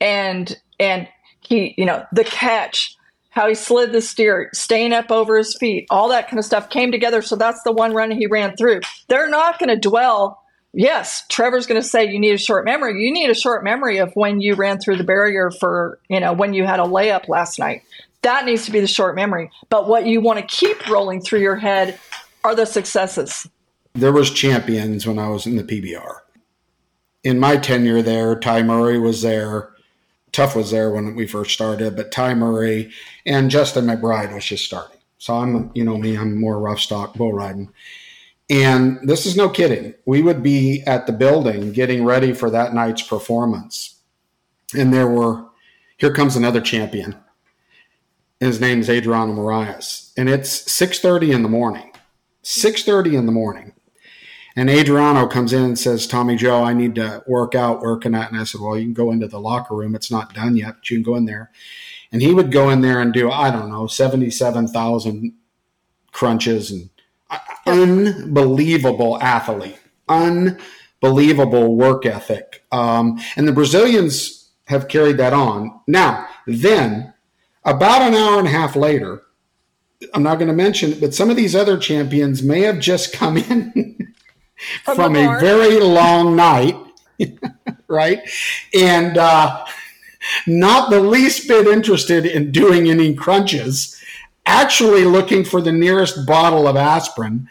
And 0.01 0.57
and 0.78 1.09
he, 1.41 1.74
you 1.76 1.85
know, 1.85 2.05
the 2.12 2.24
catch, 2.24 2.97
how 3.41 3.49
he 3.49 3.55
slid 3.55 3.91
the 3.91 4.03
steer, 4.03 4.51
staying 4.53 4.93
up 4.93 5.11
over 5.11 5.38
his 5.38 5.57
feet, 5.57 5.86
all 5.88 6.11
that 6.11 6.28
kind 6.28 6.38
of 6.38 6.45
stuff 6.45 6.68
came 6.68 6.93
together. 6.93 7.22
So 7.22 7.36
that's 7.36 7.62
the 7.62 7.72
one 7.72 7.95
run 7.95 8.11
he 8.11 8.26
ran 8.26 8.55
through. 8.55 8.82
They're 9.09 9.30
not 9.30 9.59
going 9.59 9.70
to 9.70 9.88
dwell. 9.88 10.43
Yes, 10.74 11.24
Trevor's 11.30 11.66
going 11.66 11.80
to 11.80 11.88
say 11.88 12.05
you 12.05 12.20
need 12.20 12.34
a 12.34 12.38
short 12.38 12.66
memory. 12.66 13.03
You 13.03 13.11
need 13.11 13.30
a 13.30 13.34
short 13.34 13.64
memory 13.64 13.97
of 13.97 14.12
when 14.12 14.43
you 14.43 14.57
ran 14.57 14.78
through 14.78 14.97
the 14.99 15.05
barrier 15.05 15.51
for, 15.51 15.99
you 16.11 16.20
know, 16.20 16.34
when 16.34 16.53
you 16.53 16.66
had 16.66 16.80
a 16.80 16.84
layup 16.84 17.28
last 17.28 17.59
night. 17.59 17.82
That 18.20 18.45
needs 18.45 18.66
to 18.66 18.72
be 18.72 18.80
the 18.80 18.86
short 18.86 19.16
memory. 19.16 19.51
But 19.70 19.88
what 19.88 20.05
you 20.05 20.20
want 20.20 20.38
to 20.38 20.45
keep 20.45 20.86
rolling 20.91 21.22
through 21.22 21.41
your 21.41 21.57
head 21.57 21.99
are 22.45 22.55
the 22.55 22.66
successes. 22.66 23.49
There 23.95 24.12
was 24.12 24.30
champions 24.30 25.07
when 25.07 25.18
I 25.18 25.30
was 25.30 25.47
in 25.47 25.57
the 25.57 25.64
PBR. 25.64 26.18
In 27.24 27.38
my 27.38 27.57
tenure 27.57 28.03
there, 28.03 28.38
Ty 28.38 28.64
Murray 28.64 28.99
was 28.99 29.22
there. 29.22 29.70
Tuff 30.33 30.55
was 30.55 30.70
there 30.70 30.91
when 30.91 31.14
we 31.14 31.26
first 31.26 31.53
started, 31.53 31.97
but 31.97 32.12
Ty 32.12 32.35
Murray 32.35 32.93
and 33.26 33.51
Justin 33.51 33.87
McBride 33.87 34.33
was 34.33 34.45
just 34.45 34.64
starting. 34.64 34.99
So 35.18 35.35
I'm, 35.35 35.70
you 35.74 35.85
know 35.85 35.99
me, 35.99 36.16
I'm 36.16 36.41
more 36.41 36.59
rough 36.59 36.81
stock 36.81 37.14
bull 37.14 37.33
riding. 37.33 37.70
And 38.49 38.99
this 39.09 39.26
is 39.26 39.37
no 39.37 39.49
kidding. 39.49 39.95
We 40.07 40.22
would 40.22 40.43
be 40.43 40.83
at 40.87 41.07
the 41.07 41.12
building 41.12 41.72
getting 41.72 42.05
ready 42.05 42.33
for 42.33 42.51
that 42.51 42.74
night's 42.74 43.03
performance. 43.03 44.01
And 44.76 44.93
there 44.93 45.07
were, 45.07 45.45
here 45.99 46.12
comes 46.12 46.37
another 46.37 46.61
champion. 46.61 47.16
His 48.41 48.61
name 48.61 48.81
is 48.81 48.91
Adriano 48.91 49.35
Moraes. 49.35 50.12
And 50.16 50.28
it's 50.28 50.64
6.30 50.64 51.35
in 51.35 51.43
the 51.43 51.49
morning. 51.49 51.93
6.30 52.43 53.18
in 53.18 53.26
the 53.26 53.33
morning. 53.33 53.72
And 54.61 54.68
Adriano 54.68 55.26
comes 55.26 55.54
in 55.54 55.62
and 55.62 55.78
says, 55.78 56.06
Tommy 56.06 56.36
Joe, 56.36 56.62
I 56.62 56.74
need 56.74 56.94
to 56.96 57.24
work 57.26 57.54
out. 57.54 57.80
Where 57.80 57.96
can 57.96 58.14
I? 58.14 58.26
And 58.26 58.36
I 58.36 58.44
said, 58.44 58.61
Well, 58.61 58.76
you 58.76 58.84
can 58.84 58.92
go 58.92 59.11
into 59.11 59.26
the 59.26 59.40
locker 59.40 59.74
room. 59.74 59.94
It's 59.94 60.11
not 60.11 60.34
done 60.34 60.54
yet, 60.54 60.74
but 60.74 60.90
you 60.90 60.98
can 60.98 61.02
go 61.02 61.16
in 61.16 61.24
there. 61.24 61.50
And 62.12 62.20
he 62.20 62.34
would 62.34 62.52
go 62.52 62.68
in 62.68 62.82
there 62.82 63.00
and 63.00 63.11
do, 63.11 63.30
I 63.30 63.50
don't 63.50 63.70
know, 63.70 63.86
77,000 63.86 65.32
crunches 66.12 66.70
and 66.70 66.90
unbelievable 67.66 69.18
athlete, 69.22 69.78
unbelievable 70.11 71.74
work 71.74 72.04
ethic. 72.04 72.62
Um, 72.70 73.18
and 73.36 73.48
the 73.48 73.52
Brazilians 73.52 74.50
have 74.66 74.88
carried 74.88 75.16
that 75.16 75.32
on. 75.32 75.80
Now, 75.86 76.28
then, 76.46 77.14
about 77.64 78.02
an 78.02 78.12
hour 78.12 78.38
and 78.38 78.48
a 78.48 78.50
half 78.50 78.76
later, 78.76 79.22
I'm 80.12 80.22
not 80.22 80.34
going 80.34 80.48
to 80.48 80.54
mention 80.54 80.92
it, 80.92 81.00
but 81.00 81.14
some 81.14 81.30
of 81.30 81.36
these 81.36 81.56
other 81.56 81.78
champions 81.78 82.42
may 82.42 82.61
have 82.61 82.78
just 82.78 83.14
come 83.14 83.36
in 83.38 84.11
from, 84.84 84.96
from 84.96 85.16
a 85.16 85.38
very 85.40 85.80
long 85.80 86.36
night, 86.36 86.76
right? 87.88 88.20
And 88.74 89.18
uh, 89.18 89.66
not 90.46 90.90
the 90.90 91.00
least 91.00 91.48
bit 91.48 91.66
interested 91.66 92.26
in 92.26 92.52
doing 92.52 92.88
any 92.88 93.14
crunches, 93.14 94.00
actually 94.46 95.04
looking 95.04 95.44
for 95.44 95.61
the 95.61 95.72
nearest 95.72 96.26
bottle 96.26 96.66
of 96.66 96.76
aspirin 96.76 97.48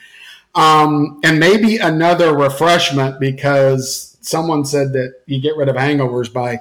um, 0.55 1.20
and 1.24 1.39
maybe 1.39 1.78
another 1.78 2.36
refreshment 2.36 3.20
because 3.20 4.18
someone 4.22 4.66
said 4.66 4.93
that 4.93 5.22
you 5.26 5.41
get 5.41 5.55
rid 5.55 5.70
of 5.70 5.76
hangovers 5.76 6.32
by 6.32 6.60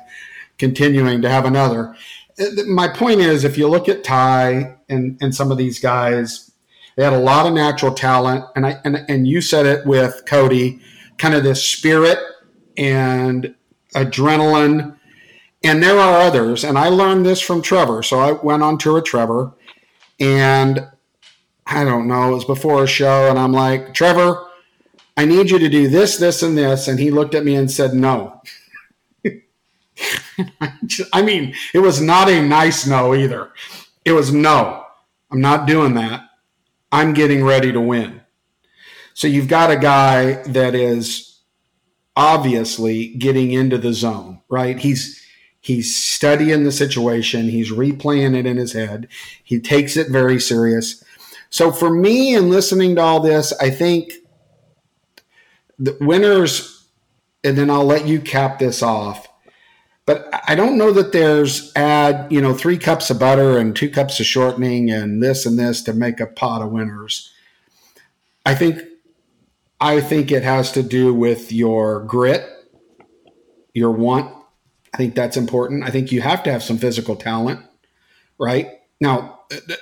continuing 0.59 1.22
to 1.22 1.30
have 1.30 1.44
another. 1.44 1.94
My 2.66 2.88
point 2.88 3.20
is, 3.20 3.44
if 3.44 3.59
you 3.59 3.66
look 3.68 3.88
at 3.88 4.05
Ty 4.05 4.76
and, 4.88 5.18
and 5.20 5.34
some 5.34 5.51
of 5.51 5.59
these 5.59 5.80
guys, 5.80 6.47
They 6.99 7.05
had 7.05 7.12
a 7.12 7.20
lot 7.20 7.46
of 7.46 7.53
natural 7.53 7.94
talent, 7.94 8.44
and 8.57 8.66
I 8.66 8.80
and, 8.84 9.05
and 9.09 9.28
you 9.28 9.40
said 9.40 9.66
it 9.66 9.86
with 9.86 10.24
Cody, 10.26 10.80
kind 11.16 11.32
of 11.32 11.44
this 11.44 11.64
spirit 11.64 12.18
and 12.76 13.55
adrenaline. 13.94 14.96
And 15.62 15.80
there 15.80 15.96
are 15.96 16.20
others, 16.20 16.64
and 16.64 16.76
I 16.76 16.88
learned 16.88 17.24
this 17.24 17.40
from 17.40 17.62
Trevor. 17.62 18.03
So 18.03 18.18
I 18.18 18.32
went 18.32 18.64
on 18.64 18.78
tour 18.78 18.94
with 18.94 19.05
Trevor, 19.05 19.53
and 20.18 20.88
I 21.68 21.84
don't 21.84 22.09
know, 22.09 22.32
it 22.32 22.34
was 22.34 22.44
before 22.44 22.82
a 22.82 22.88
show, 22.88 23.30
and 23.30 23.38
I'm 23.38 23.53
like, 23.53 23.94
Trevor, 23.94 24.49
I 25.16 25.24
need 25.24 25.53
you 25.53 25.61
to 25.61 25.68
do 25.68 25.86
this, 25.86 26.16
this, 26.16 26.42
and 26.42 26.59
this. 26.59 26.88
And 26.88 26.99
he 26.99 27.12
looked 27.12 27.36
at 27.36 27.44
me 27.44 27.55
and 27.55 27.70
said, 27.70 27.94
No. 27.94 28.42
I 31.12 31.22
mean, 31.22 31.55
it 31.72 31.78
was 31.78 32.01
not 32.01 32.28
a 32.28 32.42
nice 32.42 32.88
no 32.88 33.14
either. 33.14 33.53
It 34.05 34.12
was 34.12 34.32
no, 34.32 34.84
I'm 35.30 35.40
not 35.40 35.68
doing 35.68 35.94
that. 35.94 36.28
I'm 36.91 37.12
getting 37.14 37.45
ready 37.45 37.72
to 37.72 37.80
win. 37.80 38.22
So 39.14 39.26
you've 39.26 39.49
got 39.49 39.70
a 39.70 39.76
guy 39.76 40.43
that 40.45 40.74
is 40.74 41.41
obviously 42.16 43.14
getting 43.14 43.53
into 43.53 43.78
the 43.78 43.93
zone, 43.93 44.41
right? 44.49 44.78
He's 44.78 45.24
he's 45.61 45.95
studying 45.95 46.64
the 46.64 46.72
situation, 46.72 47.49
he's 47.49 47.72
replaying 47.72 48.36
it 48.36 48.47
in 48.47 48.57
his 48.57 48.72
head. 48.72 49.09
He 49.43 49.61
takes 49.61 49.97
it 49.97 50.09
very 50.09 50.41
serious. 50.41 51.03
So 51.51 51.72
for 51.72 51.91
me 51.91 52.34
in 52.34 52.51
listening 52.51 52.97
to 52.97 53.03
all 53.03 53.20
this, 53.20 53.53
I 53.61 53.70
think 53.70 54.12
the 55.78 55.97
winners 56.01 56.86
and 57.45 57.57
then 57.57 57.70
I'll 57.70 57.84
let 57.84 58.07
you 58.07 58.20
cap 58.20 58.59
this 58.59 58.82
off 58.82 59.28
but 60.09 60.26
I 60.48 60.54
don't 60.54 60.78
know 60.78 60.90
that 60.92 61.12
there's 61.12 61.70
add, 61.76 62.32
you 62.32 62.40
know, 62.40 62.54
three 62.54 62.78
cups 62.78 63.11
of 63.11 63.18
butter 63.18 63.59
and 63.59 63.76
two 63.76 63.90
cups 63.90 64.18
of 64.18 64.24
shortening 64.24 64.90
and 64.90 65.22
this 65.22 65.44
and 65.44 65.59
this 65.59 65.82
to 65.82 65.92
make 65.92 66.18
a 66.18 66.26
pot 66.26 66.62
of 66.62 66.70
winners. 66.70 67.30
I 68.46 68.54
think 68.54 68.80
I 69.82 70.00
think 70.00 70.32
it 70.32 70.44
has 70.44 70.72
to 70.72 70.82
do 70.82 71.12
with 71.12 71.52
your 71.52 72.00
grit, 72.04 72.48
your 73.74 73.90
want. 73.90 74.34
I 74.94 74.96
think 74.96 75.14
that's 75.14 75.36
important. 75.36 75.84
I 75.84 75.90
think 75.90 76.11
you 76.11 76.22
have 76.22 76.42
to 76.44 76.52
have 76.52 76.62
some 76.62 76.78
physical 76.78 77.14
talent, 77.14 77.61
right? 78.38 78.80
Now, 79.02 79.40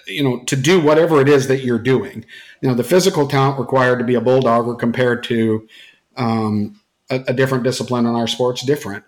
you 0.08 0.24
know, 0.24 0.42
to 0.46 0.56
do 0.56 0.80
whatever 0.80 1.20
it 1.20 1.28
is 1.28 1.46
that 1.46 1.62
you're 1.62 1.78
doing. 1.78 2.24
You 2.62 2.74
the 2.74 2.82
physical 2.82 3.28
talent 3.28 3.60
required 3.60 4.00
to 4.00 4.04
be 4.04 4.16
a 4.16 4.20
bulldogger 4.20 4.76
compared 4.76 5.22
to 5.24 5.68
um, 6.16 6.80
a, 7.11 7.22
a 7.28 7.32
different 7.32 7.64
discipline 7.64 8.07
in 8.07 8.14
our 8.14 8.26
sports 8.26 8.64
different. 8.64 9.04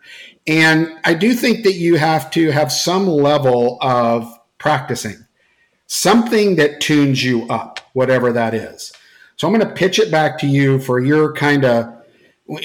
And 0.46 0.90
I 1.04 1.14
do 1.14 1.34
think 1.34 1.64
that 1.64 1.74
you 1.74 1.96
have 1.96 2.30
to 2.32 2.50
have 2.50 2.72
some 2.72 3.06
level 3.06 3.78
of 3.80 4.32
practicing, 4.58 5.26
something 5.86 6.56
that 6.56 6.80
tunes 6.80 7.22
you 7.22 7.46
up, 7.48 7.80
whatever 7.92 8.32
that 8.32 8.54
is. 8.54 8.92
So 9.36 9.46
I'm 9.46 9.54
going 9.54 9.66
to 9.66 9.74
pitch 9.74 9.98
it 9.98 10.10
back 10.10 10.38
to 10.40 10.46
you 10.46 10.78
for 10.78 11.00
your 11.00 11.32
kind 11.32 11.64
of. 11.64 11.94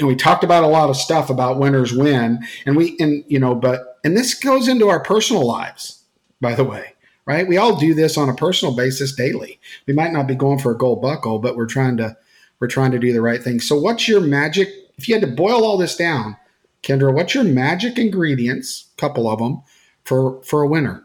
We 0.01 0.15
talked 0.15 0.45
about 0.45 0.63
a 0.63 0.67
lot 0.67 0.89
of 0.89 0.95
stuff 0.95 1.29
about 1.29 1.59
winners 1.59 1.91
win, 1.91 2.39
and 2.65 2.77
we 2.77 2.95
and 3.01 3.25
you 3.27 3.37
know, 3.37 3.53
but 3.53 3.99
and 4.05 4.15
this 4.15 4.33
goes 4.33 4.69
into 4.69 4.87
our 4.87 5.01
personal 5.01 5.45
lives, 5.45 6.05
by 6.39 6.55
the 6.55 6.63
way, 6.63 6.93
right? 7.25 7.45
We 7.45 7.57
all 7.57 7.75
do 7.75 7.93
this 7.93 8.17
on 8.17 8.29
a 8.29 8.33
personal 8.33 8.73
basis 8.73 9.13
daily. 9.13 9.59
We 9.85 9.93
might 9.93 10.13
not 10.13 10.25
be 10.25 10.35
going 10.35 10.59
for 10.59 10.71
a 10.71 10.77
gold 10.77 11.01
buckle, 11.01 11.37
but 11.37 11.57
we're 11.57 11.65
trying 11.65 11.97
to 11.97 12.15
we're 12.61 12.67
trying 12.67 12.91
to 12.91 12.99
do 12.99 13.11
the 13.11 13.21
right 13.21 13.43
thing. 13.43 13.59
So, 13.59 13.77
what's 13.77 14.07
your 14.07 14.21
magic 14.21 14.69
if 14.97 15.07
you 15.07 15.15
had 15.15 15.21
to 15.21 15.35
boil 15.35 15.65
all 15.65 15.77
this 15.77 15.95
down, 15.95 16.37
Kendra, 16.83 17.13
what's 17.13 17.33
your 17.33 17.43
magic 17.43 17.97
ingredients, 17.97 18.89
couple 18.97 19.29
of 19.29 19.39
them, 19.39 19.61
for 20.03 20.41
for 20.43 20.61
a 20.61 20.67
winner? 20.67 21.03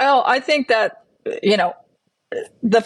Oh, 0.00 0.22
I 0.26 0.40
think 0.40 0.68
that 0.68 1.04
you 1.42 1.56
know 1.56 1.74
the 2.62 2.84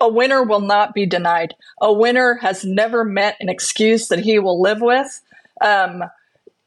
a 0.00 0.08
winner 0.08 0.42
will 0.42 0.60
not 0.60 0.94
be 0.94 1.06
denied. 1.06 1.54
A 1.80 1.92
winner 1.92 2.34
has 2.34 2.64
never 2.64 3.04
met 3.04 3.36
an 3.40 3.48
excuse 3.48 4.08
that 4.08 4.20
he 4.20 4.38
will 4.38 4.60
live 4.60 4.80
with. 4.80 5.20
Um, 5.60 6.04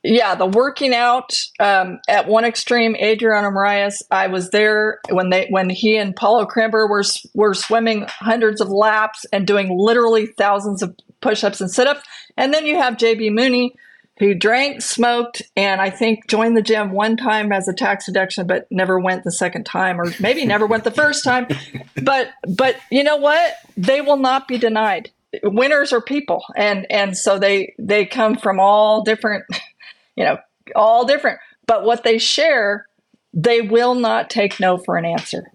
yeah, 0.04 0.36
the 0.36 0.45
working 0.45 0.93
out 0.93 1.34
um, 1.62 1.99
at 2.10 2.28
one 2.28 2.43
extreme, 2.43 2.95
Adriano 3.01 3.49
Moraes. 3.49 4.01
I 4.12 4.28
was 4.28 4.49
there 4.49 4.99
when 5.10 5.30
they 5.30 5.47
when 5.49 5.70
he 5.70 5.95
and 5.95 6.14
Paulo 6.14 6.45
Crimber 6.45 6.89
were 6.89 7.04
were 7.34 7.54
swimming 7.54 8.06
hundreds 8.10 8.60
of 8.60 8.70
laps 8.70 9.26
and 9.32 9.47
doing 9.47 9.78
literally 9.78 10.28
thousands 10.38 10.82
of 10.82 10.93
push-ups 11.22 11.62
and 11.62 11.72
sit-ups. 11.72 12.01
And 12.38 12.54
then 12.54 12.66
you 12.66 12.78
have 12.78 12.96
JB 12.96 13.32
Mauney, 13.32 13.76
who 14.20 14.34
drank, 14.34 14.82
smoked, 14.82 15.42
and 15.56 15.82
I 15.82 15.90
think 15.90 16.28
joined 16.28 16.56
the 16.56 16.62
gym 16.62 16.92
one 16.92 17.18
time 17.18 17.52
as 17.52 17.68
a 17.68 17.74
tax 17.74 18.06
deduction, 18.06 18.46
but 18.46 18.68
never 18.72 19.00
went 19.00 19.24
the 19.24 19.32
second 19.32 19.66
time, 19.66 20.00
or 20.00 20.06
maybe 20.20 20.46
never 20.46 20.68
went 20.68 20.84
the 20.84 20.92
first 20.92 21.24
time. 21.24 21.48
But 22.04 22.30
but 22.48 22.76
you 22.92 23.04
know 23.04 23.16
what? 23.16 23.54
They 23.78 24.02
will 24.02 24.18
not 24.18 24.48
be 24.48 24.58
denied. 24.58 25.10
Winners 25.42 25.94
are 25.94 26.02
people, 26.02 26.44
and 26.56 26.86
and 26.92 27.18
so 27.18 27.40
they 27.40 27.74
they 27.80 28.06
come 28.06 28.36
from 28.36 28.60
all 28.60 29.04
different, 29.04 29.46
you 30.16 30.26
know, 30.26 30.38
all 30.76 31.06
different. 31.06 31.40
But 31.66 31.86
what 31.86 32.04
they 32.04 32.18
share, 32.18 32.88
they 33.34 33.62
will 33.62 33.96
not 33.96 34.30
take 34.30 34.60
no 34.60 34.78
for 34.78 34.98
an 34.98 35.06
answer. 35.06 35.52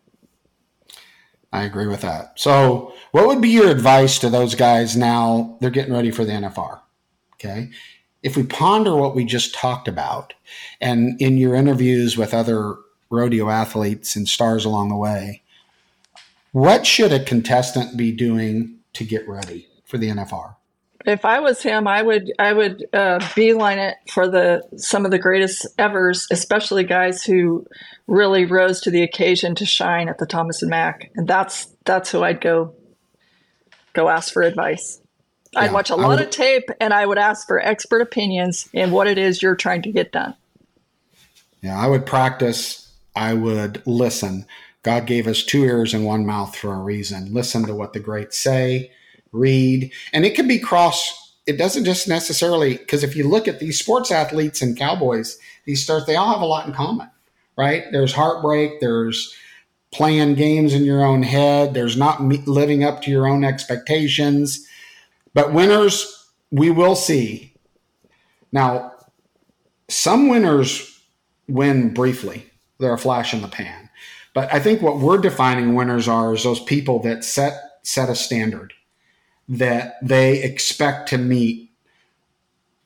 I 1.53 1.63
agree 1.63 1.87
with 1.87 2.03
that. 2.03 2.33
So, 2.39 2.93
what 3.13 3.27
would 3.27 3.41
be 3.41 3.49
your 3.49 3.71
advice 3.71 4.19
to 4.19 4.29
those 4.29 4.55
guys 4.55 4.97
now? 4.97 5.57
They're 5.61 5.71
getting 5.71 5.95
ready 5.95 6.11
for 6.11 6.25
the 6.25 6.33
NFR. 6.33 6.81
Okay. 7.35 7.71
If 8.23 8.37
we 8.37 8.43
ponder 8.43 8.97
what 8.97 9.15
we 9.15 9.25
just 9.25 9.55
talked 9.55 9.89
about, 9.89 10.35
and 10.81 11.21
in 11.21 11.39
your 11.39 11.55
interviews 11.55 12.17
with 12.17 12.35
other 12.35 12.77
rodeo 13.11 13.49
athletes 13.49 14.17
and 14.17 14.29
stars 14.29 14.65
along 14.65 14.91
the 14.91 14.97
way, 14.97 15.43
what 16.53 16.87
should 16.87 17.13
a 17.13 17.23
contestant 17.23 17.97
be 17.97 18.13
doing 18.13 18.81
to 18.95 19.05
get 19.05 19.27
ready 19.29 19.69
for 19.85 19.97
the 19.97 20.09
NFR? 20.09 20.57
If 21.09 21.25
I 21.25 21.41
was 21.41 21.63
him, 21.63 21.89
I 21.89 22.03
would 22.03 22.33
I 22.39 22.53
would 22.53 22.85
uh, 22.93 23.27
beeline 23.35 23.79
it 23.79 23.97
for 24.11 24.29
the 24.29 24.63
some 24.77 25.07
of 25.07 25.11
the 25.11 25.19
greatest 25.19 25.67
evers, 25.79 26.27
especially 26.31 26.85
guys 26.85 27.25
who 27.25 27.67
really 28.07 28.45
rose 28.45 28.83
to 28.83 28.91
the 28.91 29.03
occasion 29.03 29.55
to 29.55 29.65
shine 29.65 30.11
at 30.11 30.19
the 30.19 30.27
Thomas 30.27 30.61
and 30.61 30.71
Mack, 30.71 31.11
and 31.17 31.27
that's 31.27 31.67
that's 31.87 32.13
who 32.13 32.23
I'd 32.23 32.43
go 32.43 32.75
go 33.95 34.11
ask 34.11 34.35
for 34.35 34.43
advice. 34.43 35.01
Yeah, 35.53 35.61
I'd 35.61 35.73
watch 35.73 35.89
a 35.89 35.97
lot 35.97 36.11
would, 36.11 36.21
of 36.21 36.31
tape 36.31 36.69
and 36.79 36.93
I 36.93 37.07
would 37.07 37.17
ask 37.17 37.47
for 37.47 37.59
expert 37.59 38.03
opinions 38.03 38.69
in 38.75 38.91
what 38.91 39.07
it 39.07 39.17
is 39.17 39.41
you're 39.41 39.57
trying 39.57 39.81
to 39.83 39.91
get 39.91 40.13
done. 40.13 40.35
Yeah, 41.63 41.79
I 41.79 41.87
would 41.87 42.05
practice. 42.05 42.93
I 43.17 43.33
would 43.33 43.83
listen. 43.87 44.45
God 44.83 45.07
gave 45.07 45.27
us 45.27 45.43
two 45.43 45.65
ears 45.65 45.95
and 45.95 46.05
one 46.05 46.27
mouth 46.27 46.55
for 46.55 46.75
a 46.75 46.79
reason. 46.79 47.33
Listen 47.33 47.67
to 47.67 47.75
what 47.75 47.95
the 47.95 48.01
greats 48.01 48.39
say, 48.39 48.93
read, 49.33 49.93
and 50.13 50.25
it 50.25 50.35
can 50.35 50.49
be 50.49 50.59
cross. 50.59 51.35
It 51.47 51.59
doesn't 51.59 51.85
just 51.85 52.09
necessarily 52.09 52.77
because 52.77 53.03
if 53.03 53.17
you 53.17 53.27
look 53.27 53.49
at 53.49 53.59
these 53.59 53.79
sports 53.79 54.11
athletes 54.11 54.61
and 54.61 54.77
cowboys, 54.77 55.39
these 55.65 55.83
stars, 55.83 56.07
they 56.07 56.17
all 56.17 56.33
have 56.33 56.43
a 56.43 56.47
lot 56.47 56.67
in 56.67 56.75
common 56.75 57.11
right? 57.59 57.85
There's 57.91 58.15
heartbreak, 58.15 58.81
there's 58.81 59.35
playing 59.93 60.37
games 60.37 60.73
in 60.73 60.85
your 60.85 61.05
own 61.05 61.25
head, 61.25 61.75
there's 61.75 61.97
not 61.97 62.23
living 62.23 62.85
up 62.85 63.03
to 63.03 63.11
your 63.11 63.27
own 63.27 63.45
expectations. 63.45 64.67
But 65.35 65.53
winners, 65.53 66.31
we 66.51 66.71
will 66.71 66.95
see. 66.95 67.53
Now, 68.53 68.93
some 69.89 70.29
winners 70.29 71.03
win 71.49 71.93
briefly, 71.93 72.47
they're 72.79 72.95
a 72.95 72.99
flash 72.99 73.35
in 73.35 73.43
the 73.43 73.49
pan. 73.49 73.91
But 74.35 74.53
I 74.55 74.61
think 74.61 74.81
what 74.81 74.99
we're 74.99 75.19
defining 75.19 75.75
winners 75.75 76.07
are 76.07 76.33
is 76.35 76.45
those 76.45 76.63
people 76.63 77.01
that 77.03 77.25
set 77.25 77.61
set 77.83 78.09
a 78.09 78.15
standard 78.15 78.73
that 79.49 79.97
they 80.03 80.43
expect 80.43 81.09
to 81.11 81.19
meet 81.19 81.71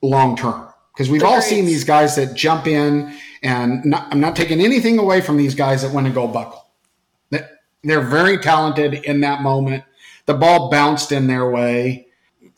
long 0.01 0.35
term. 0.35 0.67
Because 0.93 1.09
we've 1.09 1.23
all 1.23 1.41
seen 1.41 1.65
these 1.65 1.83
guys 1.83 2.15
that 2.17 2.35
jump 2.35 2.67
in 2.67 3.17
and 3.41 3.83
not, 3.83 4.11
I'm 4.11 4.19
not 4.19 4.35
taking 4.35 4.61
anything 4.61 4.99
away 4.99 5.21
from 5.21 5.37
these 5.37 5.55
guys 5.55 5.81
that 5.81 5.93
win 5.93 6.05
a 6.05 6.11
gold 6.11 6.33
buckle. 6.33 6.63
They're 7.83 8.01
very 8.01 8.37
talented 8.37 8.93
in 8.93 9.21
that 9.21 9.41
moment. 9.41 9.83
The 10.25 10.33
ball 10.33 10.69
bounced 10.69 11.11
in 11.11 11.27
their 11.27 11.49
way. 11.49 12.07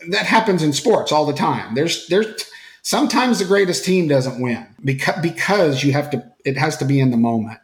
That 0.09 0.25
happens 0.25 0.61
in 0.61 0.71
sports 0.71 1.11
all 1.11 1.25
the 1.25 1.33
time. 1.33 1.73
There's 1.73 2.07
there's 2.07 2.45
sometimes 2.83 3.39
the 3.39 3.45
greatest 3.45 3.83
team 3.83 4.07
doesn't 4.07 4.39
win 4.39 4.67
because 4.83 5.19
because 5.21 5.83
you 5.83 5.93
have 5.93 6.11
to 6.11 6.23
it 6.43 6.57
has 6.57 6.77
to 6.77 6.85
be 6.85 6.99
in 6.99 7.09
the 7.09 7.17
moment. 7.17 7.59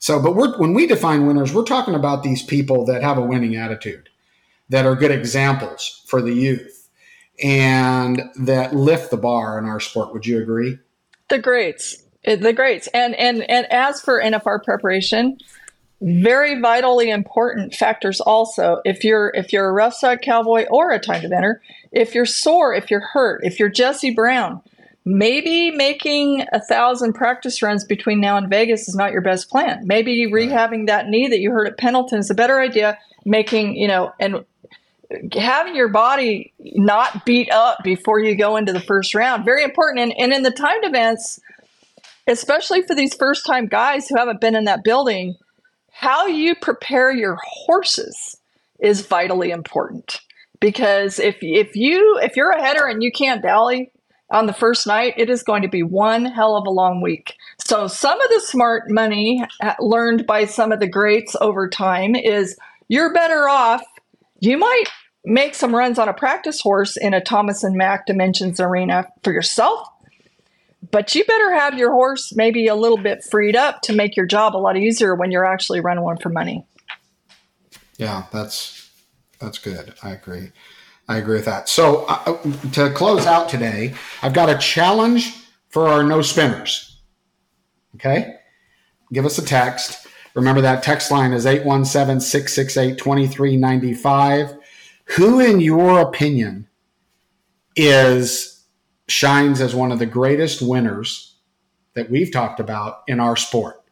So, 0.00 0.20
but 0.20 0.34
when 0.58 0.74
we 0.74 0.86
define 0.86 1.26
winners, 1.26 1.52
we're 1.52 1.64
talking 1.64 1.94
about 1.94 2.22
these 2.22 2.42
people 2.42 2.84
that 2.86 3.02
have 3.02 3.18
a 3.18 3.22
winning 3.22 3.56
attitude, 3.56 4.08
that 4.68 4.86
are 4.86 4.94
good 4.94 5.10
examples 5.10 6.02
for 6.06 6.20
the 6.22 6.32
youth, 6.32 6.88
and 7.42 8.22
that 8.40 8.74
lift 8.74 9.10
the 9.10 9.16
bar 9.16 9.58
in 9.58 9.64
our 9.64 9.80
sport. 9.80 10.12
Would 10.12 10.26
you 10.26 10.40
agree? 10.40 10.78
The 11.28 11.38
greats 11.38 12.02
uh, 12.26 12.36
the 12.36 12.52
greats 12.52 12.88
and 12.88 13.14
and 13.14 13.48
and 13.48 13.66
as 13.70 14.00
for 14.00 14.20
nfr 14.20 14.62
preparation 14.64 15.38
very 16.00 16.60
vitally 16.60 17.10
important 17.10 17.74
factors 17.74 18.20
also 18.20 18.80
if 18.84 19.04
you're 19.04 19.30
if 19.34 19.52
you're 19.52 19.68
a 19.68 19.72
roughside 19.72 20.20
cowboy 20.20 20.66
or 20.68 20.90
a 20.90 20.98
time 20.98 21.22
eventer 21.22 21.54
if 21.92 22.14
you're 22.14 22.26
sore 22.26 22.74
if 22.74 22.90
you're 22.90 23.06
hurt 23.12 23.40
if 23.44 23.60
you're 23.60 23.68
jesse 23.68 24.12
brown 24.12 24.60
maybe 25.04 25.70
making 25.70 26.44
a 26.52 26.60
thousand 26.60 27.14
practice 27.14 27.62
runs 27.62 27.84
between 27.84 28.20
now 28.20 28.36
and 28.36 28.50
Vegas 28.50 28.88
is 28.88 28.94
not 28.94 29.10
your 29.10 29.22
best 29.22 29.48
plan. 29.48 29.80
Maybe 29.84 30.30
rehabbing 30.30 30.86
that 30.86 31.08
knee 31.08 31.28
that 31.28 31.38
you 31.38 31.50
hurt 31.50 31.66
at 31.66 31.78
Pendleton 31.78 32.18
is 32.18 32.28
a 32.28 32.34
better 32.34 32.60
idea. 32.60 32.98
Making, 33.24 33.74
you 33.74 33.88
know, 33.88 34.12
and 34.20 34.44
having 35.32 35.74
your 35.74 35.88
body 35.88 36.52
not 36.58 37.24
beat 37.24 37.50
up 37.50 37.78
before 37.82 38.20
you 38.20 38.36
go 38.36 38.56
into 38.56 38.72
the 38.72 38.80
first 38.80 39.14
round, 39.14 39.44
very 39.44 39.64
important. 39.64 40.00
And, 40.00 40.14
and 40.18 40.32
in 40.32 40.42
the 40.42 40.50
timed 40.50 40.84
events, 40.84 41.40
especially 42.26 42.82
for 42.82 42.94
these 42.94 43.14
first 43.14 43.46
time 43.46 43.66
guys 43.66 44.08
who 44.08 44.16
haven't 44.16 44.40
been 44.40 44.54
in 44.54 44.64
that 44.64 44.84
building, 44.84 45.34
how 45.90 46.26
you 46.26 46.54
prepare 46.54 47.10
your 47.10 47.38
horses 47.42 48.36
is 48.78 49.00
vitally 49.06 49.50
important 49.50 50.20
because 50.60 51.18
if 51.18 51.38
if 51.40 51.74
you 51.74 52.18
if 52.22 52.36
you're 52.36 52.50
a 52.50 52.62
header 52.62 52.86
and 52.86 53.02
you 53.02 53.10
can't 53.10 53.42
dally 53.42 53.90
on 54.30 54.46
the 54.46 54.52
first 54.52 54.86
night, 54.86 55.14
it 55.16 55.30
is 55.30 55.42
going 55.42 55.62
to 55.62 55.68
be 55.68 55.82
one 55.82 56.26
hell 56.26 56.56
of 56.56 56.66
a 56.66 56.70
long 56.70 57.00
week. 57.00 57.34
So, 57.66 57.86
some 57.86 58.20
of 58.20 58.28
the 58.28 58.40
smart 58.40 58.90
money 58.90 59.44
learned 59.80 60.26
by 60.26 60.44
some 60.44 60.70
of 60.70 60.80
the 60.80 60.88
greats 60.88 61.34
over 61.40 61.68
time 61.68 62.14
is 62.14 62.56
you're 62.88 63.12
better 63.12 63.48
off. 63.48 63.82
You 64.40 64.56
might 64.58 64.84
make 65.24 65.54
some 65.54 65.74
runs 65.74 65.98
on 65.98 66.08
a 66.08 66.14
practice 66.14 66.60
horse 66.60 66.96
in 66.96 67.14
a 67.14 67.20
Thomas 67.20 67.64
and 67.64 67.76
Mack 67.76 68.06
Dimensions 68.06 68.60
arena 68.60 69.08
for 69.22 69.32
yourself, 69.32 69.88
but 70.90 71.14
you 71.14 71.24
better 71.24 71.52
have 71.54 71.76
your 71.76 71.92
horse 71.92 72.32
maybe 72.34 72.66
a 72.68 72.74
little 72.74 72.98
bit 72.98 73.24
freed 73.24 73.56
up 73.56 73.82
to 73.82 73.92
make 73.92 74.16
your 74.16 74.26
job 74.26 74.54
a 74.54 74.58
lot 74.58 74.76
easier 74.76 75.14
when 75.14 75.30
you're 75.30 75.44
actually 75.44 75.80
running 75.80 76.04
one 76.04 76.18
for 76.18 76.28
money. 76.28 76.64
Yeah, 77.96 78.24
that's 78.32 78.90
that's 79.40 79.58
good. 79.58 79.94
I 80.02 80.10
agree. 80.10 80.52
I 81.08 81.16
agree 81.16 81.36
with 81.36 81.46
that. 81.46 81.68
So 81.68 82.04
uh, 82.06 82.38
to 82.72 82.90
close 82.90 83.26
out 83.26 83.48
today, 83.48 83.94
I've 84.22 84.34
got 84.34 84.50
a 84.50 84.58
challenge 84.58 85.34
for 85.68 85.88
our 85.88 86.02
no 86.02 86.22
spinners. 86.22 87.00
Okay? 87.94 88.36
Give 89.12 89.24
us 89.24 89.38
a 89.38 89.44
text. 89.44 90.06
Remember 90.34 90.60
that 90.60 90.82
text 90.82 91.10
line 91.10 91.32
is 91.32 91.46
817 91.46 92.20
668 92.20 92.98
2395. 92.98 94.56
Who, 95.16 95.40
in 95.40 95.60
your 95.60 96.00
opinion, 96.00 96.68
is 97.76 98.64
shines 99.08 99.60
as 99.60 99.74
one 99.74 99.90
of 99.90 99.98
the 99.98 100.06
greatest 100.06 100.60
winners 100.60 101.36
that 101.94 102.10
we've 102.10 102.32
talked 102.32 102.60
about 102.60 103.02
in 103.08 103.20
our 103.20 103.36
sport? 103.36 103.82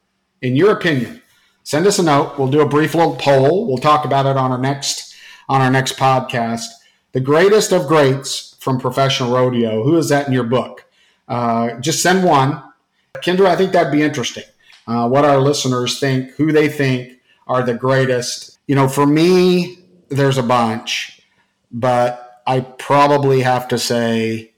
In 0.42 0.56
your 0.56 0.72
opinion, 0.72 1.22
send 1.62 1.86
us 1.86 1.98
a 1.98 2.02
note. 2.02 2.38
We'll 2.38 2.48
do 2.50 2.60
a 2.60 2.68
brief 2.68 2.94
little 2.94 3.16
poll. 3.16 3.66
We'll 3.66 3.78
talk 3.78 4.04
about 4.04 4.26
it 4.26 4.36
on 4.36 4.52
our 4.52 4.58
next 4.58 5.14
on 5.48 5.60
our 5.60 5.70
next 5.70 5.96
podcast 5.96 6.66
the 7.16 7.20
greatest 7.20 7.72
of 7.72 7.86
greats 7.86 8.56
from 8.60 8.78
professional 8.78 9.32
rodeo. 9.32 9.82
Who 9.82 9.96
is 9.96 10.10
that 10.10 10.26
in 10.26 10.34
your 10.34 10.44
book? 10.44 10.84
Uh, 11.26 11.80
just 11.80 12.02
send 12.02 12.22
one. 12.22 12.62
Kendra, 13.24 13.46
I 13.46 13.56
think 13.56 13.72
that'd 13.72 13.90
be 13.90 14.02
interesting. 14.02 14.44
Uh, 14.86 15.08
what 15.08 15.24
our 15.24 15.38
listeners 15.38 15.98
think, 15.98 16.30
who 16.32 16.52
they 16.52 16.68
think 16.68 17.18
are 17.46 17.62
the 17.62 17.74
greatest. 17.74 18.58
You 18.66 18.74
know, 18.74 18.88
for 18.88 19.06
me, 19.06 19.78
there's 20.08 20.38
a 20.38 20.42
bunch, 20.42 21.20
but 21.72 22.42
I 22.46 22.60
probably 22.60 23.40
have 23.40 23.68
to 23.68 23.78
say, 23.78 24.52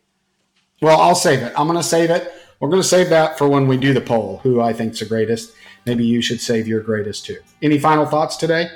well, 0.83 1.01
I'll 1.01 1.15
save 1.15 1.41
it. 1.43 1.53
I'm 1.57 1.67
going 1.67 1.79
to 1.79 1.83
save 1.83 2.11
it. 2.11 2.33
We're 2.61 2.69
going 2.69 2.83
to 2.83 2.89
save 2.89 3.09
that 3.11 3.39
for 3.39 3.49
when 3.49 3.69
we 3.69 3.77
do 3.77 3.95
the 3.95 4.01
poll, 4.01 4.39
who 4.43 4.61
I 4.61 4.73
think's 4.73 4.99
the 4.99 5.07
greatest. 5.07 5.55
Maybe 5.87 6.05
you 6.05 6.21
should 6.21 6.41
save 6.41 6.69
your 6.69 6.81
greatest 6.81 7.25
too. 7.25 7.39
Any 7.63 7.79
final 7.79 8.05
thoughts 8.05 8.37
today? 8.37 8.69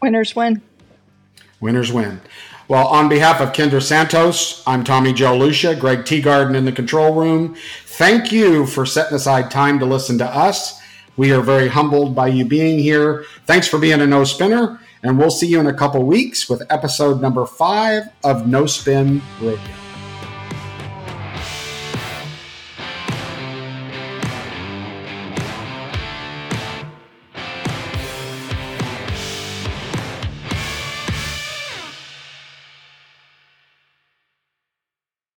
Winners 0.00 0.34
win. 0.34 0.62
Winners 1.60 1.92
win. 1.92 2.20
Well, 2.72 2.86
on 2.86 3.10
behalf 3.10 3.42
of 3.42 3.52
Kendra 3.52 3.82
Santos, 3.82 4.62
I'm 4.66 4.82
Tommy 4.82 5.12
Joe 5.12 5.36
Lucia, 5.36 5.76
Greg 5.76 6.06
Teagarden 6.06 6.56
in 6.56 6.64
the 6.64 6.72
control 6.72 7.14
room. 7.14 7.54
Thank 7.84 8.32
you 8.32 8.64
for 8.64 8.86
setting 8.86 9.14
aside 9.14 9.50
time 9.50 9.78
to 9.80 9.84
listen 9.84 10.16
to 10.16 10.24
us. 10.24 10.80
We 11.18 11.32
are 11.32 11.42
very 11.42 11.68
humbled 11.68 12.14
by 12.14 12.28
you 12.28 12.46
being 12.46 12.78
here. 12.78 13.26
Thanks 13.44 13.68
for 13.68 13.78
being 13.78 14.00
a 14.00 14.06
no 14.06 14.24
spinner, 14.24 14.80
and 15.02 15.18
we'll 15.18 15.30
see 15.30 15.48
you 15.48 15.60
in 15.60 15.66
a 15.66 15.74
couple 15.74 16.02
weeks 16.06 16.48
with 16.48 16.62
episode 16.70 17.20
number 17.20 17.44
five 17.44 18.04
of 18.24 18.46
No 18.46 18.64
Spin 18.64 19.20
Rodeo. 19.38 19.81